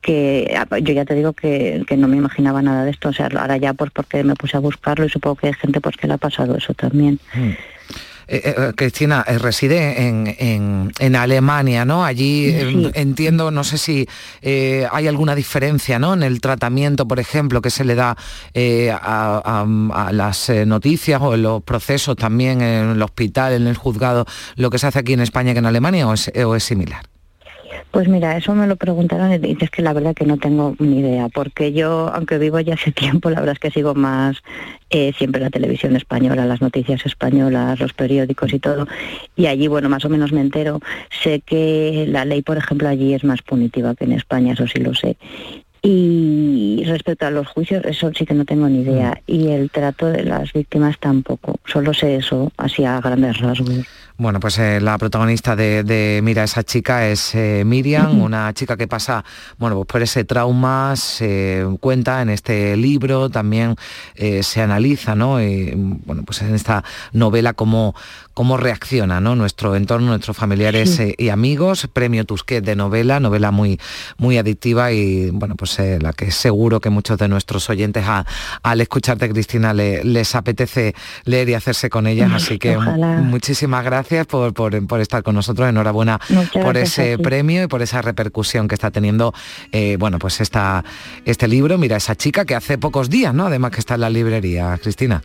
que 0.00 0.54
yo 0.82 0.92
ya 0.92 1.04
te 1.04 1.14
digo 1.14 1.32
que, 1.32 1.84
no 1.96 2.08
me 2.08 2.16
imaginaba 2.16 2.60
nada 2.62 2.84
de 2.84 2.90
esto, 2.90 3.08
o 3.08 3.12
sea, 3.12 3.28
ahora 3.34 3.56
ya 3.56 3.72
pues 3.72 3.90
porque 3.90 4.22
me 4.22 4.34
puse 4.34 4.56
a 4.56 4.60
buscarlo 4.60 5.06
y 5.06 5.08
supongo 5.08 5.36
que 5.36 5.46
hay 5.48 5.54
gente 5.54 5.80
pues 5.80 5.96
que 5.96 6.06
le 6.06 6.14
ha 6.14 6.18
pasado 6.18 6.56
eso 6.56 6.74
también. 6.74 7.18
Mm. 7.34 7.50
Eh, 8.26 8.54
eh, 8.56 8.72
Cristina, 8.76 9.24
eh, 9.26 9.38
reside 9.38 10.08
en, 10.08 11.16
Alemania, 11.16 11.84
¿no? 11.84 12.04
Allí 12.04 12.50
em, 12.50 12.90
entiendo, 12.94 13.50
no 13.50 13.64
sé 13.64 13.78
si 13.78 14.08
hay 14.42 15.08
alguna 15.08 15.34
diferencia, 15.34 15.98
¿no? 15.98 16.14
En 16.14 16.22
el 16.22 16.40
tratamiento, 16.40 17.06
por 17.06 17.20
ejemplo, 17.20 17.62
que 17.62 17.70
se 17.70 17.84
le 17.84 17.94
da 17.94 18.16
a, 18.54 20.10
las 20.12 20.50
noticias 20.66 21.20
o 21.22 21.34
en 21.34 21.42
los 21.42 21.62
procesos 21.62 22.16
también 22.16 22.60
en 22.60 22.90
el 22.90 23.02
hospital, 23.02 23.52
en 23.52 23.66
el 23.66 23.76
juzgado, 23.76 24.26
lo 24.56 24.70
que 24.70 24.78
se 24.78 24.86
hace 24.86 24.98
aquí 24.98 25.12
en 25.12 25.20
España 25.20 25.52
que 25.52 25.60
en 25.60 25.66
Alemania 25.66 26.06
o 26.08 26.14
es 26.56 26.64
similar. 26.64 27.13
Pues 27.94 28.08
mira, 28.08 28.36
eso 28.36 28.56
me 28.56 28.66
lo 28.66 28.74
preguntaron 28.74 29.32
y 29.32 29.38
dices 29.38 29.70
que 29.70 29.80
la 29.80 29.92
verdad 29.92 30.16
que 30.16 30.24
no 30.26 30.36
tengo 30.36 30.74
ni 30.80 30.98
idea, 30.98 31.28
porque 31.28 31.72
yo, 31.72 32.10
aunque 32.12 32.38
vivo 32.38 32.58
ya 32.58 32.74
hace 32.74 32.90
tiempo, 32.92 33.30
la 33.30 33.38
verdad 33.38 33.52
es 33.52 33.60
que 33.60 33.70
sigo 33.70 33.94
más 33.94 34.42
eh, 34.90 35.12
siempre 35.16 35.40
la 35.40 35.48
televisión 35.48 35.94
española, 35.94 36.44
las 36.44 36.60
noticias 36.60 37.06
españolas, 37.06 37.78
los 37.78 37.92
periódicos 37.92 38.52
y 38.52 38.58
todo, 38.58 38.88
y 39.36 39.46
allí, 39.46 39.68
bueno, 39.68 39.88
más 39.88 40.04
o 40.04 40.08
menos 40.08 40.32
me 40.32 40.40
entero. 40.40 40.80
Sé 41.22 41.38
que 41.42 42.04
la 42.08 42.24
ley, 42.24 42.42
por 42.42 42.56
ejemplo, 42.56 42.88
allí 42.88 43.14
es 43.14 43.22
más 43.22 43.42
punitiva 43.42 43.94
que 43.94 44.06
en 44.06 44.12
España, 44.14 44.54
eso 44.54 44.66
sí 44.66 44.80
lo 44.80 44.92
sé. 44.92 45.16
Y 45.86 46.82
respecto 46.86 47.26
a 47.26 47.30
los 47.30 47.46
juicios, 47.46 47.84
eso 47.84 48.10
sí 48.16 48.24
que 48.24 48.32
no 48.32 48.46
tengo 48.46 48.66
ni 48.70 48.80
idea. 48.80 49.10
Mm. 49.10 49.30
Y 49.30 49.48
el 49.48 49.70
trato 49.70 50.06
de 50.06 50.24
las 50.24 50.50
víctimas 50.54 50.98
tampoco. 50.98 51.60
Solo 51.66 51.92
sé 51.92 52.16
eso, 52.16 52.50
así 52.56 52.86
a 52.86 53.02
grandes 53.02 53.38
rasgos. 53.38 53.84
Bueno, 54.16 54.40
pues 54.40 54.58
eh, 54.60 54.80
la 54.80 54.96
protagonista 54.96 55.56
de, 55.56 56.20
Mira, 56.22 56.44
esa 56.44 56.62
chica 56.62 57.08
es 57.08 57.34
eh, 57.34 57.64
Miriam, 57.66 58.22
una 58.22 58.54
chica 58.54 58.76
que 58.76 58.86
pasa, 58.86 59.24
bueno, 59.58 59.74
pues 59.74 59.86
por 59.88 60.02
ese 60.02 60.24
trauma, 60.24 60.94
se 60.96 61.66
cuenta 61.80 62.22
en 62.22 62.30
este 62.30 62.76
libro, 62.76 63.28
también 63.28 63.74
eh, 64.14 64.44
se 64.44 64.62
analiza, 64.62 65.14
¿no? 65.16 65.32
bueno, 65.34 66.22
pues 66.24 66.40
en 66.42 66.54
esta 66.54 66.84
novela 67.12 67.54
cómo, 67.54 67.94
cómo 68.34 68.56
reacciona, 68.56 69.20
¿no? 69.20 69.34
Nuestro 69.36 69.74
entorno, 69.76 70.08
nuestros 70.08 70.36
familiares 70.36 71.00
y 71.16 71.28
amigos, 71.30 71.88
premio 71.92 72.24
Tusquet 72.24 72.62
de 72.62 72.76
novela, 72.76 73.20
novela 73.20 73.50
muy, 73.50 73.80
muy 74.18 74.36
adictiva 74.36 74.92
y, 74.92 75.30
bueno, 75.30 75.54
pues 75.56 75.78
la 75.78 76.12
que 76.12 76.30
seguro 76.30 76.80
que 76.80 76.90
muchos 76.90 77.16
de 77.18 77.28
nuestros 77.28 77.70
oyentes 77.70 78.04
al 78.62 78.80
escucharte, 78.80 79.30
Cristina, 79.30 79.72
les 79.72 80.34
apetece 80.34 80.94
leer 81.24 81.48
y 81.48 81.54
hacerse 81.54 81.88
con 81.88 82.06
ellas, 82.06 82.30
así 82.32 82.58
que 82.58 82.76
muchísimas 82.76 83.82
gracias 83.82 83.94
gracias 83.94 84.26
por, 84.26 85.00
estar 85.00 85.22
con 85.22 85.34
nosotros. 85.36 85.68
Enhorabuena 85.68 86.20
por 86.52 86.76
ese 86.76 87.16
premio 87.18 87.62
y 87.62 87.66
por 87.68 87.80
esa 87.80 88.02
repercusión 88.02 88.66
que 88.66 88.74
está 88.74 88.90
teniendo, 88.90 89.32
eh, 89.70 89.96
bueno, 89.98 90.18
pues 90.18 90.40
esta, 90.40 90.84
este 91.24 91.46
libro. 91.46 91.78
Mira, 91.78 91.96
esa 91.96 92.16
chica 92.16 92.44
que 92.44 92.54
hace 92.54 92.76
pocos 92.76 93.08
días, 93.08 93.32
¿no? 93.32 93.46
Además 93.46 93.70
que 93.70 93.80
está 93.80 93.94
en 93.94 94.00
la 94.00 94.10
librería, 94.10 94.78
Cristina. 94.82 95.22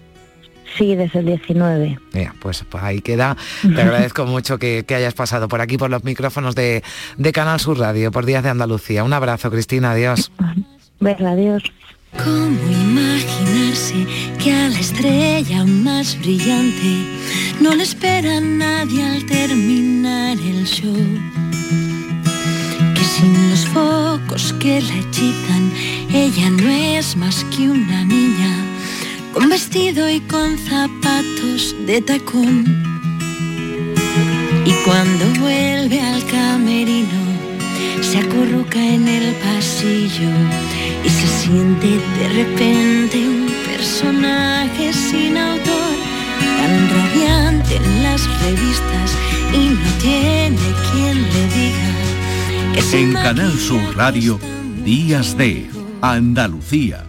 Sí, 0.77 0.95
desde 0.95 1.19
el 1.19 1.25
19. 1.25 1.99
pues, 2.41 2.63
pues, 2.69 2.83
ahí 2.83 3.01
queda. 3.01 3.35
Te 3.61 3.81
agradezco 3.81 4.25
mucho 4.27 4.57
que, 4.57 4.85
hayas 4.89 5.13
pasado 5.13 5.47
por 5.47 5.61
aquí, 5.61 5.77
por 5.77 5.89
los 5.89 6.03
micrófonos 6.03 6.55
de, 6.55 6.83
de 7.17 7.31
Canal 7.31 7.59
Sur 7.59 7.79
Radio, 7.79 8.11
por 8.11 8.25
Días 8.25 8.43
de 8.43 8.49
Andalucía. 8.49 9.03
Un 9.03 9.13
abrazo, 9.13 9.49
Cristina. 9.51 9.91
Adiós. 9.91 10.31
Verla, 10.99 11.31
adiós. 11.31 11.63
¿Cómo 12.17 12.71
imaginarse 12.71 14.05
que 14.43 14.51
a 14.51 14.69
la 14.69 14.79
estrella 14.79 15.63
más 15.65 16.17
brillante 16.19 17.05
no 17.61 17.75
le 17.75 17.83
espera 17.83 18.41
nadie 18.41 19.03
al 19.03 19.25
terminar 19.25 20.37
el 20.37 20.65
show? 20.65 20.97
Que 22.95 23.03
sin 23.03 23.49
los 23.51 23.65
focos 23.67 24.53
que 24.53 24.81
la 24.81 24.95
hechizan, 24.95 25.71
ella 26.11 26.49
no 26.49 26.69
es 26.69 27.15
más 27.15 27.45
que 27.55 27.69
una 27.69 28.03
niña, 28.03 28.55
con 29.33 29.49
vestido 29.49 30.09
y 30.09 30.19
con 30.21 30.57
zapatos 30.57 31.75
de 31.85 32.01
tacón. 32.01 32.65
Y 34.65 34.71
cuando 34.85 35.25
vuelve 35.39 36.01
al 36.01 36.23
camerino, 36.25 37.19
se 38.01 38.19
acurruca 38.19 38.79
en 38.79 39.07
el 39.07 39.35
pasillo 39.35 40.29
y 41.05 41.09
se 41.09 41.27
siente 41.27 41.87
de 41.87 42.29
repente 42.43 43.17
un 43.27 43.47
personaje 43.67 44.93
sin 44.93 45.37
autor, 45.37 45.93
tan 46.57 46.89
radiante 46.89 47.75
en 47.75 48.03
las 48.03 48.21
revistas 48.41 49.11
y 49.53 49.69
no 49.69 49.91
tiene 50.01 50.57
quien 50.91 51.21
le 51.21 51.43
diga 51.55 51.89
que 52.73 53.01
En 53.01 53.13
Canal 53.13 53.57
Sur 53.57 53.95
Radio, 53.95 54.39
Días 54.83 55.37
de 55.37 55.69
Andalucía, 56.01 57.08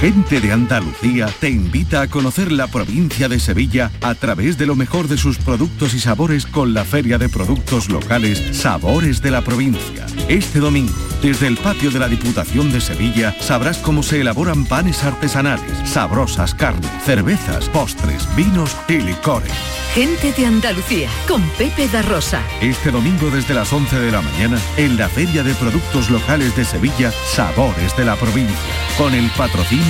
Gente 0.00 0.40
de 0.40 0.50
Andalucía 0.50 1.28
te 1.40 1.50
invita 1.50 2.00
a 2.00 2.08
conocer 2.08 2.52
la 2.52 2.68
provincia 2.68 3.28
de 3.28 3.38
Sevilla 3.38 3.90
a 4.00 4.14
través 4.14 4.56
de 4.56 4.64
lo 4.64 4.74
mejor 4.74 5.08
de 5.08 5.18
sus 5.18 5.36
productos 5.36 5.92
y 5.92 6.00
sabores 6.00 6.46
con 6.46 6.72
la 6.72 6.86
Feria 6.86 7.18
de 7.18 7.28
Productos 7.28 7.90
Locales 7.90 8.56
Sabores 8.56 9.20
de 9.20 9.30
la 9.30 9.42
Provincia. 9.42 10.06
Este 10.26 10.58
domingo, 10.58 10.94
desde 11.20 11.48
el 11.48 11.58
patio 11.58 11.90
de 11.90 11.98
la 11.98 12.08
Diputación 12.08 12.72
de 12.72 12.80
Sevilla, 12.80 13.36
sabrás 13.40 13.76
cómo 13.76 14.02
se 14.02 14.22
elaboran 14.22 14.64
panes 14.64 15.04
artesanales, 15.04 15.70
sabrosas 15.84 16.54
carnes, 16.54 16.90
cervezas, 17.04 17.68
postres, 17.68 18.26
vinos 18.34 18.74
y 18.88 19.02
licores. 19.02 19.52
Gente 19.94 20.32
de 20.32 20.46
Andalucía, 20.46 21.10
con 21.28 21.42
Pepe 21.58 21.88
da 21.88 22.00
Rosa. 22.00 22.40
Este 22.62 22.90
domingo 22.90 23.28
desde 23.28 23.54
las 23.54 23.70
11 23.72 23.98
de 23.98 24.12
la 24.12 24.22
mañana, 24.22 24.58
en 24.76 24.96
la 24.96 25.08
Feria 25.08 25.42
de 25.42 25.52
Productos 25.54 26.08
Locales 26.10 26.56
de 26.56 26.64
Sevilla, 26.64 27.12
Sabores 27.26 27.94
de 27.96 28.04
la 28.04 28.14
Provincia, 28.14 28.56
con 28.96 29.14
el 29.14 29.28
patrocinio 29.30 29.89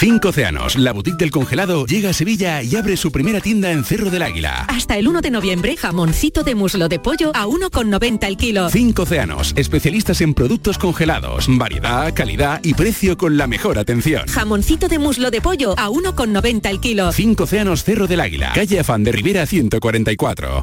Cinco 0.00 0.28
Océanos, 0.28 0.76
la 0.76 0.92
boutique 0.92 1.18
del 1.18 1.32
congelado, 1.32 1.84
llega 1.84 2.10
a 2.10 2.12
Sevilla 2.12 2.62
y 2.62 2.76
abre 2.76 2.96
su 2.96 3.10
primera 3.10 3.40
tienda 3.40 3.72
en 3.72 3.82
Cerro 3.82 4.10
del 4.10 4.22
Águila. 4.22 4.64
Hasta 4.68 4.96
el 4.96 5.08
1 5.08 5.20
de 5.22 5.32
noviembre, 5.32 5.76
jamoncito 5.76 6.44
de 6.44 6.54
muslo 6.54 6.88
de 6.88 7.00
pollo 7.00 7.32
a 7.34 7.46
1,90 7.46 8.24
el 8.28 8.36
kilo. 8.36 8.68
Cinco 8.70 9.02
Océanos, 9.02 9.54
especialistas 9.56 10.20
en 10.20 10.34
productos 10.34 10.78
congelados, 10.78 11.46
variedad, 11.48 12.14
calidad 12.14 12.60
y 12.62 12.74
precio 12.74 13.18
con 13.18 13.36
la 13.36 13.48
mejor 13.48 13.76
atención. 13.76 14.28
Jamoncito 14.28 14.86
de 14.86 15.00
muslo 15.00 15.32
de 15.32 15.40
pollo 15.40 15.74
a 15.76 15.88
1,90 15.88 16.70
el 16.70 16.78
kilo. 16.78 17.10
Cinco 17.10 17.42
Océanos 17.42 17.82
Cerro 17.82 18.06
del 18.06 18.20
Águila, 18.20 18.52
calle 18.54 18.78
Afán 18.78 19.02
de 19.02 19.10
Rivera 19.10 19.46
144. 19.46 20.62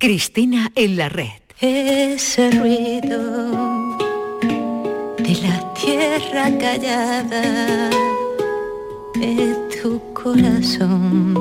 Cristina 0.00 0.72
en 0.76 0.96
la 0.96 1.10
red. 1.10 1.28
Ese 1.60 2.50
ruido 2.52 3.20
de 5.18 5.34
la 5.42 5.74
tierra 5.74 6.50
callada 6.58 7.90
de 9.16 9.54
tu 9.76 10.00
corazón 10.14 11.34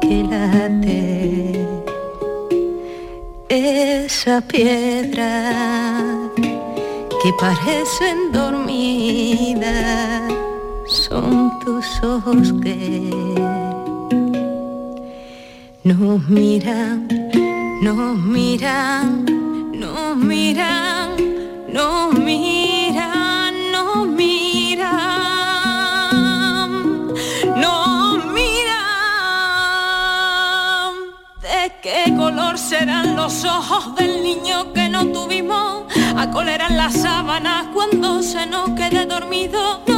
que 0.00 0.24
late 0.24 1.68
esa 3.50 4.40
piedra 4.40 5.52
que 7.22 7.30
parecen 7.38 8.32
dormidas 8.32 10.32
son 10.86 11.58
tus 11.60 12.02
ojos 12.02 12.54
que 12.62 13.10
nos 15.84 16.26
miran, 16.30 17.06
nos 17.82 18.16
miran, 18.16 19.26
nos 19.74 20.16
miran, 20.16 21.14
nos 21.68 22.14
miran, 22.14 23.54
nos 23.70 24.06
miran, 24.06 24.88
nos 27.60 28.24
miran. 28.32 28.74
¿De 31.42 31.72
qué 31.82 32.14
color 32.16 32.56
serán 32.56 33.14
los 33.14 33.44
ojos 33.44 33.94
del 33.96 34.22
niño 34.22 34.72
que 34.72 34.88
no 34.88 35.06
tuvimos? 35.08 35.84
A 36.16 36.30
cólera 36.30 36.68
en 36.68 36.78
las 36.78 36.94
sábanas 36.94 37.66
cuando 37.74 38.22
se 38.22 38.46
nos 38.46 38.70
quede 38.70 39.04
dormido. 39.04 39.93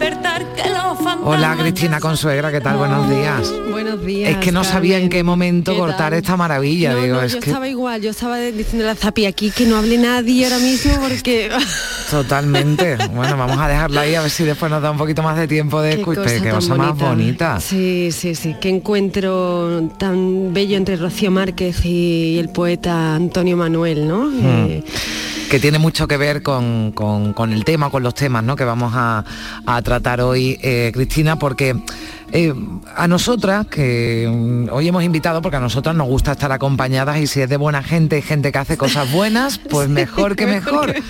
Despertar 0.00 0.46
que 0.54 0.62
los 0.70 0.96
fantasmas... 0.96 1.18
Hola 1.24 1.56
Cristina 1.60 2.00
Consuegra, 2.00 2.50
¿qué 2.50 2.62
tal? 2.62 2.78
Buenos 2.78 3.10
días. 3.10 3.52
Buenos 3.70 4.02
días. 4.02 4.30
Es 4.30 4.36
que 4.38 4.50
no 4.50 4.64
sabía 4.64 4.96
en 4.96 5.10
qué 5.10 5.22
momento 5.22 5.76
cortar 5.76 6.14
esta 6.14 6.38
maravilla, 6.38 6.94
No, 6.94 7.02
digo, 7.02 7.16
no, 7.16 7.22
es 7.22 7.34
yo 7.34 7.40
que 7.40 7.50
estaba 7.50 7.68
igual, 7.68 8.00
yo 8.00 8.10
estaba 8.10 8.38
diciendo 8.38 8.86
la 8.86 8.94
Zapi 8.94 9.26
aquí 9.26 9.50
que 9.50 9.66
no 9.66 9.76
hable 9.76 9.98
nadie 9.98 10.46
ahora 10.46 10.58
mismo 10.58 10.98
porque 11.00 11.50
totalmente. 12.10 12.96
Bueno, 13.12 13.36
vamos 13.36 13.58
a 13.58 13.68
dejarla 13.68 14.00
ahí 14.00 14.14
a 14.14 14.22
ver 14.22 14.30
si 14.30 14.44
después 14.44 14.70
nos 14.70 14.80
da 14.80 14.90
un 14.90 14.96
poquito 14.96 15.22
más 15.22 15.36
de 15.36 15.46
tiempo 15.46 15.82
de 15.82 15.92
escuchar. 15.92 16.40
Qué 16.40 16.50
cosa, 16.50 16.68
tan 16.70 16.78
más 16.78 16.96
bonita. 16.96 17.60
Sí, 17.60 18.08
sí, 18.10 18.34
sí. 18.34 18.56
Qué 18.58 18.70
encuentro 18.70 19.90
tan 19.98 20.54
bello 20.54 20.78
entre 20.78 20.96
Rocío 20.96 21.30
Márquez 21.30 21.84
y 21.84 22.38
el 22.38 22.48
poeta 22.48 23.16
Antonio 23.16 23.54
Manuel, 23.54 24.08
¿no? 24.08 24.24
Mm. 24.24 24.40
Eh, 24.44 24.84
que 25.50 25.58
tiene 25.58 25.80
mucho 25.80 26.06
que 26.06 26.16
ver 26.16 26.42
con, 26.44 26.92
con- 26.92 27.52
el 27.52 27.64
tema, 27.64 27.90
con 27.90 28.04
los 28.04 28.14
temas 28.14 28.44
¿no? 28.44 28.54
que 28.54 28.64
vamos 28.64 28.92
a, 28.94 29.24
a 29.66 29.82
tratar 29.82 30.20
hoy, 30.20 30.56
eh, 30.62 30.92
Cristina, 30.94 31.40
porque 31.40 31.74
eh, 32.32 32.54
a 32.96 33.08
nosotras, 33.08 33.66
que 33.66 34.28
mm, 34.30 34.68
hoy 34.72 34.88
hemos 34.88 35.02
invitado, 35.04 35.42
porque 35.42 35.56
a 35.56 35.60
nosotras 35.60 35.94
nos 35.94 36.06
gusta 36.06 36.32
estar 36.32 36.52
acompañadas 36.52 37.18
y 37.18 37.26
si 37.26 37.40
es 37.40 37.48
de 37.48 37.56
buena 37.56 37.82
gente 37.82 38.18
y 38.18 38.22
gente 38.22 38.52
que 38.52 38.58
hace 38.58 38.76
cosas 38.76 39.10
buenas, 39.12 39.58
pues 39.58 39.88
mejor 39.88 40.36
que 40.36 40.46
mejor. 40.46 40.94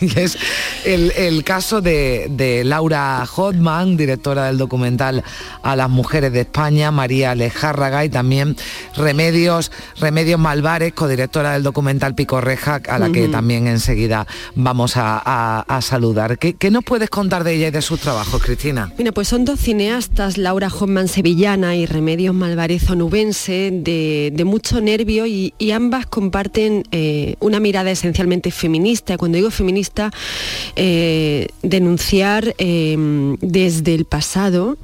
Y 0.00 0.18
es 0.18 0.36
el, 0.84 1.10
el 1.16 1.42
caso 1.42 1.80
de, 1.80 2.28
de 2.30 2.64
Laura 2.64 3.24
Hotman, 3.26 3.96
directora 3.96 4.44
del 4.46 4.58
documental 4.58 5.24
A 5.62 5.74
las 5.74 5.88
Mujeres 5.90 6.32
de 6.32 6.42
España, 6.42 6.90
María 6.90 7.34
Lejárraga 7.34 8.04
y 8.04 8.08
también 8.08 8.56
Remedios, 8.96 9.72
Remedios 9.98 10.38
Malvares, 10.38 10.92
codirectora 10.92 11.52
del 11.52 11.62
documental 11.62 12.14
Picorreja, 12.14 12.80
a 12.88 12.98
la 12.98 13.10
que 13.10 13.28
también 13.28 13.66
enseguida 13.66 14.26
vamos 14.54 14.96
a, 14.96 15.20
a- 15.24 15.60
a 15.66 15.82
saludar. 15.82 16.38
¿Qué, 16.38 16.54
qué 16.54 16.70
nos 16.70 16.84
puedes 16.84 17.10
contar 17.10 17.42
de 17.44 17.54
ella 17.54 17.68
y 17.68 17.70
de 17.70 17.82
sus 17.82 18.00
trabajos, 18.00 18.42
Cristina? 18.42 18.92
Mira, 18.98 19.12
pues 19.12 19.28
son 19.28 19.44
dos 19.44 19.60
cineastas, 19.60 20.38
Laura 20.44 20.68
Hoffman 20.68 21.08
sevillana 21.08 21.74
y 21.74 21.86
Remedios 21.86 22.34
Malvarez 22.34 22.90
onubense, 22.90 23.70
de, 23.72 24.44
mucho 24.44 24.82
nervio 24.82 25.24
y, 25.24 25.54
ambas 25.72 26.04
comparten 26.04 26.82
eh, 26.92 27.36
una 27.40 27.60
mirada 27.60 27.90
esencialmente 27.90 28.50
feminista. 28.50 29.16
Cuando 29.16 29.36
digo 29.36 29.50
feminista, 29.50 30.10
eh, 30.76 31.48
denunciar 31.62 32.54
eh, 32.58 32.94
desde 33.40 33.94
el 33.94 34.04
pasado 34.04 34.76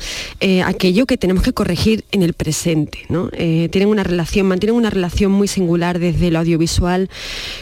aquello 0.65 1.05
que 1.05 1.19
tenemos 1.19 1.43
que 1.43 1.53
corregir 1.53 2.07
en 2.11 2.23
el 2.23 2.33
presente. 2.33 3.01
¿no? 3.11 3.29
Tienen 3.29 3.89
una 3.89 4.03
relación, 4.03 4.47
mantienen 4.47 4.77
una 4.77 4.89
relación 4.89 5.31
muy 5.31 5.47
singular 5.47 5.99
desde 5.99 6.31
lo 6.31 6.39
audiovisual 6.39 7.11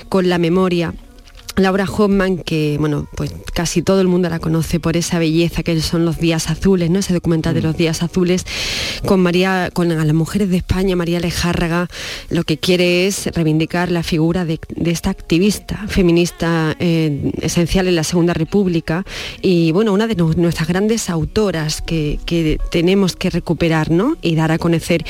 con 0.08 0.28
la 0.28 0.38
memoria. 0.38 0.94
Laura 1.58 1.84
Hoffman, 1.84 2.38
que 2.38 2.76
bueno, 2.78 3.08
pues 3.16 3.32
casi 3.52 3.82
todo 3.82 4.00
el 4.00 4.08
mundo 4.08 4.28
la 4.28 4.38
conoce 4.38 4.80
por 4.80 4.96
esa 4.96 5.18
belleza 5.18 5.62
que 5.62 5.80
son 5.80 6.04
los 6.04 6.18
días 6.18 6.48
azules, 6.50 6.90
¿no? 6.90 7.00
Ese 7.00 7.12
documental 7.14 7.54
de 7.54 7.62
los 7.62 7.76
días 7.76 8.02
azules, 8.02 8.44
con 9.04 9.20
María, 9.20 9.70
con 9.72 9.90
a 9.92 10.04
las 10.04 10.14
mujeres 10.14 10.50
de 10.50 10.58
España, 10.58 10.96
María 10.96 11.20
Lejárraga, 11.20 11.88
lo 12.30 12.44
que 12.44 12.58
quiere 12.58 13.06
es 13.06 13.26
reivindicar 13.34 13.90
la 13.90 14.02
figura 14.02 14.44
de, 14.44 14.60
de 14.76 14.90
esta 14.90 15.10
activista 15.10 15.84
feminista 15.88 16.76
eh, 16.78 17.32
esencial 17.40 17.88
en 17.88 17.96
la 17.96 18.04
Segunda 18.04 18.34
República 18.34 19.04
y 19.42 19.72
bueno, 19.72 19.92
una 19.92 20.06
de 20.06 20.14
nu- 20.16 20.34
nuestras 20.36 20.68
grandes 20.68 21.10
autoras 21.10 21.82
que, 21.82 22.18
que 22.26 22.58
tenemos 22.70 23.16
que 23.16 23.30
recuperar 23.30 23.90
¿no? 23.90 24.16
y 24.22 24.34
dar 24.36 24.52
a 24.52 24.58
conocer. 24.58 25.04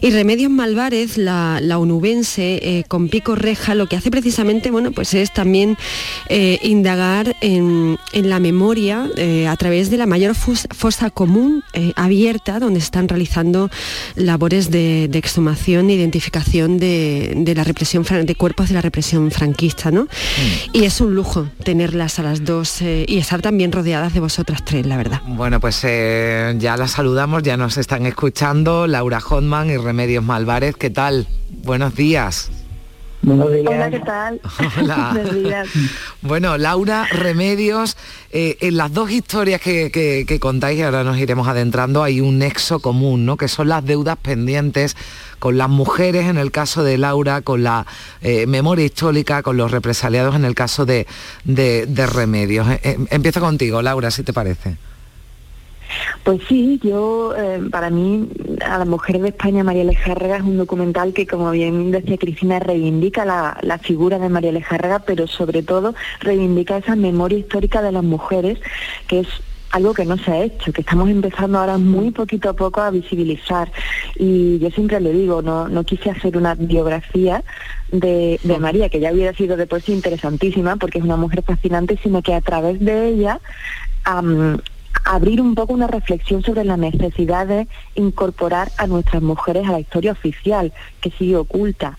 Y 0.00 0.10
Remedios 0.10 0.50
Malvarez, 0.50 1.16
la, 1.18 1.60
la 1.62 1.78
onubense, 1.78 2.60
eh, 2.62 2.84
con 2.88 3.08
Pico 3.08 3.34
Reja, 3.34 3.74
lo 3.74 3.86
que 3.86 3.96
hace 3.96 4.10
precisamente, 4.10 4.70
bueno, 4.70 4.92
pues 4.92 5.14
es 5.14 5.32
también 5.32 5.76
eh, 6.28 6.58
indagar 6.62 7.36
en, 7.40 7.98
en 8.12 8.28
la 8.30 8.40
memoria 8.40 9.08
eh, 9.16 9.46
a 9.48 9.56
través 9.56 9.90
de 9.90 9.96
la 9.96 10.06
mayor 10.06 10.34
fos- 10.34 10.66
fosa 10.74 11.10
común 11.10 11.62
eh, 11.72 11.92
abierta, 11.96 12.58
donde 12.60 12.78
están 12.78 13.08
realizando 13.08 13.70
labores 14.16 14.70
de, 14.70 15.08
de 15.08 15.18
exhumación 15.18 15.90
e 15.90 15.94
identificación 15.94 16.78
de, 16.78 17.32
de 17.36 17.54
la 17.54 17.64
represión 17.64 18.04
de 18.24 18.34
cuerpos 18.34 18.68
de 18.68 18.74
la 18.74 18.80
represión 18.80 19.30
franquista, 19.30 19.90
¿no? 19.90 20.06
Y 20.72 20.84
es 20.84 21.00
un 21.00 21.14
lujo 21.14 21.48
tenerlas 21.64 22.18
a 22.18 22.22
las 22.22 22.44
dos 22.44 22.80
y 22.82 23.18
estar 23.18 23.42
también 23.42 23.72
rodeadas 23.72 24.12
de 24.14 24.20
vosotras 24.20 24.64
tres, 24.64 24.86
la 24.86 24.96
verdad. 24.96 25.20
Bueno, 25.26 25.60
pues 25.60 25.82
ya 25.82 26.76
la 26.76 26.88
saludamos, 26.88 27.42
ya 27.42 27.56
nos 27.56 27.76
están 27.76 28.06
escuchando 28.06 28.86
Laura 28.86 29.20
Hotman 29.20 29.70
y 29.70 29.76
Remedios 29.76 30.24
Malvares. 30.24 30.76
¿Qué 30.76 30.90
tal? 30.90 31.26
Buenos 31.64 31.94
días. 31.94 32.50
Buenos 33.22 33.52
días. 33.52 33.66
Hola, 33.68 33.90
¿qué 33.90 34.00
tal? 34.00 34.40
Hola. 34.80 35.10
Buenos 35.14 35.34
días. 35.34 35.68
Bueno, 36.22 36.58
Laura, 36.58 37.06
Remedios, 37.10 37.96
eh, 38.32 38.56
en 38.60 38.76
las 38.76 38.92
dos 38.92 39.10
historias 39.12 39.60
que, 39.60 39.90
que- 39.92 40.24
que 40.26 40.40
contáis, 40.40 40.78
y 40.80 40.82
ahora 40.82 41.04
nos 41.04 41.18
iremos 41.18 41.46
adentrando, 41.46 42.02
hay 42.02 42.20
un 42.20 42.38
nexo 42.38 42.80
común, 42.80 43.24
¿no? 43.24 43.36
Que 43.36 43.46
son 43.48 43.68
las 43.68 43.84
deudas 43.84 44.16
pendientes 44.20 44.96
con 45.38 45.56
las 45.56 45.68
mujeres 45.68 46.26
en 46.26 46.36
el 46.38 46.50
caso 46.50 46.82
de 46.82 46.98
Laura, 46.98 47.42
con 47.42 47.62
la 47.62 47.86
eh, 48.22 48.46
memoria 48.46 48.84
histórica, 48.84 49.42
con 49.42 49.56
los 49.56 49.70
represaliados 49.70 50.34
en 50.34 50.44
el 50.44 50.54
caso 50.56 50.84
de, 50.84 51.06
de- 51.44 51.86
de 51.86 52.06
Remedios. 52.06 52.68
Eh, 52.68 52.80
eh, 52.82 52.98
empiezo 53.10 53.40
contigo, 53.40 53.82
Laura, 53.82 54.10
si 54.10 54.24
te 54.24 54.32
parece. 54.32 54.76
Pues 56.22 56.40
sí, 56.48 56.80
yo, 56.82 57.34
eh, 57.36 57.60
para 57.70 57.90
mí, 57.90 58.28
a 58.64 58.78
la 58.78 58.84
mujer 58.84 59.20
de 59.20 59.28
España, 59.28 59.64
María 59.64 59.84
Lejárraga, 59.84 60.36
es 60.36 60.42
un 60.42 60.58
documental 60.58 61.12
que, 61.12 61.26
como 61.26 61.50
bien 61.50 61.90
decía 61.90 62.18
Cristina, 62.18 62.58
reivindica 62.58 63.24
la, 63.24 63.58
la 63.62 63.78
figura 63.78 64.18
de 64.18 64.28
María 64.28 64.52
Lejárraga, 64.52 65.00
pero 65.00 65.26
sobre 65.26 65.62
todo 65.62 65.94
reivindica 66.20 66.76
esa 66.76 66.96
memoria 66.96 67.38
histórica 67.38 67.82
de 67.82 67.92
las 67.92 68.04
mujeres, 68.04 68.58
que 69.08 69.20
es 69.20 69.28
algo 69.72 69.94
que 69.94 70.04
no 70.04 70.18
se 70.18 70.30
ha 70.30 70.44
hecho, 70.44 70.72
que 70.72 70.82
estamos 70.82 71.08
empezando 71.08 71.58
ahora 71.58 71.78
muy 71.78 72.10
poquito 72.10 72.50
a 72.50 72.52
poco 72.52 72.80
a 72.82 72.90
visibilizar. 72.90 73.72
Y 74.16 74.58
yo 74.58 74.70
siempre 74.70 75.00
le 75.00 75.12
digo, 75.12 75.40
no, 75.40 75.66
no 75.66 75.82
quise 75.84 76.10
hacer 76.10 76.36
una 76.36 76.54
biografía 76.54 77.42
de, 77.90 78.38
María, 78.60 78.90
que 78.90 79.00
ya 79.00 79.12
hubiera 79.12 79.32
sido 79.34 79.56
de 79.56 79.66
por 79.66 79.80
sí 79.80 79.92
interesantísima, 79.92 80.76
porque 80.76 80.98
es 80.98 81.04
una 81.04 81.16
mujer 81.16 81.42
fascinante, 81.42 81.98
sino 82.02 82.22
que 82.22 82.34
a 82.34 82.42
través 82.42 82.80
de 82.80 83.08
ella 83.08 83.40
abrir 85.04 85.40
un 85.40 85.54
poco 85.54 85.72
una 85.72 85.86
reflexión 85.86 86.42
sobre 86.42 86.64
la 86.64 86.76
necesidad 86.76 87.46
de 87.46 87.68
incorporar 87.94 88.70
a 88.78 88.86
nuestras 88.86 89.22
mujeres 89.22 89.68
a 89.68 89.72
la 89.72 89.80
historia 89.80 90.12
oficial, 90.12 90.72
que 91.00 91.10
sigue 91.10 91.36
oculta. 91.36 91.98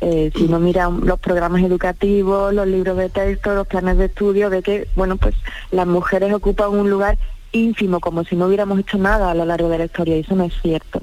Eh, 0.00 0.30
si 0.34 0.44
uno 0.44 0.58
mira 0.58 0.90
los 0.90 1.18
programas 1.18 1.62
educativos, 1.62 2.52
los 2.52 2.66
libros 2.66 2.96
de 2.98 3.08
texto, 3.08 3.54
los 3.54 3.66
planes 3.66 3.96
de 3.98 4.06
estudio, 4.06 4.50
ve 4.50 4.62
que, 4.62 4.88
bueno, 4.94 5.16
pues 5.16 5.34
las 5.70 5.86
mujeres 5.86 6.32
ocupan 6.34 6.70
un 6.70 6.90
lugar 6.90 7.16
ínfimo, 7.52 8.00
como 8.00 8.24
si 8.24 8.36
no 8.36 8.46
hubiéramos 8.46 8.78
hecho 8.78 8.98
nada 8.98 9.30
a 9.30 9.34
lo 9.34 9.44
largo 9.44 9.68
de 9.68 9.78
la 9.78 9.84
historia, 9.86 10.16
y 10.16 10.20
eso 10.20 10.34
no 10.34 10.44
es 10.44 10.54
cierto. 10.60 11.00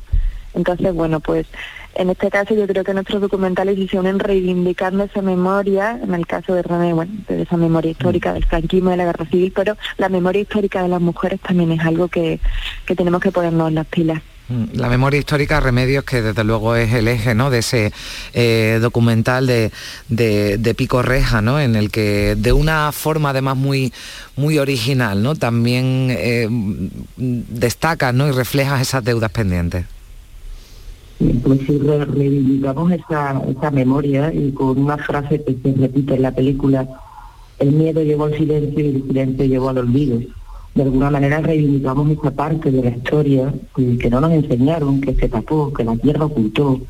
Entonces, 0.54 0.94
bueno, 0.94 1.20
pues 1.20 1.48
en 1.96 2.10
este 2.10 2.30
caso 2.30 2.54
yo 2.54 2.68
creo 2.68 2.84
que 2.84 2.94
nuestros 2.94 3.22
documentales 3.22 3.78
hicieron 3.78 4.20
reivindicando 4.20 5.04
esa 5.04 5.22
memoria, 5.22 6.00
en 6.02 6.14
el 6.14 6.26
caso 6.26 6.54
de 6.54 6.64
René, 6.64 6.94
bueno, 6.94 7.12
de 7.28 7.42
esa 7.42 7.58
memoria 7.58 7.92
histórica 7.92 8.34
del 8.34 8.46
franquismo 8.46 8.90
de 8.90 8.98
la 8.98 9.06
guerra 9.06 9.26
civil, 9.26 9.52
pero 9.56 9.78
la 9.98 10.10
memoria 10.10 10.42
histórica 10.42 10.82
de 10.82 10.90
las 10.90 11.02
mujeres 11.02 11.40
también 11.42 11.72
es 11.72 11.82
algo 11.82 12.08
que, 12.08 12.40
que 12.86 12.96
tenemos 12.96 13.22
que 13.22 13.32
ponernos 13.32 13.70
en 13.70 13.76
las 13.76 13.88
pilas. 13.88 14.22
Mm, 14.50 14.66
la 14.74 14.90
memoria 14.90 15.20
histórica, 15.20 15.60
Remedios, 15.60 16.04
que 16.04 16.22
desde 16.22 16.44
luego 16.44 16.76
es 16.76 16.92
el 16.94 17.08
eje 17.08 17.34
¿no? 17.34 17.50
de 17.50 17.60
ese 17.60 17.94
eh, 18.34 18.80
documental 18.82 19.48
de, 19.48 19.72
de, 20.10 20.76
Pico 20.76 21.02
Reja, 21.02 21.42
¿no? 21.42 21.60
en 21.62 21.76
el 21.76 21.92
que 21.92 22.36
de 22.38 22.52
una 22.52 22.92
forma 22.92 23.30
además 23.30 23.56
muy, 23.56 23.94
muy 24.36 24.60
original 24.60 25.24
¿no? 25.24 25.36
también 25.36 26.08
eh, 26.10 26.48
destaca 27.18 28.12
¿no? 28.12 28.28
y 28.28 28.32
refleja 28.32 28.82
esas 28.82 29.04
deudas 29.04 29.32
pendientes. 29.32 29.86
Pues 31.44 31.60
sí, 31.66 31.78
reivindicamos 31.78 32.92
esa, 32.92 33.42
esa 33.48 33.72
memoria 33.72 34.34
y 34.34 34.52
con 34.52 34.78
una 34.78 34.98
frase 34.98 35.44
que 35.44 35.56
se 35.62 35.74
repite 35.80 36.16
en 36.16 36.22
la 36.22 36.32
película, 36.32 36.88
el 37.60 37.72
miedo 37.72 38.02
llevó 38.02 38.26
al 38.26 38.38
silencio 38.38 38.80
y 38.80 38.96
el 38.96 39.04
silencio 39.04 39.46
llevó 39.46 39.70
al 39.70 39.78
olvido 39.80 40.20
de 40.76 40.84
alguna 40.84 41.12
manera 41.12 41.40
reivindicamos 41.40 42.10
esa 42.10 42.32
parte 42.32 42.72
de 42.72 42.82
la 42.82 42.90
historia 42.90 43.54
que 43.76 44.10
no 44.10 44.20
nos 44.20 44.32
enseñaron, 44.32 45.02
que 45.02 45.14
se 45.14 45.30
tapó, 45.30 45.72
que 45.72 45.84
la 45.84 45.96
tierra 45.98 46.26
ocultó. 46.26 46.82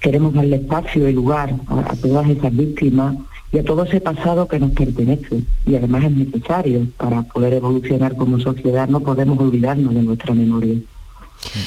Queremos 0.00 0.32
darle 0.32 0.56
espacio 0.56 1.08
y 1.08 1.12
lugar 1.12 1.54
a, 1.68 1.94
todas 1.96 2.28
esas 2.28 2.56
víctimas 2.56 3.16
y 3.52 3.58
a 3.58 3.64
todo 3.64 3.84
ese 3.84 4.00
pasado 4.00 4.48
que 4.48 4.58
nos 4.58 4.70
pertenece. 4.72 5.42
Y 5.66 5.76
además 5.76 6.04
es 6.04 6.12
necesario 6.12 6.86
para 6.96 7.22
poder 7.22 7.54
evolucionar 7.54 8.16
como 8.16 8.40
sociedad, 8.40 8.88
no 8.88 9.00
podemos 9.00 9.38
olvidarnos 9.38 9.94
de 9.94 10.02
nuestra 10.02 10.34
memoria. 10.34 10.78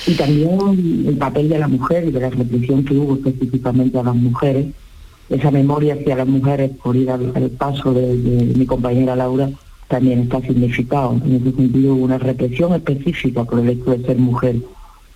Y 0.08 0.14
también 0.14 1.06
el 1.08 1.18
papel 1.18 1.50
de 1.50 1.60
la 1.60 1.68
mujer 1.68 2.08
y 2.08 2.12
de 2.12 2.20
la 2.20 2.30
represión 2.30 2.84
que 2.86 2.96
hubo 2.96 3.16
específicamente 3.16 4.00
a 4.00 4.04
las 4.04 4.16
mujeres, 4.16 4.68
esa 5.30 5.52
memoria 5.52 5.96
hacia 5.96 6.16
las 6.16 6.28
mujeres 6.28 6.72
por 6.82 6.96
ir 6.96 7.10
al, 7.10 7.32
paso 7.58 7.94
de 7.94 8.54
mi 8.56 8.66
compañera 8.66 9.16
Laura, 9.16 9.50
también 9.88 10.22
está 10.22 10.42
significado. 10.42 11.20
En 11.26 11.36
ese 11.36 11.56
sentido, 11.56 11.94
una 11.94 12.18
represión 12.18 12.74
específica 12.74 13.44
por 13.44 13.60
el 13.60 13.70
hecho 13.70 13.92
de 13.92 14.06
ser 14.06 14.18
mujer. 14.18 14.58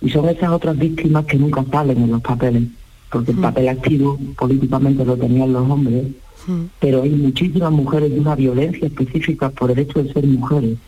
Y 0.00 0.10
son 0.10 0.28
esas 0.28 0.50
otras 0.50 0.78
víctimas 0.78 1.24
que 1.26 1.36
nunca 1.36 1.64
salen 1.70 2.02
en 2.02 2.10
los 2.10 2.22
papeles, 2.22 2.62
porque 3.10 3.32
el 3.32 3.38
mm. 3.38 3.42
papel 3.42 3.68
activo 3.68 4.18
políticamente 4.38 5.04
lo 5.04 5.16
tenían 5.16 5.52
los 5.52 5.68
hombres, 5.68 6.06
mm. 6.46 6.60
pero 6.78 7.02
hay 7.02 7.10
muchísimas 7.10 7.70
mujeres 7.72 8.10
de 8.10 8.20
una 8.20 8.34
violencia 8.34 8.86
específica 8.86 9.50
por 9.50 9.70
el 9.70 9.80
hecho 9.80 10.02
de 10.02 10.12
ser 10.12 10.26
mujeres. 10.26 10.78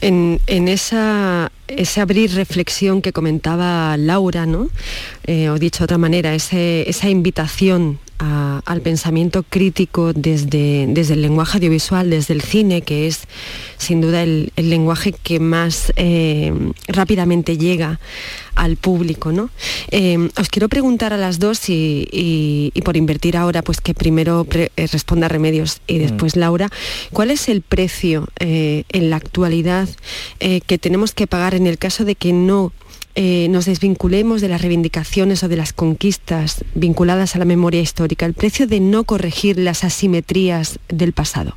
En, 0.00 0.40
esa, 0.68 1.50
ese 1.66 2.00
abrir 2.00 2.32
reflexión 2.34 3.02
que 3.02 3.12
comentaba 3.12 3.96
Laura, 3.96 4.46
¿no? 4.46 4.68
Eh, 5.26 5.50
o 5.50 5.58
dicho 5.58 5.80
de 5.80 5.84
otra 5.84 5.98
manera, 5.98 6.34
esa 6.34 7.08
invitación 7.08 7.98
al 8.18 8.80
pensamiento 8.80 9.44
crítico 9.48 10.12
desde, 10.12 10.86
desde, 10.88 11.14
el 11.14 11.22
lenguaje 11.22 11.58
audiovisual, 11.58 12.10
desde 12.10 12.34
el 12.34 12.42
cine, 12.42 12.82
que 12.82 13.06
es 13.06 13.28
sin 13.76 14.00
duda 14.00 14.22
el, 14.22 14.52
lenguaje 14.56 15.12
que 15.12 15.38
más 15.40 15.92
eh, 15.96 16.52
rápidamente 16.88 17.56
llega 17.56 18.00
al 18.56 18.76
público. 18.76 19.30
¿no? 19.30 19.50
Eh, 19.90 20.28
os 20.36 20.48
quiero 20.48 20.68
preguntar 20.68 21.12
a 21.12 21.16
las 21.16 21.38
dos 21.38 21.68
y, 21.68 22.72
por 22.84 22.96
invertir 22.96 23.36
ahora, 23.36 23.62
pues 23.62 23.80
que 23.80 23.94
primero 23.94 24.46
eh, 24.50 24.68
responda 24.76 25.28
Remedios 25.28 25.80
y 25.86 25.94
mm. 25.94 25.98
después 25.98 26.36
Laura, 26.36 26.68
¿cuál 27.12 27.30
es 27.30 27.48
el 27.48 27.62
precio 27.62 28.28
en 28.40 29.10
la 29.10 29.16
actualidad 29.16 29.88
que 30.38 30.78
tenemos 30.78 31.14
que 31.14 31.26
pagar 31.26 31.54
en 31.54 31.66
el 31.66 31.78
caso 31.78 32.04
de 32.04 32.14
que 32.14 32.32
no 32.32 32.72
eh, 33.20 33.48
nos 33.50 33.66
desvinculemos 33.66 34.40
de 34.40 34.48
las 34.48 34.62
reivindicaciones 34.62 35.42
o 35.42 35.48
de 35.48 35.56
las 35.56 35.72
conquistas 35.72 36.64
vinculadas 36.76 37.34
a 37.34 37.40
la 37.40 37.44
memoria 37.44 37.80
histórica, 37.80 38.24
el 38.26 38.32
precio 38.32 38.68
de 38.68 38.78
no 38.78 39.02
corregir 39.02 39.58
las 39.58 39.82
asimetrías 39.82 40.78
del 40.88 41.12
pasado? 41.12 41.54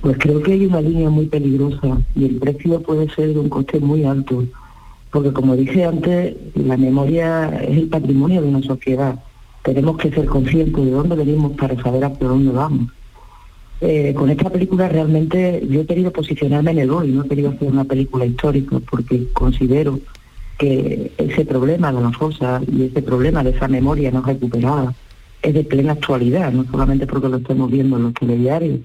Pues 0.00 0.16
creo 0.18 0.40
que 0.40 0.52
hay 0.52 0.66
una 0.66 0.80
línea 0.80 1.10
muy 1.10 1.26
peligrosa 1.26 2.00
y 2.14 2.26
el 2.26 2.36
precio 2.36 2.80
puede 2.80 3.12
ser 3.12 3.32
de 3.32 3.40
un 3.40 3.48
coste 3.48 3.80
muy 3.80 4.04
alto, 4.04 4.44
porque 5.10 5.32
como 5.32 5.56
dije 5.56 5.84
antes, 5.84 6.36
la 6.54 6.76
memoria 6.76 7.48
es 7.60 7.78
el 7.78 7.88
patrimonio 7.88 8.40
de 8.40 8.50
una 8.50 8.62
sociedad. 8.62 9.18
Tenemos 9.64 9.96
que 9.96 10.12
ser 10.12 10.26
conscientes 10.26 10.84
de 10.84 10.92
dónde 10.92 11.16
venimos 11.16 11.56
para 11.56 11.74
saber 11.82 12.04
hacia 12.04 12.28
dónde 12.28 12.52
vamos. 12.52 12.92
Eh, 13.80 14.12
con 14.14 14.28
esta 14.28 14.50
película 14.50 14.88
realmente 14.88 15.64
yo 15.68 15.82
he 15.82 15.86
querido 15.86 16.10
posicionarme 16.10 16.72
en 16.72 16.78
el 16.78 16.90
hoy, 16.90 17.12
no 17.12 17.24
he 17.24 17.28
querido 17.28 17.50
hacer 17.50 17.68
una 17.68 17.84
película 17.84 18.26
histórica 18.26 18.80
porque 18.90 19.28
considero 19.32 20.00
que 20.58 21.12
ese 21.16 21.44
problema 21.44 21.92
de 21.92 22.00
la 22.00 22.10
fosa 22.10 22.60
y 22.66 22.86
ese 22.86 23.02
problema 23.02 23.44
de 23.44 23.50
esa 23.50 23.68
memoria 23.68 24.10
no 24.10 24.22
recuperada 24.22 24.92
es 25.42 25.54
de 25.54 25.62
plena 25.62 25.92
actualidad, 25.92 26.52
no 26.52 26.64
solamente 26.64 27.06
porque 27.06 27.28
lo 27.28 27.36
estemos 27.36 27.70
viendo 27.70 27.96
en 27.96 28.02
los 28.02 28.14
telediarios, 28.14 28.80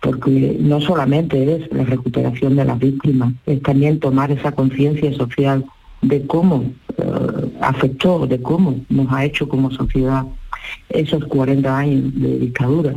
porque 0.00 0.56
no 0.58 0.80
solamente 0.80 1.54
es 1.54 1.72
la 1.72 1.84
recuperación 1.84 2.56
de 2.56 2.64
las 2.64 2.80
víctimas, 2.80 3.34
es 3.46 3.62
también 3.62 4.00
tomar 4.00 4.32
esa 4.32 4.50
conciencia 4.50 5.12
social 5.12 5.64
de 6.02 6.26
cómo 6.26 6.72
eh, 6.96 7.52
afectó, 7.60 8.26
de 8.26 8.42
cómo 8.42 8.80
nos 8.88 9.12
ha 9.12 9.24
hecho 9.24 9.48
como 9.48 9.70
sociedad 9.70 10.24
esos 10.88 11.24
40 11.26 11.78
años 11.78 12.12
de 12.16 12.38
dictadura 12.40 12.94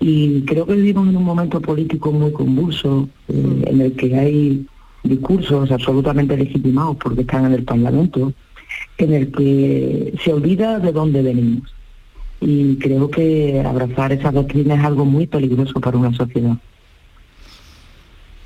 y 0.00 0.42
creo 0.42 0.66
que 0.66 0.74
vivimos 0.74 1.08
en 1.08 1.16
un 1.16 1.24
momento 1.24 1.60
político 1.60 2.12
muy 2.12 2.32
convulso, 2.32 3.08
eh, 3.28 3.62
en 3.66 3.80
el 3.80 3.92
que 3.92 4.16
hay 4.16 4.66
discursos 5.02 5.70
absolutamente 5.70 6.36
legitimados 6.36 6.96
porque 6.96 7.22
están 7.22 7.46
en 7.46 7.54
el 7.54 7.64
Parlamento, 7.64 8.32
en 8.98 9.12
el 9.12 9.32
que 9.32 10.14
se 10.22 10.32
olvida 10.32 10.78
de 10.78 10.92
dónde 10.92 11.22
venimos. 11.22 11.72
Y 12.40 12.76
creo 12.76 13.10
que 13.10 13.62
abrazar 13.64 14.12
esa 14.12 14.30
doctrina 14.30 14.74
es 14.74 14.84
algo 14.84 15.04
muy 15.04 15.26
peligroso 15.26 15.80
para 15.80 15.96
una 15.96 16.14
sociedad. 16.14 16.56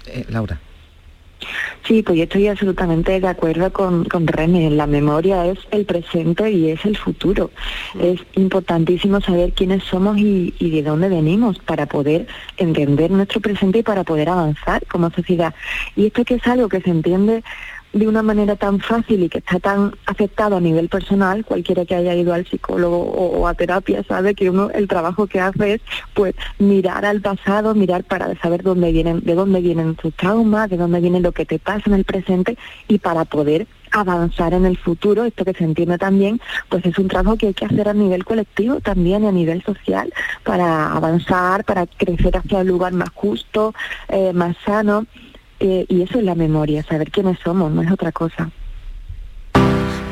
Eh, 0.07 0.25
Laura. 0.29 0.61
Sí, 1.86 2.03
pues 2.03 2.18
yo 2.18 2.24
estoy 2.24 2.49
absolutamente 2.49 3.18
de 3.18 3.26
acuerdo 3.28 3.72
con, 3.72 4.05
con 4.05 4.26
René. 4.26 4.70
La 4.70 4.86
memoria 4.86 5.47
es 5.47 5.59
el 5.70 5.84
presente 5.84 6.51
y 6.51 6.70
es 6.70 6.84
el 6.84 6.97
futuro. 6.97 7.51
Es 8.01 8.20
importantísimo 8.34 9.20
saber 9.20 9.53
quiénes 9.53 9.82
somos 9.84 10.18
y, 10.18 10.55
y 10.59 10.70
de 10.70 10.82
dónde 10.82 11.09
venimos 11.09 11.59
para 11.59 11.86
poder 11.86 12.26
entender 12.57 13.11
nuestro 13.11 13.41
presente 13.41 13.78
y 13.78 13.82
para 13.82 14.05
poder 14.05 14.28
avanzar 14.28 14.84
como 14.86 15.11
sociedad. 15.11 15.55
Y 15.97 16.07
esto 16.07 16.24
que 16.24 16.34
es 16.34 16.47
algo 16.47 16.68
que 16.68 16.80
se 16.80 16.91
entiende 16.91 17.43
de 17.93 18.07
una 18.07 18.22
manera 18.22 18.57
tan 18.57 18.78
fácil 18.80 19.24
y 19.24 19.28
que 19.28 19.38
está 19.38 19.59
tan 19.59 19.95
afectado 20.07 20.57
a 20.57 20.61
nivel 20.61 20.88
personal, 20.88 21.45
cualquiera 21.45 21.84
que 21.84 21.95
haya 21.95 22.14
ido 22.14 22.32
al 22.32 22.47
psicólogo 22.47 22.99
o, 22.99 23.49
a 23.49 23.55
terapia 23.55 24.05
sabe 24.05 24.34
que 24.34 24.51
uno 24.51 24.70
el 24.70 24.86
trabajo 24.86 25.26
que 25.26 25.41
hace 25.41 25.74
es 25.74 25.80
pues 26.14 26.34
mirar 26.59 27.05
al 27.05 27.20
pasado, 27.20 27.74
mirar 27.74 28.05
para 28.05 28.34
saber 28.41 28.62
dónde 28.62 28.93
vienen, 28.93 29.20
de 29.20 29.34
dónde 29.34 29.61
vienen 29.61 29.97
tus 29.97 30.14
traumas, 30.14 30.70
de 30.70 30.76
dónde 30.76 31.01
viene 31.01 31.20
lo 31.20 31.32
que 31.32 31.47
te 31.47 31.59
pasa 31.59 31.82
en 31.86 31.95
el 31.95 32.05
presente 32.05 32.57
y 32.86 32.99
para 32.99 33.24
poder 33.24 33.66
avanzar 33.91 34.55
en 34.55 34.66
el 34.66 34.76
futuro, 34.78 35.24
esto 35.24 35.45
que 35.45 35.53
se 35.53 35.64
entiende 35.64 35.99
también, 35.99 36.41
pues 36.68 36.84
es 36.86 36.99
un 36.99 37.09
trabajo 37.09 37.36
que 37.36 37.49
hay 37.49 37.55
que 37.55 37.64
hacer 37.64 37.88
a 37.88 37.95
nivel 37.95 38.24
colectivo 38.24 38.80
también 38.80 39.24
y 39.24 39.26
a 39.26 39.32
nivel 39.32 39.62
social 39.62 40.12
para 40.45 40.93
avanzar, 40.93 41.64
para 41.64 41.86
crecer 41.86 42.36
hacia 42.36 42.59
un 42.59 42.68
lugar 42.68 42.93
más 42.93 43.11
justo, 43.11 43.74
eh, 44.09 44.32
más 44.32 44.57
sano. 44.64 45.07
Eh, 45.62 45.84
y 45.88 46.00
eso 46.00 46.18
es 46.18 46.24
la 46.24 46.34
memoria, 46.34 46.82
saber 46.82 47.11
quiénes 47.11 47.38
somos, 47.44 47.70
no 47.70 47.82
es 47.82 47.92
otra 47.92 48.12
cosa. 48.12 48.50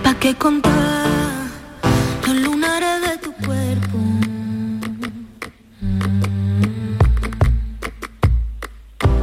¿Pa' 0.03 0.15
qué 0.21 0.35
contar 0.35 1.07
los 2.27 2.37
lunares 2.37 3.01
de 3.01 3.17
tu 3.17 3.33
cuerpo? 3.33 3.99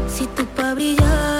Si 0.07 0.25
tú 0.35 0.43
pa' 0.55 0.73
brillar, 0.73 1.34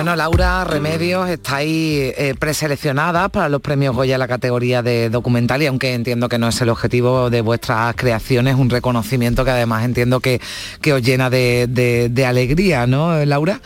Bueno, 0.00 0.16
Laura 0.16 0.64
Remedios, 0.64 1.28
estáis 1.28 2.14
eh, 2.16 2.34
preseleccionadas 2.38 3.28
para 3.28 3.50
los 3.50 3.60
premios 3.60 3.94
Goya 3.94 4.14
en 4.14 4.20
la 4.20 4.28
categoría 4.28 4.80
de 4.82 5.10
documental 5.10 5.60
y 5.62 5.66
aunque 5.66 5.92
entiendo 5.92 6.26
que 6.30 6.38
no 6.38 6.48
es 6.48 6.58
el 6.62 6.70
objetivo 6.70 7.28
de 7.28 7.42
vuestras 7.42 7.94
creaciones, 7.96 8.54
un 8.54 8.70
reconocimiento 8.70 9.44
que 9.44 9.50
además 9.50 9.84
entiendo 9.84 10.20
que, 10.20 10.40
que 10.80 10.94
os 10.94 11.02
llena 11.02 11.28
de, 11.28 11.66
de- 11.68 12.08
de 12.08 12.24
alegría, 12.24 12.86
¿no, 12.86 13.22
Laura? 13.26 13.60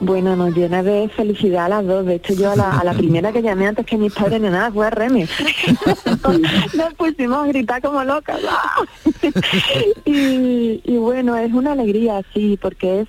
Bueno, 0.00 0.34
nos 0.34 0.56
llena 0.56 0.82
de 0.82 1.08
felicidad 1.14 1.66
a 1.66 1.68
las 1.68 1.86
dos. 1.86 2.04
De 2.04 2.16
hecho, 2.16 2.32
yo 2.34 2.50
a 2.50 2.56
la, 2.56 2.70
a 2.76 2.82
la 2.82 2.94
primera 2.94 3.30
que 3.30 3.40
llamé 3.40 3.68
antes 3.68 3.86
que 3.86 3.96
mis 3.96 4.12
padres 4.12 4.40
ni 4.40 4.48
nada 4.48 4.72
fue 4.72 4.88
a 4.88 4.90
Remy. 4.90 5.24
Nos 6.74 6.94
pusimos 6.94 7.44
a 7.44 7.46
gritar 7.46 7.80
como 7.80 8.02
locas. 8.02 8.40
¡ah! 8.50 8.80
y, 10.04 10.80
y 10.84 10.96
bueno, 10.96 11.36
es 11.36 11.52
una 11.52 11.72
alegría, 11.72 12.22
sí, 12.34 12.58
porque 12.60 13.02
es 13.02 13.08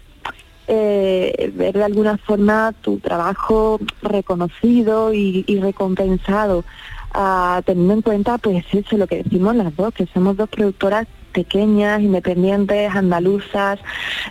eh, 0.71 1.51
ver 1.55 1.73
de 1.73 1.83
alguna 1.83 2.17
forma 2.17 2.73
tu 2.81 2.99
trabajo 2.99 3.79
reconocido 4.03 5.13
y, 5.13 5.43
y 5.47 5.59
recompensado, 5.59 6.63
ah, 7.11 7.61
teniendo 7.65 7.93
en 7.93 8.01
cuenta, 8.03 8.37
pues 8.37 8.63
eso, 8.71 8.95
lo 8.95 9.07
que 9.07 9.23
decimos 9.23 9.55
las 9.55 9.75
dos, 9.75 9.93
que 9.93 10.05
somos 10.13 10.37
dos 10.37 10.47
productoras 10.47 11.07
pequeñas, 11.31 12.01
independientes, 12.01 12.95
andaluzas, 12.95 13.79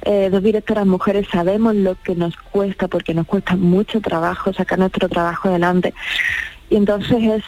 eh, 0.03 0.29
dos 0.31 0.43
directoras 0.43 0.87
mujeres, 0.87 1.27
sabemos 1.33 1.75
lo 1.75 1.97
que 1.97 2.15
nos 2.15 2.37
cuesta, 2.37 2.87
porque 2.87 3.15
nos 3.15 3.27
cuesta 3.27 3.57
mucho 3.57 4.01
trabajo 4.01 4.53
sacar 4.53 4.79
nuestro 4.79 5.09
trabajo 5.09 5.49
adelante. 5.49 5.93
Y 6.71 6.77
entonces 6.77 7.19
es, 7.21 7.45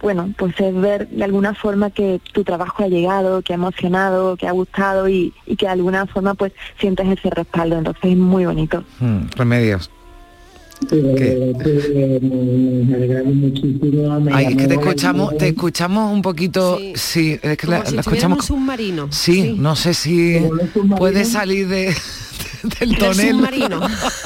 bueno, 0.00 0.32
pues 0.36 0.58
es 0.60 0.74
ver 0.74 1.08
de 1.08 1.24
alguna 1.24 1.54
forma 1.54 1.90
que 1.90 2.20
tu 2.32 2.44
trabajo 2.44 2.84
ha 2.84 2.88
llegado, 2.88 3.42
que 3.42 3.52
ha 3.52 3.56
emocionado, 3.56 4.36
que 4.36 4.46
ha 4.46 4.52
gustado 4.52 5.08
y, 5.08 5.32
y 5.46 5.56
que 5.56 5.66
de 5.66 5.72
alguna 5.72 6.06
forma 6.06 6.34
pues 6.34 6.52
sientes 6.78 7.06
ese 7.08 7.30
respaldo. 7.30 7.78
Entonces 7.78 8.04
es 8.04 8.16
muy 8.16 8.46
bonito. 8.46 8.84
Hmm, 9.00 9.22
Remedios. 9.36 9.90
Eh, 10.90 11.54
que 11.62 12.20
me 12.22 12.94
alegramos 12.94 13.34
muchísimo. 13.34 14.20
me 14.20 14.32
Ay, 14.32 14.46
es 14.46 14.56
que 14.56 14.66
te 14.68 14.74
la 14.74 14.80
escuchamos, 14.80 15.36
te 15.36 15.48
escuchamos 15.48 16.12
un 16.12 16.22
poquito, 16.22 16.78
sí, 16.94 17.38
es 17.42 17.56
que 17.58 17.66
la, 17.66 17.78
Como 17.78 17.88
si 17.90 17.94
la 17.96 18.00
escuchamos. 18.02 18.44
submarino. 18.46 19.08
Sí, 19.10 19.54
no 19.58 19.74
sé 19.76 19.92
si 19.94 20.40
puede 20.96 21.24
salir 21.24 21.66
de, 21.68 21.94
del 22.80 22.90
Del 22.90 22.98
tonel. 22.98 23.30
submarino. 23.36 23.80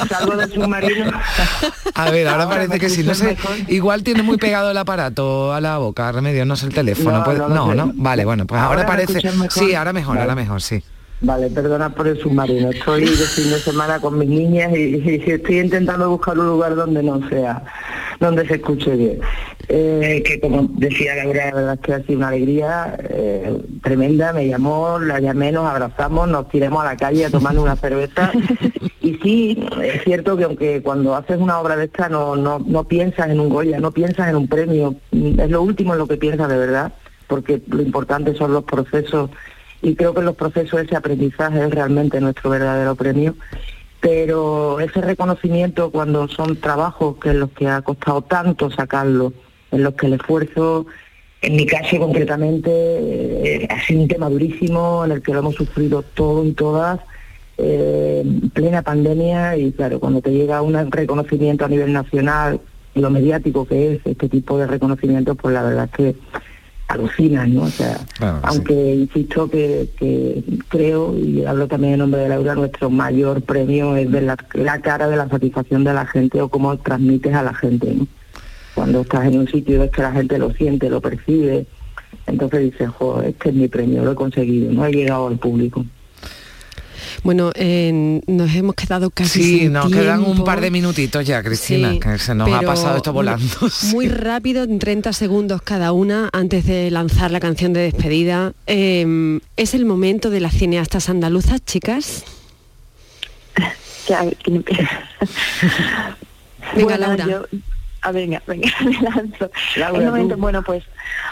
Salgo 0.08 0.36
del 0.36 0.52
submarino. 0.52 1.10
A 1.94 2.10
ver, 2.10 2.28
ahora, 2.28 2.44
Ahora 2.44 2.54
parece 2.56 2.78
que 2.78 2.88
sí, 2.90 3.02
no 3.02 3.14
sé, 3.14 3.28
mejor. 3.28 3.56
igual 3.68 4.02
tiene 4.02 4.22
muy 4.22 4.36
pegado 4.36 4.70
el 4.70 4.76
aparato 4.76 5.52
a 5.54 5.60
la 5.60 5.78
boca, 5.78 6.12
remedio, 6.12 6.44
no 6.44 6.54
es 6.54 6.62
el 6.62 6.72
teléfono. 6.74 7.18
No, 7.18 7.24
puede- 7.24 7.38
no 7.38 7.48
no, 7.48 7.74
no, 7.74 7.86
sé. 7.86 7.92
vale, 7.96 8.24
bueno, 8.26 8.46
pues 8.46 8.60
ahora, 8.60 8.82
¿Ahora 8.82 8.86
parece, 8.86 9.20
sí, 9.50 9.74
ahora 9.74 9.92
mejor, 9.92 10.18
ahora 10.18 10.34
Vale. 10.34 10.42
mejor, 10.42 10.60
sí. 10.62 10.82
Vale, 11.22 11.50
perdona 11.50 11.94
por 11.94 12.08
el 12.08 12.18
submarino. 12.18 12.70
Estoy 12.70 13.02
de 13.02 13.26
fin 13.26 13.50
de 13.50 13.58
semana 13.60 14.00
con 14.00 14.18
mis 14.18 14.28
niñas 14.28 14.72
y, 14.76 14.96
y 14.96 15.30
estoy 15.30 15.60
intentando 15.60 16.10
buscar 16.10 16.36
un 16.36 16.46
lugar 16.46 16.74
donde 16.74 17.00
no 17.00 17.28
sea, 17.28 17.62
donde 18.18 18.46
se 18.48 18.56
escuche 18.56 18.96
bien. 18.96 19.20
Eh, 19.68 20.20
que 20.26 20.40
como 20.40 20.68
decía 20.72 21.14
Laura, 21.14 21.46
la 21.46 21.54
verdad 21.54 21.74
es 21.74 21.80
que 21.80 21.94
ha 21.94 22.02
sido 22.02 22.18
una 22.18 22.28
alegría 22.28 22.98
eh, 23.08 23.56
tremenda. 23.84 24.32
Me 24.32 24.48
llamó, 24.48 24.98
la 24.98 25.20
llamé, 25.20 25.52
nos 25.52 25.70
abrazamos, 25.70 26.28
nos 26.28 26.48
tiramos 26.48 26.82
a 26.82 26.86
la 26.86 26.96
calle 26.96 27.24
a 27.24 27.30
tomar 27.30 27.56
una 27.56 27.76
cerveza. 27.76 28.32
Y 29.00 29.14
sí, 29.22 29.64
es 29.82 30.02
cierto 30.02 30.36
que 30.36 30.44
aunque 30.44 30.82
cuando 30.82 31.14
haces 31.14 31.38
una 31.38 31.60
obra 31.60 31.76
de 31.76 31.84
esta 31.84 32.08
no, 32.08 32.34
no, 32.34 32.58
no 32.58 32.84
piensas 32.84 33.30
en 33.30 33.38
un 33.38 33.48
Goya, 33.48 33.78
no 33.78 33.92
piensas 33.92 34.28
en 34.28 34.36
un 34.36 34.48
premio, 34.48 34.96
es 35.12 35.50
lo 35.50 35.62
último 35.62 35.92
en 35.92 36.00
lo 36.00 36.08
que 36.08 36.16
piensas 36.16 36.48
de 36.48 36.56
verdad, 36.56 36.92
porque 37.28 37.62
lo 37.68 37.82
importante 37.82 38.34
son 38.34 38.52
los 38.52 38.64
procesos 38.64 39.30
y 39.82 39.96
creo 39.96 40.14
que 40.14 40.22
los 40.22 40.36
procesos 40.36 40.80
ese 40.80 40.96
aprendizaje 40.96 41.64
es 41.64 41.70
realmente 41.70 42.20
nuestro 42.20 42.50
verdadero 42.50 42.94
premio. 42.94 43.34
Pero 44.00 44.80
ese 44.80 45.00
reconocimiento 45.00 45.90
cuando 45.90 46.28
son 46.28 46.56
trabajos 46.56 47.16
que 47.18 47.30
en 47.30 47.40
los 47.40 47.50
que 47.50 47.68
ha 47.68 47.82
costado 47.82 48.22
tanto 48.22 48.70
sacarlo, 48.70 49.32
en 49.70 49.82
los 49.82 49.94
que 49.94 50.06
el 50.06 50.14
esfuerzo, 50.14 50.86
en 51.40 51.56
mi 51.56 51.66
caso 51.66 51.98
concretamente, 51.98 52.70
eh, 52.70 53.68
ha 53.70 53.80
sido 53.84 54.02
un 54.02 54.08
tema 54.08 54.28
durísimo, 54.28 55.04
en 55.04 55.12
el 55.12 55.22
que 55.22 55.32
lo 55.32 55.40
hemos 55.40 55.56
sufrido 55.56 56.02
todos 56.02 56.46
y 56.46 56.52
todas, 56.52 57.00
eh, 57.58 58.22
en 58.24 58.50
plena 58.50 58.82
pandemia, 58.82 59.56
y 59.56 59.72
claro, 59.72 60.00
cuando 60.00 60.20
te 60.20 60.30
llega 60.30 60.62
un 60.62 60.90
reconocimiento 60.90 61.64
a 61.64 61.68
nivel 61.68 61.92
nacional, 61.92 62.60
lo 62.94 63.10
mediático 63.10 63.64
que 63.66 63.94
es 63.94 64.00
este 64.04 64.28
tipo 64.28 64.58
de 64.58 64.66
reconocimientos, 64.66 65.36
pues 65.40 65.54
la 65.54 65.62
verdad 65.62 65.84
es 65.84 65.96
que 65.96 66.16
alucinan, 66.92 67.54
¿no? 67.54 67.62
O 67.62 67.68
sea, 67.68 67.98
Claro 68.18 68.40
que 68.40 68.48
sí. 68.48 68.54
aunque 68.56 68.94
insisto 68.94 69.50
que, 69.50 69.88
que 69.98 70.42
creo, 70.68 71.16
y 71.18 71.44
hablo 71.44 71.66
también 71.68 71.94
en 71.94 71.98
nombre 72.00 72.20
de 72.22 72.28
Laura, 72.28 72.54
nuestro 72.54 72.90
mayor 72.90 73.42
premio 73.42 73.96
es 73.96 74.10
ver 74.10 74.24
la, 74.24 74.36
la 74.54 74.80
cara 74.80 75.08
de 75.08 75.16
la 75.16 75.28
satisfacción 75.28 75.84
de 75.84 75.94
la 75.94 76.06
gente 76.06 76.40
o 76.40 76.48
cómo 76.48 76.76
transmites 76.78 77.34
a 77.34 77.42
la 77.42 77.54
gente, 77.54 77.94
¿no? 77.94 78.06
Cuando 78.74 79.02
estás 79.02 79.26
en 79.26 79.38
un 79.38 79.48
sitio 79.48 79.76
y 79.76 79.78
ves 79.78 79.90
que 79.90 80.02
la 80.02 80.12
gente 80.12 80.38
lo 80.38 80.50
siente, 80.52 80.88
lo 80.88 81.00
percibe, 81.00 81.66
entonces 82.26 82.60
dices, 82.72 82.88
jo, 82.90 83.20
este 83.22 83.50
es 83.50 83.54
mi 83.54 83.68
premio, 83.68 84.04
lo 84.04 84.12
he 84.12 84.14
conseguido, 84.14 84.72
no 84.72 84.86
he 84.86 84.92
llegado 84.92 85.26
al 85.28 85.38
público. 85.38 85.84
Bueno, 87.22 87.52
eh, 87.54 88.20
nos 88.26 88.54
hemos 88.54 88.74
quedado 88.74 89.10
casi 89.10 89.42
Sí, 89.42 89.58
sin 89.60 89.72
nos 89.72 89.90
quedan 89.92 90.22
un 90.22 90.44
par 90.44 90.60
de 90.60 90.70
minutitos 90.70 91.24
ya, 91.26 91.42
Cristina, 91.42 91.92
Sí, 91.92 92.00
que 92.00 92.18
se 92.18 92.34
nos 92.34 92.50
ha 92.52 92.60
pasado 92.62 92.96
esto 92.96 93.12
volando. 93.12 93.46
Muy 93.92 94.08
rápido, 94.08 94.62
en 94.64 94.78
30 94.78 95.12
segundos 95.12 95.62
cada 95.62 95.92
una, 95.92 96.28
antes 96.32 96.66
de 96.66 96.90
lanzar 96.90 97.30
la 97.30 97.40
canción 97.40 97.72
de 97.72 97.80
despedida. 97.82 98.52
Eh, 98.66 99.38
¿Es 99.56 99.74
el 99.74 99.84
momento 99.84 100.30
de 100.30 100.40
las 100.40 100.54
cineastas 100.54 101.08
andaluzas, 101.08 101.64
chicas? 101.64 102.24
Venga, 106.74 106.96
Bueno, 106.96 106.96
Laura. 106.98 107.26
yo- 107.26 107.46
ah, 108.02 108.12
venga, 108.12 108.42
venga, 108.46 108.68
me 108.84 108.92
lanzo. 109.00 109.50
Laura, 109.76 109.98
El 109.98 110.06
momento, 110.06 110.36
bueno, 110.36 110.62
pues 110.62 110.84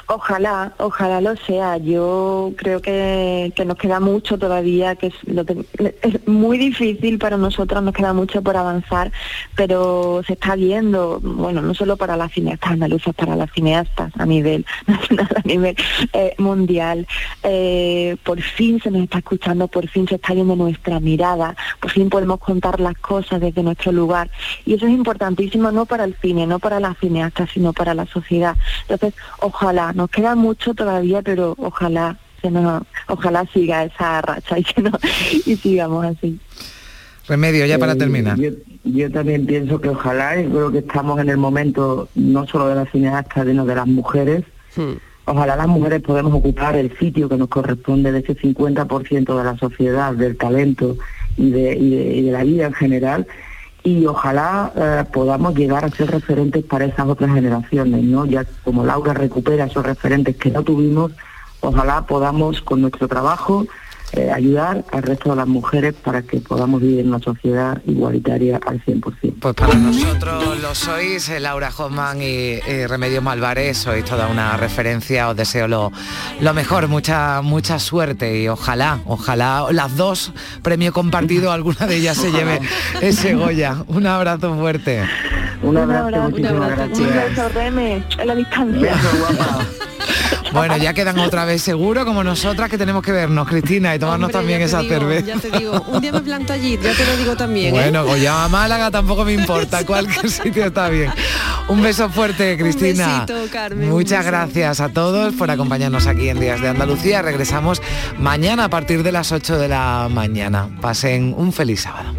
ojalá, 0.07 0.73
ojalá 0.79 1.21
lo 1.21 1.37
sea. 1.37 1.77
Yo 1.79 2.53
creo 2.57 2.81
que, 2.81 3.53
que 3.55 3.64
nos 3.64 3.77
queda 3.77 4.01
mucho 4.01 4.39
todavía, 4.39 4.97
que 4.97 5.09
es, 5.09 6.27
muy 6.27 6.59
difícil 6.59 7.18
para 7.18 7.37
nosotros, 7.37 7.83
nos 7.83 7.95
queda 7.95 8.12
mucho 8.12 8.43
por 8.43 8.57
avanzar, 8.57 9.12
pero 9.55 10.23
se 10.27 10.35
está 10.35 10.57
viendo, 10.57 11.21
bueno, 11.21 11.62
no 11.62 11.75
solo 11.75 11.97
para 11.97 12.16
las 12.16 12.33
cineastas 12.33 12.73
andaluzas, 12.73 13.14
para 13.14 13.37
las 13.37 13.51
cineastas 13.53 14.12
a 14.18 14.27
nivel 14.27 14.64
nacional, 14.87 15.29
a 15.37 15.47
nivel 15.47 15.77
eh, 16.12 16.35
mundial. 16.39 17.07
Eh, 17.43 18.16
por 18.25 18.41
fin 18.41 18.81
se 18.81 18.91
nos 18.91 19.03
está 19.03 19.18
escuchando, 19.18 19.68
por 19.68 19.89
fin 19.89 20.07
se 20.09 20.16
está 20.16 20.35
viendo 20.35 20.57
nuestra 20.57 21.01
mirada, 21.01 21.57
por 21.81 21.91
fin 21.91 22.09
podemos 22.11 22.39
contar 22.41 22.81
las 22.81 22.97
cosas 22.99 23.41
desde 23.41 23.62
nuestro 23.62 23.93
lugar. 23.93 24.31
Y 24.64 24.75
eso 24.75 24.87
es 24.87 24.93
importantísimo 24.93 25.71
no 25.71 25.87
para 25.87 26.05
el 26.05 26.16
cine, 26.16 26.47
no 26.47 26.59
para 26.59 26.81
las 26.81 26.99
cineastas, 26.99 27.51
sino 27.53 27.73
para 27.73 27.95
la 27.95 28.07
sociedad. 28.07 28.57
Entonces, 28.89 29.14
ojalá, 29.41 29.59
nos 29.94 30.11
queda 30.11 30.34
mucho 30.34 30.74
todavía, 30.74 31.22
pero 31.22 31.54
ojalá 31.58 32.18
se 32.40 32.50
nos, 32.50 32.82
ojalá 33.08 33.44
siga 33.52 33.84
esa 33.84 34.22
racha 34.22 34.58
y 34.58 34.64
que 34.64 34.82
no, 34.82 34.90
y 35.46 35.56
sigamos 35.56 36.04
así. 36.06 36.38
Remedio, 37.28 37.66
ya 37.66 37.78
para 37.78 37.92
Eh, 37.92 37.96
terminar. 37.96 38.36
Yo, 38.38 38.50
yo 38.84 39.11
también 39.11 39.46
pienso 39.46 39.80
que 39.80 39.90
ojalá, 39.90 40.40
y 40.40 40.46
creo 40.46 40.72
que 40.72 40.78
estamos 40.78 41.20
en 41.20 41.28
el 41.28 41.36
momento 41.36 42.08
no 42.14 42.46
solo 42.46 42.68
de 42.68 42.74
las 42.76 42.90
cineastas, 42.90 43.46
sino 43.46 43.64
de 43.66 43.74
las 43.74 43.86
mujeres. 43.86 44.44
Ojalá 45.26 45.54
las 45.54 45.68
mujeres 45.68 46.00
podamos 46.02 46.32
ocupar 46.34 46.74
el 46.76 46.96
sitio 46.98 47.28
que 47.28 47.36
nos 47.36 47.48
corresponde 47.48 48.11
de 48.11 48.20
ese 48.20 48.34
50% 48.36 49.36
de 49.38 49.44
la 49.44 49.56
sociedad, 49.58 50.12
del 50.14 50.36
talento 50.36 50.96
y 51.36 51.50
de, 51.50 51.76
y 51.76 51.90
de- 51.90 52.16
y 52.16 52.22
de 52.22 52.32
la 52.32 52.42
vida 52.42 52.66
en 52.66 52.72
general. 52.72 53.26
Y 53.83 54.05
ojalá 54.07 54.72
eh, 54.76 55.05
podamos 55.12 55.55
llegar 55.55 55.85
a 55.85 55.91
ser 55.91 56.11
referentes 56.11 56.64
para 56.64 56.85
esas 56.85 57.07
otras 57.07 57.33
generaciones, 57.33 58.03
¿no? 58.05 58.26
Ya 58.26 58.45
como 58.64 58.85
Laura 58.85 59.14
recupera 59.14 59.64
esos 59.64 59.85
referentes 59.85 60.37
que 60.37 60.51
no 60.51 60.62
tuvimos, 60.62 61.12
ojalá 61.61 62.03
podamos 62.07 62.61
con 62.61 62.83
nuestro 62.83 63.09
trabajo 63.09 63.66
eh, 64.12 64.30
ayudar 64.30 64.84
al 64.92 65.02
resto 65.02 65.30
de 65.30 65.36
las 65.36 65.46
mujeres 65.46 65.94
para 65.94 66.22
que 66.22 66.38
podamos 66.40 66.80
vivir 66.80 67.00
en 67.00 67.08
una 67.08 67.18
sociedad 67.20 67.80
igualitaria 67.86 68.61
al 68.66 68.82
100%. 68.84 69.34
Pues 69.40 69.54
para 69.54 69.74
nosotros 69.74 70.61
lo 70.61 70.74
sois, 70.74 71.28
eh, 71.28 71.40
Laura 71.40 71.70
Hoffman 71.76 72.20
y, 72.20 72.58
y 72.58 72.86
Remedio 72.86 73.22
Malvarez, 73.22 73.78
sois 73.78 74.04
toda 74.04 74.28
una 74.28 74.56
referencia, 74.56 75.28
os 75.28 75.36
deseo 75.36 75.68
lo, 75.68 75.92
lo 76.40 76.54
mejor, 76.54 76.88
mucha, 76.88 77.40
mucha 77.42 77.78
suerte 77.78 78.40
y 78.40 78.48
ojalá, 78.48 79.00
ojalá 79.06 79.66
las 79.70 79.96
dos, 79.96 80.32
premio 80.62 80.92
compartido, 80.92 81.52
alguna 81.61 81.86
de 81.86 81.96
ellas 81.96 82.16
se 82.16 82.32
lleve 82.32 82.61
ese 83.00 83.34
Goya. 83.34 83.84
Un 83.86 84.06
abrazo 84.06 84.54
fuerte. 84.56 85.02
Un 85.62 85.76
abrazo, 85.76 86.06
Un 86.06 86.14
abrazo, 86.14 86.30
muchísimas 86.30 86.52
un 86.70 86.76
gracias. 86.76 87.30
beso, 87.36 87.48
Reme, 87.50 88.04
en 88.18 88.26
la 88.26 88.34
distancia. 88.34 88.94
Bueno, 90.53 90.76
ya 90.76 90.94
quedan 90.94 91.18
otra 91.18 91.44
vez 91.44 91.62
seguro, 91.62 92.05
como 92.05 92.24
nosotras 92.24 92.68
que 92.68 92.78
tenemos 92.78 93.03
que 93.03 93.12
vernos, 93.12 93.46
Cristina, 93.48 93.94
y 93.94 93.98
tomarnos 93.98 94.28
Hombre, 94.28 94.38
también 94.40 94.61
ya 94.61 94.66
esa 94.66 94.80
digo, 94.80 94.94
cerveza. 94.94 95.26
Ya 95.26 95.36
te 95.38 95.51
digo, 95.59 95.80
un 95.88 96.01
día 96.01 96.12
me 96.12 96.20
planto 96.20 96.53
allí, 96.53 96.78
ya 96.82 96.92
te 96.94 97.05
lo 97.05 97.16
digo 97.16 97.36
también. 97.36 97.74
¿eh? 97.74 97.78
Bueno, 97.80 98.05
Goya 98.05 98.44
a 98.44 98.48
Málaga 98.48 98.90
tampoco 98.90 99.24
me 99.24 99.32
importa, 99.32 99.84
cualquier 99.86 100.30
sitio 100.30 100.66
está 100.66 100.88
bien. 100.88 101.12
Un 101.68 101.82
beso 101.82 102.09
fuerte, 102.11 102.57
Cristina. 102.59 103.26
besito, 103.26 103.53
Carmen, 103.53 103.84
un 103.88 103.90
Muchas 103.90 104.24
gracias 104.24 104.80
a 104.80 104.88
todos 104.88 105.34
por 105.34 105.51
acompañarnos 105.51 106.07
aquí 106.07 106.28
en 106.28 106.40
Días 106.40 106.61
de 106.61 106.68
Andalucía. 106.68 107.22
Regresamos 107.22 107.80
mañana 108.18 108.64
a 108.64 108.68
partir 108.70 109.03
de 109.03 109.12
las 109.12 109.32
8 109.32 109.59
de 109.59 109.68
la 109.68 110.09
mañana. 110.11 110.68
Pasen 110.80 111.34
un 111.36 111.53
feliz 111.53 111.82
sábado. 111.82 112.12